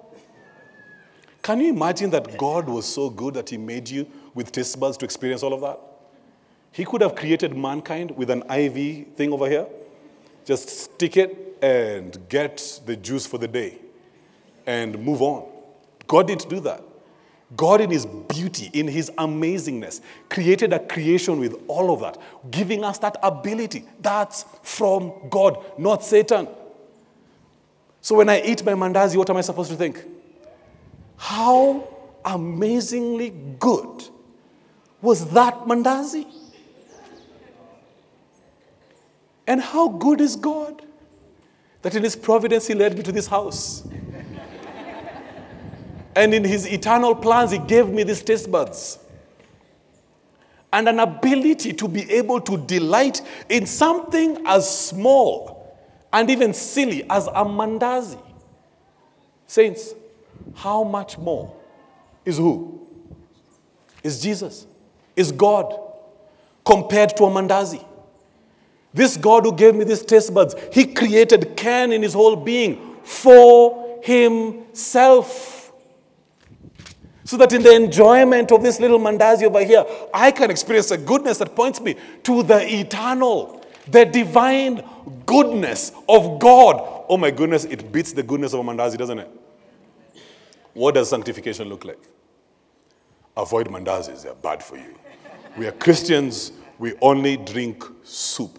Can 1.45 1.61
you 1.61 1.68
imagine 1.68 2.09
that 2.09 2.38
God 2.38 2.70
was 2.70 2.86
so 2.86 3.11
good 3.11 3.34
that 3.34 3.51
He 3.51 3.59
made 3.59 3.86
you 3.90 4.07
with 4.32 4.51
taste 4.51 4.80
buds 4.80 4.97
to 4.97 5.05
experience 5.05 5.42
all 5.42 5.53
of 5.53 5.61
that? 5.61 5.78
He 6.72 6.86
could 6.86 7.03
have 7.03 7.14
created 7.14 7.55
mankind 7.55 8.12
with 8.12 8.30
an 8.30 8.45
IV 8.51 9.09
thing 9.14 9.30
over 9.30 9.47
here. 9.47 9.66
Just 10.47 10.70
stick 10.70 11.18
it 11.18 11.59
and 11.61 12.18
get 12.30 12.80
the 12.86 12.97
juice 12.97 13.26
for 13.26 13.36
the 13.36 13.47
day 13.47 13.78
and 14.64 14.99
move 14.99 15.20
on. 15.20 15.47
God 16.07 16.28
didn't 16.28 16.49
do 16.49 16.61
that. 16.61 16.82
God, 17.55 17.82
in 17.82 17.90
His 17.90 18.07
beauty, 18.07 18.70
in 18.72 18.88
His 18.88 19.11
amazingness, 19.11 20.01
created 20.30 20.72
a 20.72 20.78
creation 20.78 21.38
with 21.38 21.61
all 21.68 21.92
of 21.92 22.01
that, 22.01 22.16
giving 22.51 22.82
us 22.82 22.97
that 23.01 23.18
ability. 23.22 23.84
That's 24.01 24.47
from 24.62 25.12
God, 25.28 25.62
not 25.76 26.03
Satan. 26.03 26.49
So 28.01 28.14
when 28.14 28.30
I 28.30 28.40
eat 28.40 28.64
my 28.64 28.72
mandazi, 28.72 29.16
what 29.16 29.28
am 29.28 29.36
I 29.36 29.42
supposed 29.42 29.70
to 29.70 29.76
think? 29.76 30.03
How 31.16 31.88
amazingly 32.24 33.30
good 33.58 34.04
was 35.00 35.30
that 35.30 35.54
mandazi? 35.66 36.26
And 39.46 39.60
how 39.60 39.88
good 39.88 40.20
is 40.20 40.36
God? 40.36 40.82
that 41.84 41.94
in 41.94 42.02
His 42.02 42.16
providence 42.16 42.66
He 42.66 42.74
led 42.74 42.96
me 42.96 43.02
to 43.02 43.12
this 43.12 43.26
house. 43.26 43.86
And 46.16 46.32
in 46.32 46.44
his 46.44 46.66
eternal 46.66 47.14
plans, 47.14 47.50
he 47.50 47.58
gave 47.58 47.88
me 47.88 48.04
these 48.04 48.22
taste 48.22 48.50
buds 48.50 49.00
and 50.72 50.88
an 50.88 51.00
ability 51.00 51.72
to 51.72 51.88
be 51.88 52.08
able 52.10 52.40
to 52.42 52.56
delight 52.56 53.20
in 53.48 53.66
something 53.66 54.38
as 54.46 54.88
small 54.88 55.76
and 56.12 56.30
even 56.30 56.54
silly 56.54 57.04
as 57.10 57.26
a 57.26 57.44
mandazi. 57.44 58.20
Saints, 59.48 59.92
how 60.55 60.85
much 60.85 61.18
more 61.18 61.55
is 62.24 62.39
who? 62.39 62.87
Is 64.03 64.22
Jesus, 64.22 64.66
is 65.16 65.32
God 65.32 65.80
compared 66.64 67.16
to 67.16 67.24
a 67.24 67.30
mandazi. 67.30 67.85
This 68.93 69.16
God 69.16 69.45
who 69.45 69.55
gave 69.55 69.74
me 69.74 69.85
these 69.85 70.03
taste 70.03 70.32
buds, 70.32 70.55
He 70.72 70.87
created 70.87 71.57
Ken 71.57 71.93
in 71.93 72.03
His 72.03 72.14
whole 72.14 72.37
being 72.37 72.97
for 73.03 74.01
Himself. 74.03 75.72
So 77.24 77.37
that 77.39 77.53
in 77.53 77.62
the 77.62 77.74
enjoyment 77.74 78.53
of 78.53 78.62
this 78.62 78.78
little 78.78 78.99
mandazi 78.99 79.45
over 79.45 79.64
here, 79.64 79.85
I 80.12 80.30
can 80.30 80.51
experience 80.51 80.91
a 80.91 80.99
goodness 80.99 81.39
that 81.39 81.57
points 81.57 81.80
me 81.80 81.97
to 82.24 82.43
the 82.43 82.61
eternal, 82.80 83.64
the 83.89 84.05
divine 84.05 84.85
goodness 85.26 85.93
of 86.09 86.39
God. 86.39 87.05
Oh 87.09 87.16
my 87.16 87.30
goodness, 87.30 87.64
it 87.64 87.91
beats 87.91 88.12
the 88.12 88.22
goodness 88.22 88.53
of 88.53 88.61
a 88.61 88.62
mandazi, 88.62 88.97
doesn't 88.97 89.18
it? 89.18 89.30
What 90.75 90.95
does 90.95 91.11
sanctification 91.11 91.68
look 91.68 91.85
like? 91.85 92.01
Avoid 93.37 93.68
mandazis, 93.68 94.22
they're 94.22 94.35
bad 94.35 94.62
for 94.62 94.77
you. 94.77 94.97
We 95.57 95.66
are 95.66 95.72
Christians, 95.72 96.53
we 96.79 96.95
only 97.01 97.37
drink 97.37 97.85
soup. 98.03 98.59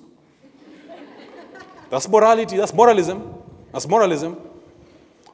That's 1.90 2.08
morality, 2.10 2.58
that's 2.58 2.74
moralism. 2.74 3.34
That's 3.72 3.88
moralism. 3.88 4.36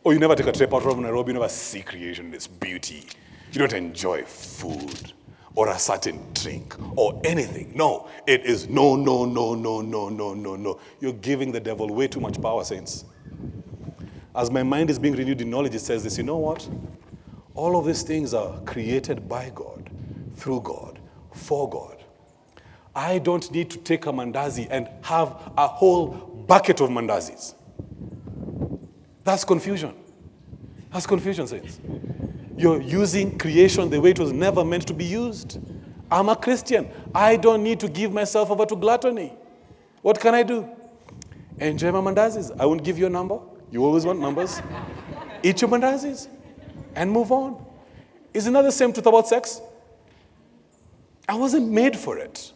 Or 0.03 0.09
oh, 0.09 0.11
you 0.11 0.19
never 0.19 0.35
take 0.35 0.47
a 0.47 0.51
trip 0.51 0.73
out 0.73 0.83
of 0.85 0.97
Nairobi, 0.97 1.29
you 1.29 1.33
never 1.33 1.49
see 1.49 1.83
creation, 1.83 2.33
its 2.33 2.47
beauty. 2.47 3.05
You 3.51 3.59
don't 3.59 3.73
enjoy 3.73 4.23
food 4.23 5.13
or 5.55 5.69
a 5.69 5.77
certain 5.77 6.19
drink 6.33 6.75
or 6.97 7.19
anything. 7.23 7.71
No, 7.75 8.07
it 8.25 8.45
is 8.45 8.67
no, 8.67 8.95
no, 8.95 9.25
no, 9.25 9.53
no, 9.53 9.81
no, 9.81 10.09
no, 10.09 10.33
no, 10.33 10.55
no. 10.55 10.79
You're 10.99 11.13
giving 11.13 11.51
the 11.51 11.59
devil 11.59 11.87
way 11.93 12.07
too 12.07 12.19
much 12.19 12.41
power, 12.41 12.63
saints. 12.63 13.05
As 14.35 14.49
my 14.49 14.63
mind 14.63 14.89
is 14.89 14.97
being 14.97 15.15
renewed 15.15 15.41
in 15.41 15.49
knowledge, 15.49 15.75
it 15.75 15.79
says 15.79 16.03
this 16.03 16.17
you 16.17 16.23
know 16.23 16.37
what? 16.37 16.67
All 17.53 17.77
of 17.77 17.85
these 17.85 18.03
things 18.03 18.33
are 18.33 18.59
created 18.61 19.27
by 19.27 19.51
God, 19.53 19.89
through 20.35 20.61
God, 20.61 20.99
for 21.33 21.69
God. 21.69 22.03
I 22.95 23.19
don't 23.19 23.49
need 23.51 23.69
to 23.71 23.77
take 23.77 24.05
a 24.05 24.11
mandazi 24.11 24.67
and 24.69 24.89
have 25.03 25.51
a 25.57 25.67
whole 25.67 26.07
bucket 26.47 26.81
of 26.81 26.89
mandazis. 26.89 27.55
That's 29.23 29.43
confusion. 29.43 29.93
That's 30.91 31.05
confusion, 31.05 31.47
saints. 31.47 31.79
You're 32.57 32.81
using 32.81 33.37
creation 33.37 33.89
the 33.89 33.99
way 33.99 34.11
it 34.11 34.19
was 34.19 34.33
never 34.33 34.63
meant 34.63 34.87
to 34.87 34.93
be 34.93 35.05
used. 35.05 35.59
I'm 36.09 36.27
a 36.29 36.35
Christian. 36.35 36.89
I 37.15 37.37
don't 37.37 37.63
need 37.63 37.79
to 37.79 37.87
give 37.87 38.11
myself 38.11 38.51
over 38.51 38.65
to 38.65 38.75
gluttony. 38.75 39.33
What 40.01 40.19
can 40.19 40.35
I 40.35 40.43
do? 40.43 40.67
Enjoy 41.59 41.91
my 41.91 42.11
mandazis. 42.11 42.51
I 42.59 42.65
won't 42.65 42.83
give 42.83 42.97
you 42.97 43.05
a 43.05 43.09
number. 43.09 43.39
You 43.71 43.83
always 43.85 44.05
want 44.05 44.19
numbers. 44.19 44.61
Eat 45.41 45.61
your 45.61 45.69
mandazis 45.69 46.27
and 46.95 47.09
move 47.09 47.31
on. 47.31 47.65
Isn't 48.33 48.53
that 48.53 48.61
the 48.63 48.71
same 48.71 48.93
truth 48.93 49.07
about 49.07 49.27
sex? 49.27 49.61
I 51.27 51.35
wasn't 51.35 51.69
made 51.71 51.97
for 51.97 52.17
it. 52.17 52.51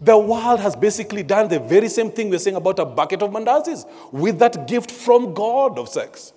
The 0.00 0.16
world 0.16 0.60
has 0.60 0.76
basically 0.76 1.22
done 1.22 1.48
the 1.48 1.58
very 1.58 1.88
same 1.88 2.10
thing 2.10 2.30
we're 2.30 2.38
saying 2.38 2.56
about 2.56 2.78
a 2.78 2.84
bucket 2.84 3.22
of 3.22 3.30
mandazis 3.30 3.86
with 4.12 4.38
that 4.38 4.66
gift 4.66 4.90
from 4.90 5.34
God 5.34 5.78
of 5.78 5.88
sex. 5.88 6.32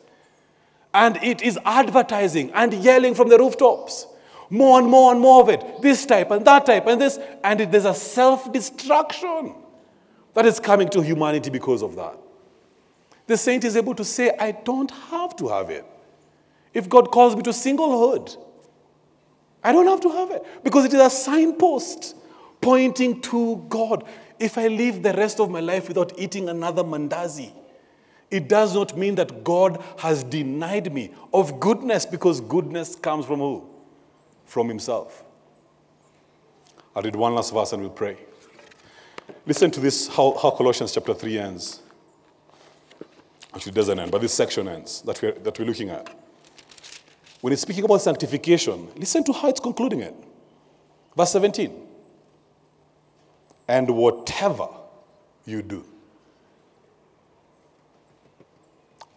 And 0.94 1.18
it 1.18 1.42
is 1.42 1.60
advertising 1.66 2.52
and 2.54 2.74
yelling 2.74 3.16
from 3.16 3.30
the 3.30 3.38
rooftops. 3.38 4.08
More 4.50 4.80
and 4.80 4.90
more 4.90 5.12
and 5.12 5.22
more 5.22 5.42
of 5.42 5.50
it. 5.50 5.82
This 5.82 6.06
type 6.06 6.32
and 6.32 6.44
that 6.46 6.66
type 6.66 6.88
and 6.88 7.00
this. 7.00 7.20
And 7.44 7.62
it, 7.62 7.72
there's 7.72 7.86
a 7.86 7.94
self 7.94 8.52
destruction 8.52 9.54
that 10.34 10.46
is 10.46 10.60
coming 10.60 10.90
to 10.90 11.02
humanity 11.02 11.50
because 11.50 11.84
of 11.84 11.96
that. 11.98 12.18
The 13.30 13.38
saint 13.38 13.64
is 13.64 13.78
able 13.78 13.94
to 13.94 14.04
say, 14.04 14.36
I 14.40 14.54
don't 14.54 14.90
have 14.90 15.36
to 15.36 15.50
have 15.50 15.70
it. 15.70 15.86
If 16.74 16.90
God 16.90 17.12
calls 17.12 17.36
me 17.36 17.44
to 17.44 17.52
singlehood, 17.52 18.36
I 19.64 19.72
don't 19.72 19.86
have 19.86 20.02
to 20.02 20.10
have 20.10 20.32
it 20.32 20.44
because 20.64 20.86
it 20.86 20.96
is 20.96 21.00
a 21.00 21.12
signpost 21.12 22.16
pointing 22.60 23.22
to 23.22 23.64
God. 23.70 24.04
If 24.40 24.58
I 24.58 24.66
live 24.66 25.04
the 25.04 25.14
rest 25.14 25.40
of 25.40 25.52
my 25.52 25.60
life 25.60 25.88
without 25.90 26.18
eating 26.18 26.50
another 26.50 26.84
mandazi, 26.84 27.52
it 28.32 28.50
does 28.50 28.74
not 28.74 28.98
mean 28.98 29.14
that 29.14 29.44
God 29.44 29.80
has 30.00 30.24
denied 30.24 30.92
me 30.92 31.12
of 31.32 31.60
goodness 31.60 32.08
because 32.08 32.42
goodness 32.42 32.96
comes 32.96 33.28
from 33.28 33.42
who? 33.42 33.70
From 34.46 34.68
Himself. 34.68 35.24
I'll 36.96 37.04
read 37.04 37.16
one 37.16 37.36
last 37.36 37.54
verse 37.54 37.74
and 37.74 37.84
we'll 37.84 37.92
pray. 37.92 38.18
Listen 39.46 39.70
to 39.70 39.80
this 39.80 40.08
how, 40.08 40.36
how 40.42 40.50
Colossians 40.50 40.92
chapter 40.92 41.14
3 41.14 41.38
ends. 41.38 41.84
It 43.56 43.74
doesn't 43.74 44.00
end, 44.00 44.12
but 44.12 44.22
this 44.22 44.34
section 44.34 44.68
ends 44.68 45.02
that 45.02 45.22
we're, 45.22 45.32
that 45.32 45.58
we're 45.58 45.66
looking 45.66 45.90
at. 45.90 46.10
When 47.42 47.54
it's 47.54 47.62
speaking 47.62 47.84
about 47.84 48.02
sanctification, 48.02 48.90
listen 48.96 49.24
to 49.24 49.34
how 49.34 49.50
it's 49.50 49.60
concluding 49.60 50.02
it. 50.02 50.14
Verse 51.16 51.32
17. 51.32 51.74
And 53.68 53.90
whatever 53.90 54.68
you 55.46 55.62
do, 55.62 55.86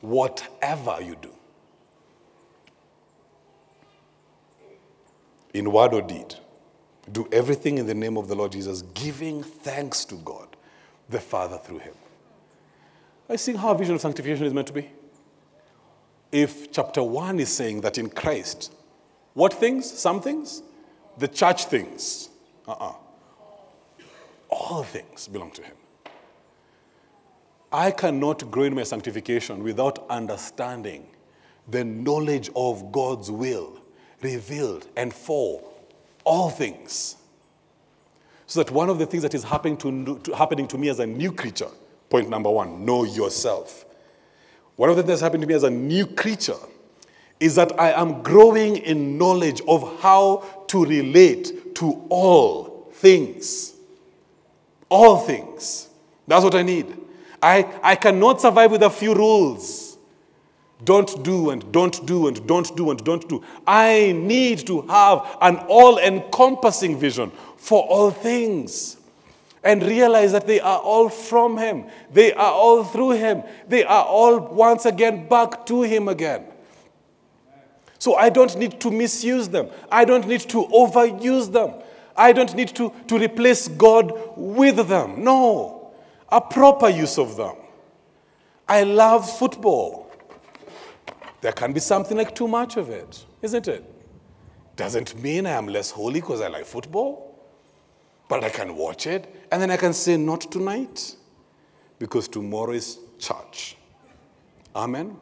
whatever 0.01 0.99
you 1.01 1.17
do, 1.21 1.31
in 5.55 5.71
word 5.71 5.95
or 5.95 6.03
deed, 6.03 6.35
do 7.11 7.29
everything 7.33 7.79
in 7.79 7.87
the 7.87 7.95
name 7.95 8.17
of 8.17 8.29
the 8.29 8.35
Lord 8.35 8.53
Jesus, 8.53 8.83
giving 8.95 9.43
thanks 9.43 10.05
to 10.07 10.15
God, 10.17 10.49
the 11.09 11.21
Father, 11.21 11.59
through 11.59 11.79
him. 11.79 11.95
I 13.33 13.37
see 13.37 13.55
how 13.55 13.71
a 13.71 13.79
vision 13.79 13.95
of 13.95 14.03
sanctification 14.03 14.45
is 14.45 14.53
meant 14.53 14.67
to 14.67 14.75
be. 14.75 14.91
If 16.31 16.71
chapter 16.71 17.03
1 17.03 17.41
is 17.41 17.49
saying 17.49 17.81
that 17.81 17.97
in 17.97 18.11
Christ, 18.11 18.75
what 19.33 19.55
things? 19.55 19.91
Some 19.91 20.21
things? 20.21 20.63
The 21.17 21.29
church 21.29 21.65
things. 21.65 22.29
Uh 22.69 22.73
uh-uh. 22.73 22.91
uh 22.91 22.95
All 24.51 24.83
things 24.83 25.29
belong 25.29 25.51
to 25.53 25.63
him. 25.63 25.75
I 27.73 27.91
cannot 27.91 28.51
grow 28.51 28.65
in 28.65 28.75
my 28.75 28.83
sanctification 28.83 29.63
without 29.63 30.05
understanding 30.11 31.07
the 31.71 31.85
knowledge 31.85 32.51
of 32.55 32.93
God's 32.93 33.31
will 33.31 33.81
revealed 34.21 34.89
and 34.95 35.11
for 35.11 35.63
all 36.25 36.51
things. 36.51 37.17
So 38.47 38.63
that 38.63 38.71
one 38.71 38.91
of 38.91 38.99
the 38.99 39.07
things 39.07 39.23
that 39.23 39.33
is 39.33 39.43
happening 39.43 39.79
to, 39.79 40.19
to, 40.19 40.37
happening 40.37 40.69
to 40.69 40.77
me 40.77 40.91
as 40.91 40.99
a 40.99 41.07
new 41.07 41.33
creature, 41.33 41.71
point 42.13 42.29
number 42.29 42.51
one, 42.51 42.85
know 42.85 43.05
yourself. 43.05 43.87
One 44.77 44.91
of 44.91 44.97
the 44.97 45.03
things 45.03 45.09
that's 45.09 45.23
happened 45.23 45.41
to 45.41 45.49
me 45.49 45.55
as 45.55 45.63
a 45.63 45.71
new 45.71 46.07
creature 46.07 46.59
is 47.41 47.55
that 47.55 47.81
I 47.81 47.93
am 47.93 48.23
growing 48.23 48.77
in 48.77 49.17
knowledge 49.17 49.63
of 49.67 50.01
how 50.01 50.45
to 50.69 50.85
relate 50.85 51.75
to 51.77 52.05
all 52.11 52.91
things. 52.93 53.73
All 54.91 55.21
things. 55.21 55.89
That's 56.29 56.45
what 56.45 56.55
I 56.55 56.63
need. 56.63 56.99
I, 57.43 57.67
I 57.83 57.97
cannot 57.97 58.43
survive 58.43 58.71
with 58.71 58.83
a 58.83 58.91
few 58.91 59.15
rules. 59.15 59.97
Don't 60.85 61.25
do 61.25 61.49
and 61.49 61.73
don't 61.73 62.07
do 62.07 62.29
and 62.29 62.47
don't 62.47 62.77
do 62.77 62.91
and 62.91 63.03
don't 63.03 63.27
do. 63.27 63.43
I 63.67 64.13
need 64.13 64.67
to 64.67 64.83
have 64.83 65.39
an 65.41 65.57
all 65.69 65.99
encompassing 65.99 66.99
vision 66.99 67.33
for 67.57 67.83
all 67.85 68.11
things 68.11 68.99
and 69.65 69.83
realize 69.83 70.33
that 70.33 70.47
they 70.47 70.61
are 70.61 70.79
all 70.79 71.09
from 71.09 71.57
Him. 71.57 71.87
They 72.13 72.33
are 72.33 72.53
all 72.53 72.85
through 72.85 73.13
Him. 73.13 73.43
They 73.69 73.85
are 73.85 74.05
all 74.05 74.39
once 74.39 74.87
again 74.87 75.29
back 75.29 75.67
to 75.67 75.83
Him 75.83 76.09
again. 76.09 76.45
So 77.99 78.17
I 78.17 78.31
don't 78.31 78.57
need 78.57 78.81
to 78.81 78.91
misuse 78.91 79.49
them. 79.49 79.69
I 79.91 80.05
don't 80.05 80.27
need 80.27 80.41
to 80.41 80.65
overuse 80.67 81.53
them. 81.53 81.75
I 82.17 82.33
don't 82.33 82.55
need 82.55 82.69
to, 82.77 82.93
to 83.07 83.19
replace 83.19 83.69
God 83.69 84.13
with 84.37 84.89
them. 84.89 85.23
No 85.23 85.83
a 86.33 86.41
proper 86.41 86.89
use 86.89 87.19
of 87.19 87.37
them. 87.37 87.55
I 88.67 88.85
love 88.85 89.31
football. 89.39 90.11
There 91.43 91.53
can 91.53 91.73
be 91.75 91.81
something 91.81 92.17
like 92.17 92.35
too 92.35 92.49
much 92.49 92.79
of 92.79 92.89
it, 92.89 93.27
isn't 93.43 93.69
it? 93.69 93.85
Doesn't 94.75 95.21
mean 95.23 95.45
I 95.47 95.51
am 95.51 95.69
less 95.69 95.91
holy 95.91 96.21
because 96.21 96.41
I 96.41 96.49
like 96.49 96.65
football, 96.65 97.32
but 98.33 98.43
I 98.43 98.49
can 98.49 98.75
watch 98.77 99.07
it 99.07 99.47
and 99.53 99.61
then 99.61 99.71
I 99.71 99.77
can 99.77 99.93
say, 99.93 100.17
not 100.17 100.41
tonight, 100.51 101.17
because 101.99 102.29
tomorrow 102.29 102.73
is 102.73 102.99
church. 103.19 103.77
Amen. 104.75 105.19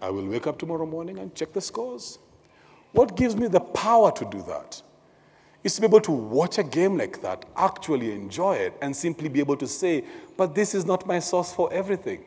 I 0.00 0.08
will 0.08 0.24
wake 0.24 0.46
up 0.46 0.60
tomorrow 0.60 0.86
morning 0.86 1.18
and 1.18 1.34
check 1.34 1.52
the 1.52 1.60
scores. 1.60 2.20
What 2.92 3.16
gives 3.16 3.34
me 3.34 3.48
the 3.48 3.58
power 3.58 4.12
to 4.12 4.24
do 4.26 4.40
that? 4.42 4.80
is 5.64 5.74
to 5.74 5.80
be 5.80 5.88
able 5.88 6.00
to 6.02 6.12
watch 6.12 6.58
a 6.58 6.62
game 6.62 6.96
like 6.96 7.20
that, 7.20 7.44
actually 7.56 8.12
enjoy 8.12 8.54
it, 8.54 8.74
and 8.80 8.94
simply 8.94 9.28
be 9.28 9.40
able 9.40 9.56
to 9.56 9.66
say, 9.66 10.04
but 10.36 10.54
this 10.54 10.76
is 10.76 10.86
not 10.86 11.04
my 11.04 11.18
source 11.18 11.52
for 11.52 11.70
everything. 11.72 12.24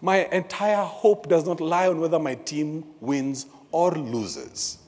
My 0.00 0.26
entire 0.26 0.84
hope 0.84 1.28
does 1.28 1.44
not 1.44 1.60
lie 1.60 1.88
on 1.88 1.98
whether 1.98 2.20
my 2.20 2.36
team 2.36 2.84
wins 3.00 3.46
or 3.72 3.90
loses. 3.90 4.78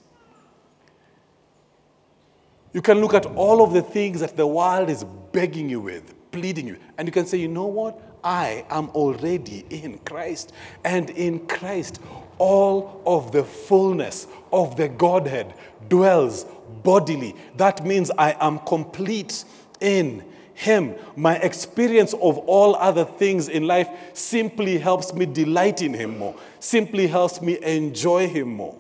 You 2.73 2.83
can 2.83 3.01
look 3.01 3.14
at 3.14 3.27
all 3.27 3.62
of 3.62 3.73
the 3.73 3.83
things 3.83 4.21
that 4.21 4.37
the 4.37 4.47
world 4.47 4.91
is 4.91 5.05
begging 5.33 5.69
you 5.69 5.81
with, 5.81 6.14
pleading 6.31 6.67
you, 6.67 6.77
and 6.99 7.09
you 7.09 7.12
can 7.12 7.27
say, 7.27 7.39
you 7.39 7.49
know 7.49 7.67
what? 7.67 8.01
I 8.23 8.64
am 8.71 8.89
already 8.91 9.64
in 9.71 9.99
Christ. 9.99 10.53
And 10.85 11.11
in 11.11 11.47
Christ, 11.47 12.01
all 12.39 13.01
of 13.07 13.31
the 13.33 13.45
fullness 13.45 14.27
of 14.53 14.77
the 14.77 14.89
Godhead 14.89 15.55
dwells 15.89 16.45
bodily. 16.83 17.37
That 17.57 17.87
means 17.87 18.11
I 18.19 18.37
am 18.41 18.59
complete 18.61 19.45
in 19.81 20.25
Him. 20.55 20.97
My 21.14 21.37
experience 21.37 22.14
of 22.14 22.39
all 22.39 22.75
other 22.77 23.05
things 23.05 23.49
in 23.49 23.67
life 23.67 23.89
simply 24.12 24.79
helps 24.79 25.14
me 25.14 25.27
delight 25.27 25.81
in 25.81 25.95
Him 25.95 26.19
more, 26.19 26.35
simply 26.59 27.07
helps 27.07 27.41
me 27.41 27.62
enjoy 27.62 28.29
Him 28.29 28.55
more. 28.55 28.77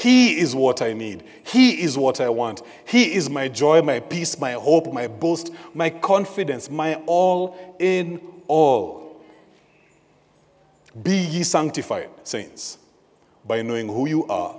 He 0.00 0.38
is 0.38 0.54
what 0.54 0.80
I 0.80 0.94
need. 0.94 1.24
He 1.44 1.82
is 1.82 1.98
what 1.98 2.22
I 2.22 2.30
want. 2.30 2.62
He 2.86 3.12
is 3.12 3.28
my 3.28 3.48
joy, 3.48 3.82
my 3.82 4.00
peace, 4.00 4.40
my 4.40 4.52
hope, 4.52 4.90
my 4.94 5.06
boast, 5.06 5.52
my 5.74 5.90
confidence, 5.90 6.70
my 6.70 6.94
all 7.04 7.76
in 7.78 8.18
all. 8.48 9.20
Be 11.02 11.18
ye 11.18 11.42
sanctified, 11.42 12.08
saints, 12.24 12.78
by 13.46 13.60
knowing 13.60 13.88
who 13.88 14.08
you 14.08 14.26
are 14.28 14.56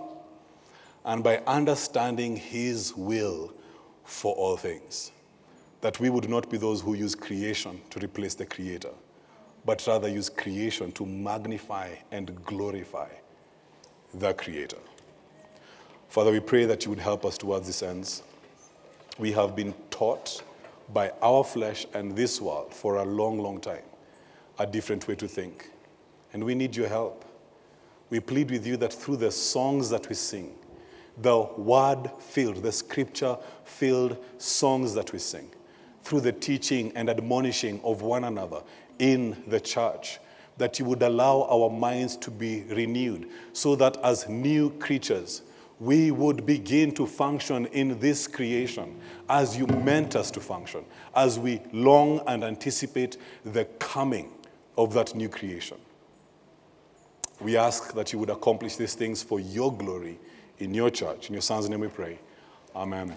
and 1.05 1.23
by 1.23 1.37
understanding 1.47 2.35
His 2.35 2.95
will 2.95 3.51
for 4.03 4.35
all 4.35 4.57
things. 4.57 5.11
That 5.81 5.99
we 5.99 6.11
would 6.11 6.29
not 6.29 6.51
be 6.51 6.59
those 6.59 6.81
who 6.81 6.93
use 6.93 7.15
creation 7.15 7.81
to 7.89 7.99
replace 7.99 8.35
the 8.35 8.45
Creator, 8.45 8.93
but 9.65 9.83
rather 9.87 10.07
use 10.07 10.29
creation 10.29 10.91
to 10.91 11.03
magnify 11.03 11.95
and 12.11 12.45
glorify 12.45 13.09
the 14.13 14.35
Creator. 14.35 14.77
Father, 16.11 16.33
we 16.33 16.41
pray 16.41 16.65
that 16.65 16.83
you 16.83 16.89
would 16.89 16.99
help 16.99 17.25
us 17.25 17.37
towards 17.37 17.67
these 17.67 17.81
ends. 17.81 18.21
We 19.17 19.31
have 19.31 19.55
been 19.55 19.73
taught 19.91 20.43
by 20.91 21.13
our 21.21 21.41
flesh 21.41 21.85
and 21.93 22.17
this 22.17 22.41
world 22.41 22.73
for 22.73 22.97
a 22.97 23.05
long, 23.05 23.39
long 23.39 23.61
time 23.61 23.85
a 24.59 24.67
different 24.67 25.07
way 25.07 25.15
to 25.15 25.25
think. 25.25 25.71
And 26.33 26.43
we 26.43 26.53
need 26.53 26.75
your 26.75 26.89
help. 26.89 27.23
We 28.09 28.19
plead 28.19 28.51
with 28.51 28.67
you 28.67 28.75
that 28.75 28.91
through 28.91 29.17
the 29.17 29.31
songs 29.31 29.89
that 29.91 30.09
we 30.09 30.15
sing, 30.15 30.53
the 31.17 31.43
word 31.55 32.11
filled, 32.19 32.61
the 32.61 32.73
scripture 32.73 33.37
filled 33.63 34.17
songs 34.37 34.93
that 34.95 35.13
we 35.13 35.19
sing, 35.19 35.49
through 36.03 36.19
the 36.19 36.33
teaching 36.33 36.91
and 36.93 37.09
admonishing 37.09 37.79
of 37.85 38.01
one 38.01 38.25
another 38.25 38.61
in 38.99 39.41
the 39.47 39.61
church, 39.61 40.19
that 40.57 40.77
you 40.77 40.83
would 40.83 41.03
allow 41.03 41.47
our 41.49 41.69
minds 41.69 42.17
to 42.17 42.29
be 42.29 42.63
renewed 42.63 43.29
so 43.53 43.77
that 43.77 43.95
as 44.03 44.27
new 44.27 44.71
creatures, 44.71 45.43
we 45.81 46.11
would 46.11 46.45
begin 46.45 46.91
to 46.93 47.07
function 47.07 47.65
in 47.67 47.99
this 47.99 48.27
creation 48.27 48.95
as 49.27 49.57
you 49.57 49.65
meant 49.65 50.15
us 50.15 50.29
to 50.29 50.39
function, 50.39 50.85
as 51.15 51.39
we 51.39 51.59
long 51.73 52.21
and 52.27 52.43
anticipate 52.43 53.17
the 53.43 53.65
coming 53.79 54.31
of 54.77 54.93
that 54.93 55.15
new 55.15 55.27
creation. 55.27 55.77
We 57.39 57.57
ask 57.57 57.95
that 57.95 58.13
you 58.13 58.19
would 58.19 58.29
accomplish 58.29 58.75
these 58.75 58.93
things 58.93 59.23
for 59.23 59.39
your 59.39 59.75
glory 59.75 60.19
in 60.59 60.75
your 60.75 60.91
church. 60.91 61.29
In 61.29 61.33
your 61.33 61.41
son's 61.41 61.67
name 61.67 61.79
we 61.79 61.87
pray. 61.87 62.19
Amen. 62.75 63.15